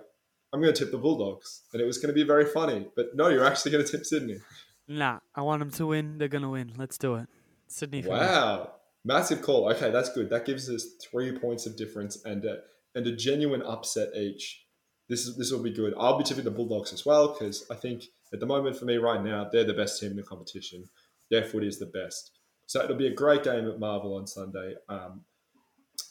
I'm 0.54 0.62
going 0.62 0.74
to 0.74 0.80
tip 0.80 0.92
the 0.92 0.98
Bulldogs. 0.98 1.62
And 1.72 1.82
it 1.82 1.86
was 1.86 1.98
going 1.98 2.14
to 2.14 2.14
be 2.14 2.24
very 2.24 2.46
funny. 2.46 2.88
But 2.96 3.16
no, 3.16 3.30
you're 3.30 3.46
actually 3.46 3.72
going 3.72 3.86
to 3.86 3.92
tip 3.92 4.06
Sydney. 4.06 4.38
Nah, 4.92 5.20
I 5.34 5.42
want 5.42 5.60
them 5.60 5.72
to 5.72 5.86
win. 5.86 6.18
They're 6.18 6.28
gonna 6.28 6.50
win. 6.50 6.74
Let's 6.78 6.98
do 6.98 7.16
it. 7.16 7.28
Sydney. 7.68 8.02
for 8.02 8.10
me. 8.10 8.16
Wow. 8.16 8.74
Massive 9.06 9.42
call. 9.42 9.70
Okay, 9.72 9.90
that's 9.90 10.12
good. 10.12 10.30
That 10.30 10.46
gives 10.46 10.70
us 10.70 10.86
three 11.02 11.38
points 11.38 11.66
of 11.66 11.78
difference 11.78 12.24
and 12.26 12.44
a, 12.44 12.58
and 12.94 13.08
a 13.08 13.16
genuine 13.16 13.62
upset 13.62 14.10
each. 14.16 14.66
This 15.08 15.26
is 15.26 15.38
this 15.38 15.52
will 15.52 15.64
be 15.64 15.72
good. 15.72 15.94
I'll 15.98 16.18
be 16.18 16.26
tipping 16.26 16.44
the 16.44 16.52
Bulldogs 16.52 16.92
as 16.92 17.06
well 17.06 17.30
because 17.30 17.66
I 17.72 17.76
think 17.76 18.04
at 18.34 18.42
the 18.42 18.46
moment 18.46 18.76
for 18.76 18.86
me 18.86 18.98
right 18.98 19.24
now 19.24 19.50
they're 19.52 19.64
the 19.64 19.74
best 19.74 20.00
team 20.00 20.12
in 20.12 20.18
the 20.18 20.24
competition. 20.24 20.84
Their 21.30 21.44
footy 21.46 21.68
is 21.68 21.80
the 21.80 21.86
best. 21.86 22.32
So 22.68 22.84
it'll 22.84 22.98
be 22.98 23.08
a 23.08 23.14
great 23.14 23.44
game 23.44 23.68
at 23.68 23.80
Marvel 23.80 24.16
on 24.16 24.28
Sunday. 24.28 24.76
Um, 24.90 25.24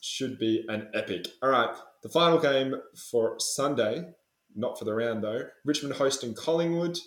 should 0.01 0.39
be 0.39 0.65
an 0.69 0.89
epic. 0.95 1.27
All 1.43 1.51
right, 1.51 1.75
the 2.03 2.09
final 2.09 2.39
game 2.39 2.75
for 3.11 3.37
Sunday, 3.39 4.05
not 4.55 4.79
for 4.79 4.85
the 4.85 4.95
round 4.95 5.23
though. 5.23 5.43
Richmond 5.65 5.95
hosting 5.95 6.35
Collingwood 6.35 6.99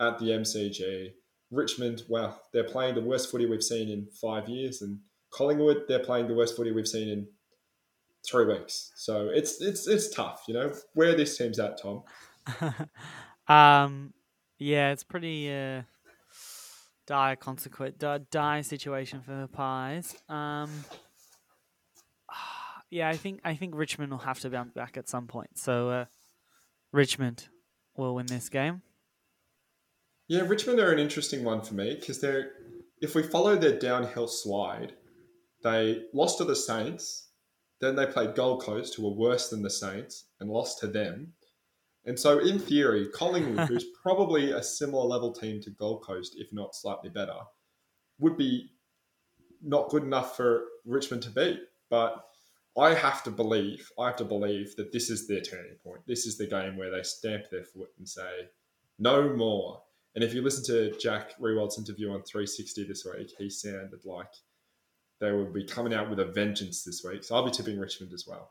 at 0.00 0.18
the 0.18 0.26
MCG. 0.26 1.12
Richmond, 1.50 2.02
well, 2.08 2.40
they're 2.52 2.64
playing 2.64 2.94
the 2.94 3.00
worst 3.00 3.30
footy 3.30 3.46
we've 3.46 3.62
seen 3.62 3.88
in 3.88 4.06
five 4.20 4.48
years, 4.48 4.82
and 4.82 5.00
Collingwood, 5.30 5.84
they're 5.88 6.04
playing 6.04 6.28
the 6.28 6.34
worst 6.34 6.56
footy 6.56 6.72
we've 6.72 6.88
seen 6.88 7.08
in 7.08 7.26
three 8.26 8.46
weeks. 8.46 8.92
So 8.96 9.28
it's 9.28 9.60
it's 9.60 9.86
it's 9.86 10.10
tough, 10.10 10.44
you 10.46 10.54
know. 10.54 10.72
Where 10.94 11.14
these 11.14 11.36
teams 11.36 11.58
at, 11.58 11.80
Tom? 11.80 12.02
um, 13.48 14.12
yeah, 14.58 14.92
it's 14.92 15.04
pretty 15.04 15.52
uh, 15.52 15.82
dire 17.06 17.36
consequence, 17.36 17.96
dire, 17.98 18.20
dire 18.30 18.62
situation 18.62 19.20
for 19.20 19.32
the 19.32 19.48
Pies. 19.48 20.14
Um, 20.28 20.70
yeah, 22.90 23.08
I 23.08 23.16
think 23.16 23.40
I 23.44 23.54
think 23.54 23.74
Richmond 23.74 24.10
will 24.10 24.18
have 24.18 24.40
to 24.40 24.50
bounce 24.50 24.72
back 24.72 24.96
at 24.96 25.08
some 25.08 25.26
point. 25.26 25.58
So 25.58 25.88
uh, 25.90 26.04
Richmond 26.92 27.48
will 27.96 28.14
win 28.14 28.26
this 28.26 28.48
game. 28.48 28.82
Yeah, 30.28 30.42
Richmond 30.42 30.78
are 30.80 30.92
an 30.92 30.98
interesting 30.98 31.42
one 31.44 31.62
for 31.62 31.74
me 31.74 31.96
because 31.98 32.20
they're 32.20 32.52
if 33.00 33.14
we 33.14 33.22
follow 33.22 33.56
their 33.56 33.78
downhill 33.78 34.28
slide, 34.28 34.94
they 35.62 36.02
lost 36.12 36.38
to 36.38 36.44
the 36.44 36.56
Saints, 36.56 37.30
then 37.80 37.96
they 37.96 38.06
played 38.06 38.34
Gold 38.34 38.62
Coast, 38.62 38.94
who 38.94 39.04
were 39.04 39.16
worse 39.16 39.48
than 39.48 39.62
the 39.62 39.70
Saints, 39.70 40.26
and 40.38 40.50
lost 40.50 40.80
to 40.80 40.86
them. 40.86 41.32
And 42.04 42.18
so, 42.18 42.38
in 42.38 42.58
theory, 42.58 43.08
Collingwood, 43.14 43.68
who's 43.68 43.86
probably 44.02 44.52
a 44.52 44.62
similar 44.62 45.04
level 45.04 45.32
team 45.32 45.60
to 45.62 45.70
Gold 45.70 46.02
Coast, 46.04 46.34
if 46.36 46.52
not 46.52 46.74
slightly 46.74 47.10
better, 47.10 47.36
would 48.18 48.36
be 48.36 48.70
not 49.62 49.90
good 49.90 50.02
enough 50.02 50.36
for 50.36 50.64
Richmond 50.84 51.22
to 51.22 51.30
beat. 51.30 51.60
But 51.90 52.22
I 52.78 52.94
have 52.94 53.22
to 53.24 53.30
believe, 53.30 53.90
I 53.98 54.06
have 54.06 54.16
to 54.16 54.24
believe 54.24 54.76
that 54.76 54.92
this 54.92 55.10
is 55.10 55.26
their 55.26 55.40
turning 55.40 55.76
point. 55.84 56.00
This 56.06 56.26
is 56.26 56.38
the 56.38 56.46
game 56.46 56.76
where 56.76 56.90
they 56.90 57.02
stamp 57.02 57.50
their 57.50 57.64
foot 57.64 57.90
and 57.98 58.08
say, 58.08 58.48
no 58.98 59.34
more. 59.34 59.82
And 60.14 60.24
if 60.24 60.34
you 60.34 60.42
listen 60.42 60.64
to 60.66 60.96
Jack 60.98 61.38
Riewoldt's 61.40 61.78
interview 61.78 62.10
on 62.10 62.22
360 62.22 62.84
this 62.84 63.04
week, 63.04 63.32
he 63.38 63.50
sounded 63.50 64.04
like 64.04 64.32
they 65.20 65.32
will 65.32 65.52
be 65.52 65.64
coming 65.64 65.94
out 65.94 66.10
with 66.10 66.20
a 66.20 66.24
vengeance 66.24 66.82
this 66.82 67.04
week. 67.04 67.24
So 67.24 67.34
I'll 67.34 67.44
be 67.44 67.50
tipping 67.50 67.78
Richmond 67.78 68.12
as 68.12 68.26
well. 68.26 68.50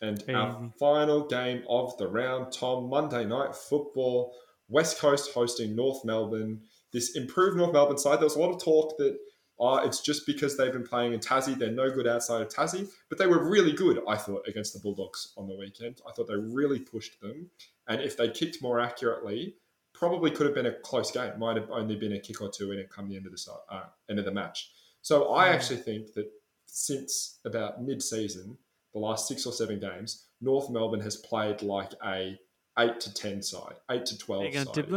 And 0.00 0.24
our 0.30 0.70
final 0.78 1.26
game 1.26 1.62
of 1.68 1.96
the 1.98 2.08
round, 2.08 2.52
Tom, 2.52 2.88
Monday 2.88 3.24
night 3.24 3.54
football, 3.54 4.34
West 4.68 4.98
Coast 4.98 5.32
hosting 5.34 5.76
North 5.76 6.04
Melbourne. 6.04 6.62
This 6.92 7.16
improved 7.16 7.58
North 7.58 7.72
Melbourne 7.72 7.98
side, 7.98 8.16
there 8.16 8.24
was 8.24 8.36
a 8.36 8.40
lot 8.40 8.54
of 8.54 8.62
talk 8.62 8.96
that 8.98 9.18
uh, 9.60 9.82
it's 9.84 10.00
just 10.00 10.26
because 10.26 10.56
they've 10.56 10.72
been 10.72 10.86
playing 10.86 11.12
in 11.12 11.20
Tassie, 11.20 11.56
they're 11.58 11.70
no 11.70 11.90
good 11.90 12.06
outside 12.06 12.40
of 12.42 12.48
Tassie, 12.48 12.88
but 13.08 13.18
they 13.18 13.26
were 13.26 13.48
really 13.50 13.72
good, 13.72 14.00
I 14.08 14.16
thought, 14.16 14.42
against 14.48 14.72
the 14.72 14.78
Bulldogs 14.80 15.32
on 15.36 15.46
the 15.48 15.54
weekend. 15.56 16.00
I 16.08 16.12
thought 16.12 16.28
they 16.28 16.34
really 16.36 16.78
pushed 16.80 17.20
them. 17.20 17.50
And 17.88 18.00
if 18.00 18.16
they 18.16 18.30
kicked 18.30 18.62
more 18.62 18.80
accurately, 18.80 19.56
probably 19.92 20.30
could 20.30 20.46
have 20.46 20.54
been 20.54 20.66
a 20.66 20.72
close 20.72 21.10
game. 21.10 21.38
Might 21.38 21.56
have 21.56 21.70
only 21.70 21.96
been 21.96 22.12
a 22.14 22.20
kick 22.20 22.40
or 22.40 22.48
two 22.50 22.72
in 22.72 22.78
it 22.78 22.88
come 22.90 23.08
the 23.08 23.16
end 23.16 23.26
of 23.26 23.32
the 23.32 23.52
uh, 23.70 23.84
end 24.08 24.18
of 24.18 24.24
the 24.24 24.30
match. 24.32 24.70
So 25.02 25.34
I 25.34 25.48
Mm. 25.48 25.54
actually 25.54 25.76
think 25.78 26.14
that 26.14 26.30
since 26.66 27.38
about 27.44 27.82
mid-season, 27.82 28.56
the 28.94 28.98
last 29.00 29.28
six 29.28 29.44
or 29.46 29.52
seven 29.52 29.78
games, 29.80 30.26
North 30.40 30.70
Melbourne 30.70 31.00
has 31.00 31.16
played 31.16 31.62
like 31.62 31.92
a 32.04 32.38
eight 32.78 33.00
to 33.00 33.12
ten 33.12 33.42
side, 33.42 33.74
eight 33.90 34.06
to 34.06 34.14
Are 34.14 34.18
twelve. 34.18 34.44
you 34.44 34.52
gonna 34.52 34.64
side 34.66 34.74
tip 34.74 34.88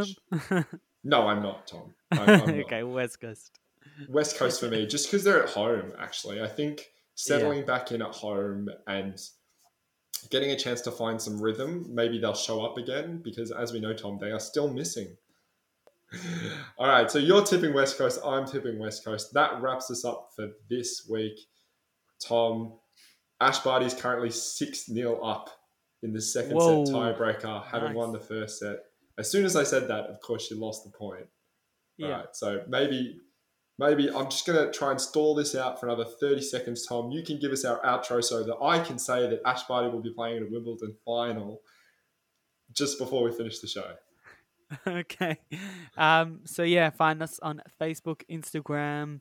them? 0.49 0.65
No, 1.03 1.27
I'm 1.27 1.41
not, 1.43 1.67
Tom. 1.67 1.93
I'm, 2.11 2.19
I'm 2.19 2.27
not. 2.57 2.65
okay, 2.67 2.83
West 2.83 3.19
Coast. 3.19 3.59
West 4.09 4.37
Coast 4.37 4.59
for 4.59 4.67
me, 4.67 4.85
just 4.85 5.07
because 5.09 5.23
they're 5.23 5.43
at 5.43 5.49
home. 5.49 5.93
Actually, 5.99 6.41
I 6.41 6.47
think 6.47 6.87
settling 7.15 7.65
back 7.65 7.91
in 7.91 8.01
at 8.01 8.11
home 8.11 8.69
and 8.87 9.19
getting 10.29 10.51
a 10.51 10.57
chance 10.57 10.81
to 10.81 10.91
find 10.91 11.21
some 11.21 11.41
rhythm, 11.41 11.87
maybe 11.93 12.17
they'll 12.19 12.33
show 12.33 12.63
up 12.65 12.77
again. 12.77 13.21
Because 13.23 13.51
as 13.51 13.71
we 13.73 13.79
know, 13.79 13.93
Tom, 13.93 14.17
they 14.19 14.31
are 14.31 14.39
still 14.39 14.71
missing. 14.71 15.15
All 16.77 16.87
right, 16.87 17.09
so 17.09 17.19
you're 17.19 17.43
tipping 17.43 17.73
West 17.73 17.97
Coast. 17.97 18.19
I'm 18.23 18.45
tipping 18.45 18.79
West 18.79 19.03
Coast. 19.03 19.33
That 19.33 19.61
wraps 19.61 19.89
us 19.91 20.05
up 20.05 20.29
for 20.35 20.49
this 20.69 21.07
week. 21.09 21.39
Tom, 22.21 22.73
Ash 23.41 23.59
Barty 23.59 23.85
is 23.85 23.93
currently 23.93 24.29
6 24.29 24.85
0 24.85 25.19
up 25.21 25.49
in 26.03 26.13
the 26.13 26.21
second 26.21 26.55
Whoa. 26.55 26.85
set 26.85 26.93
tiebreaker, 26.93 27.65
having 27.65 27.89
Nice. 27.89 27.95
won 27.97 28.11
the 28.11 28.19
first 28.19 28.59
set. 28.59 28.77
As 29.17 29.29
soon 29.29 29.45
as 29.45 29.55
I 29.55 29.63
said 29.63 29.87
that, 29.89 30.05
of 30.05 30.19
course, 30.21 30.47
she 30.47 30.55
lost 30.55 30.83
the 30.83 30.91
point. 30.91 31.27
Yeah. 31.97 32.09
Right. 32.09 32.25
So 32.33 32.63
maybe, 32.67 33.19
maybe 33.77 34.09
I'm 34.09 34.29
just 34.29 34.45
gonna 34.45 34.71
try 34.71 34.91
and 34.91 35.01
stall 35.01 35.35
this 35.35 35.55
out 35.55 35.79
for 35.79 35.87
another 35.87 36.05
30 36.05 36.41
seconds, 36.41 36.85
Tom. 36.85 37.11
You 37.11 37.23
can 37.23 37.39
give 37.39 37.51
us 37.51 37.65
our 37.65 37.81
outro 37.81 38.23
so 38.23 38.43
that 38.43 38.57
I 38.61 38.79
can 38.79 38.97
say 38.99 39.29
that 39.29 39.41
Ash 39.45 39.63
Barty 39.63 39.89
will 39.89 40.01
be 40.01 40.13
playing 40.13 40.37
in 40.37 40.43
a 40.43 40.47
Wimbledon 40.49 40.95
final 41.05 41.61
just 42.71 42.97
before 42.97 43.23
we 43.23 43.31
finish 43.31 43.59
the 43.59 43.67
show. 43.67 43.93
okay. 44.87 45.37
Um, 45.97 46.41
so 46.45 46.63
yeah, 46.63 46.89
find 46.89 47.21
us 47.21 47.39
on 47.41 47.61
Facebook, 47.79 48.21
Instagram, 48.29 49.19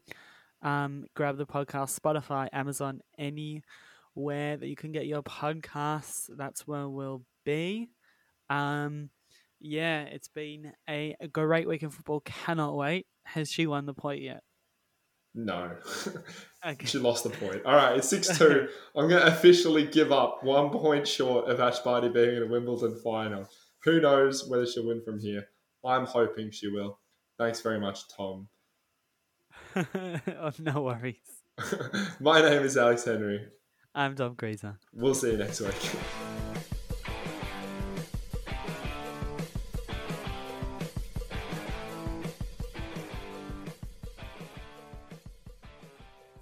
um, 0.63 1.07
grab 1.15 1.37
the 1.37 1.47
podcast, 1.47 1.99
Spotify, 1.99 2.49
Amazon, 2.53 3.01
anywhere 3.19 4.57
that 4.57 4.67
you 4.67 4.77
can 4.77 4.93
get 4.93 5.07
your 5.07 5.23
podcasts. 5.23 6.31
That's 6.37 6.67
where 6.67 6.89
we'll 6.89 7.23
be. 7.45 7.91
Um, 8.49 9.11
yeah, 9.61 10.03
it's 10.03 10.29
been 10.29 10.73
a 10.89 11.15
great 11.33 11.69
week 11.69 11.83
in 11.83 11.91
football. 11.91 12.21
Cannot 12.21 12.77
wait. 12.77 13.07
Has 13.25 13.51
she 13.51 13.67
won 13.67 13.87
the 13.87 13.95
point 13.95 14.23
yet? 14.23 14.43
No. 15.35 15.73
Okay. 16.65 16.87
she 16.87 16.99
lost 16.99 17.25
the 17.25 17.31
point. 17.31 17.65
All 17.65 17.75
right, 17.75 17.97
it's 17.97 18.09
6 18.09 18.39
2. 18.39 18.69
I'm 18.95 19.09
going 19.09 19.21
to 19.21 19.27
officially 19.27 19.85
give 19.85 20.13
up 20.13 20.45
one 20.45 20.71
point 20.71 21.09
short 21.09 21.51
of 21.51 21.59
Ash 21.59 21.81
Barty 21.81 22.09
being 22.09 22.37
in 22.37 22.43
a 22.45 22.47
Wimbledon 22.47 23.01
final. 23.03 23.49
Who 23.83 24.01
knows 24.01 24.49
whether 24.49 24.65
she'll 24.65 24.87
win 24.87 25.03
from 25.05 25.19
here? 25.19 25.49
I'm 25.85 26.07
hoping 26.07 26.53
she 26.53 26.69
will. 26.69 27.01
Thanks 27.37 27.63
very 27.63 27.81
much, 27.81 28.03
Tom. 28.17 28.47
oh, 29.75 30.53
no 30.61 30.83
worries. 30.83 31.17
My 32.21 32.41
name 32.41 32.63
is 32.63 32.77
Alex 32.77 33.05
Henry. 33.07 33.45
I'm 33.93 34.15
Dom 34.15 34.35
Grazer. 34.35 34.79
We'll 34.93 35.17
see 35.17 35.33
you 35.33 35.39
next 35.39 35.61
week. 35.61 35.91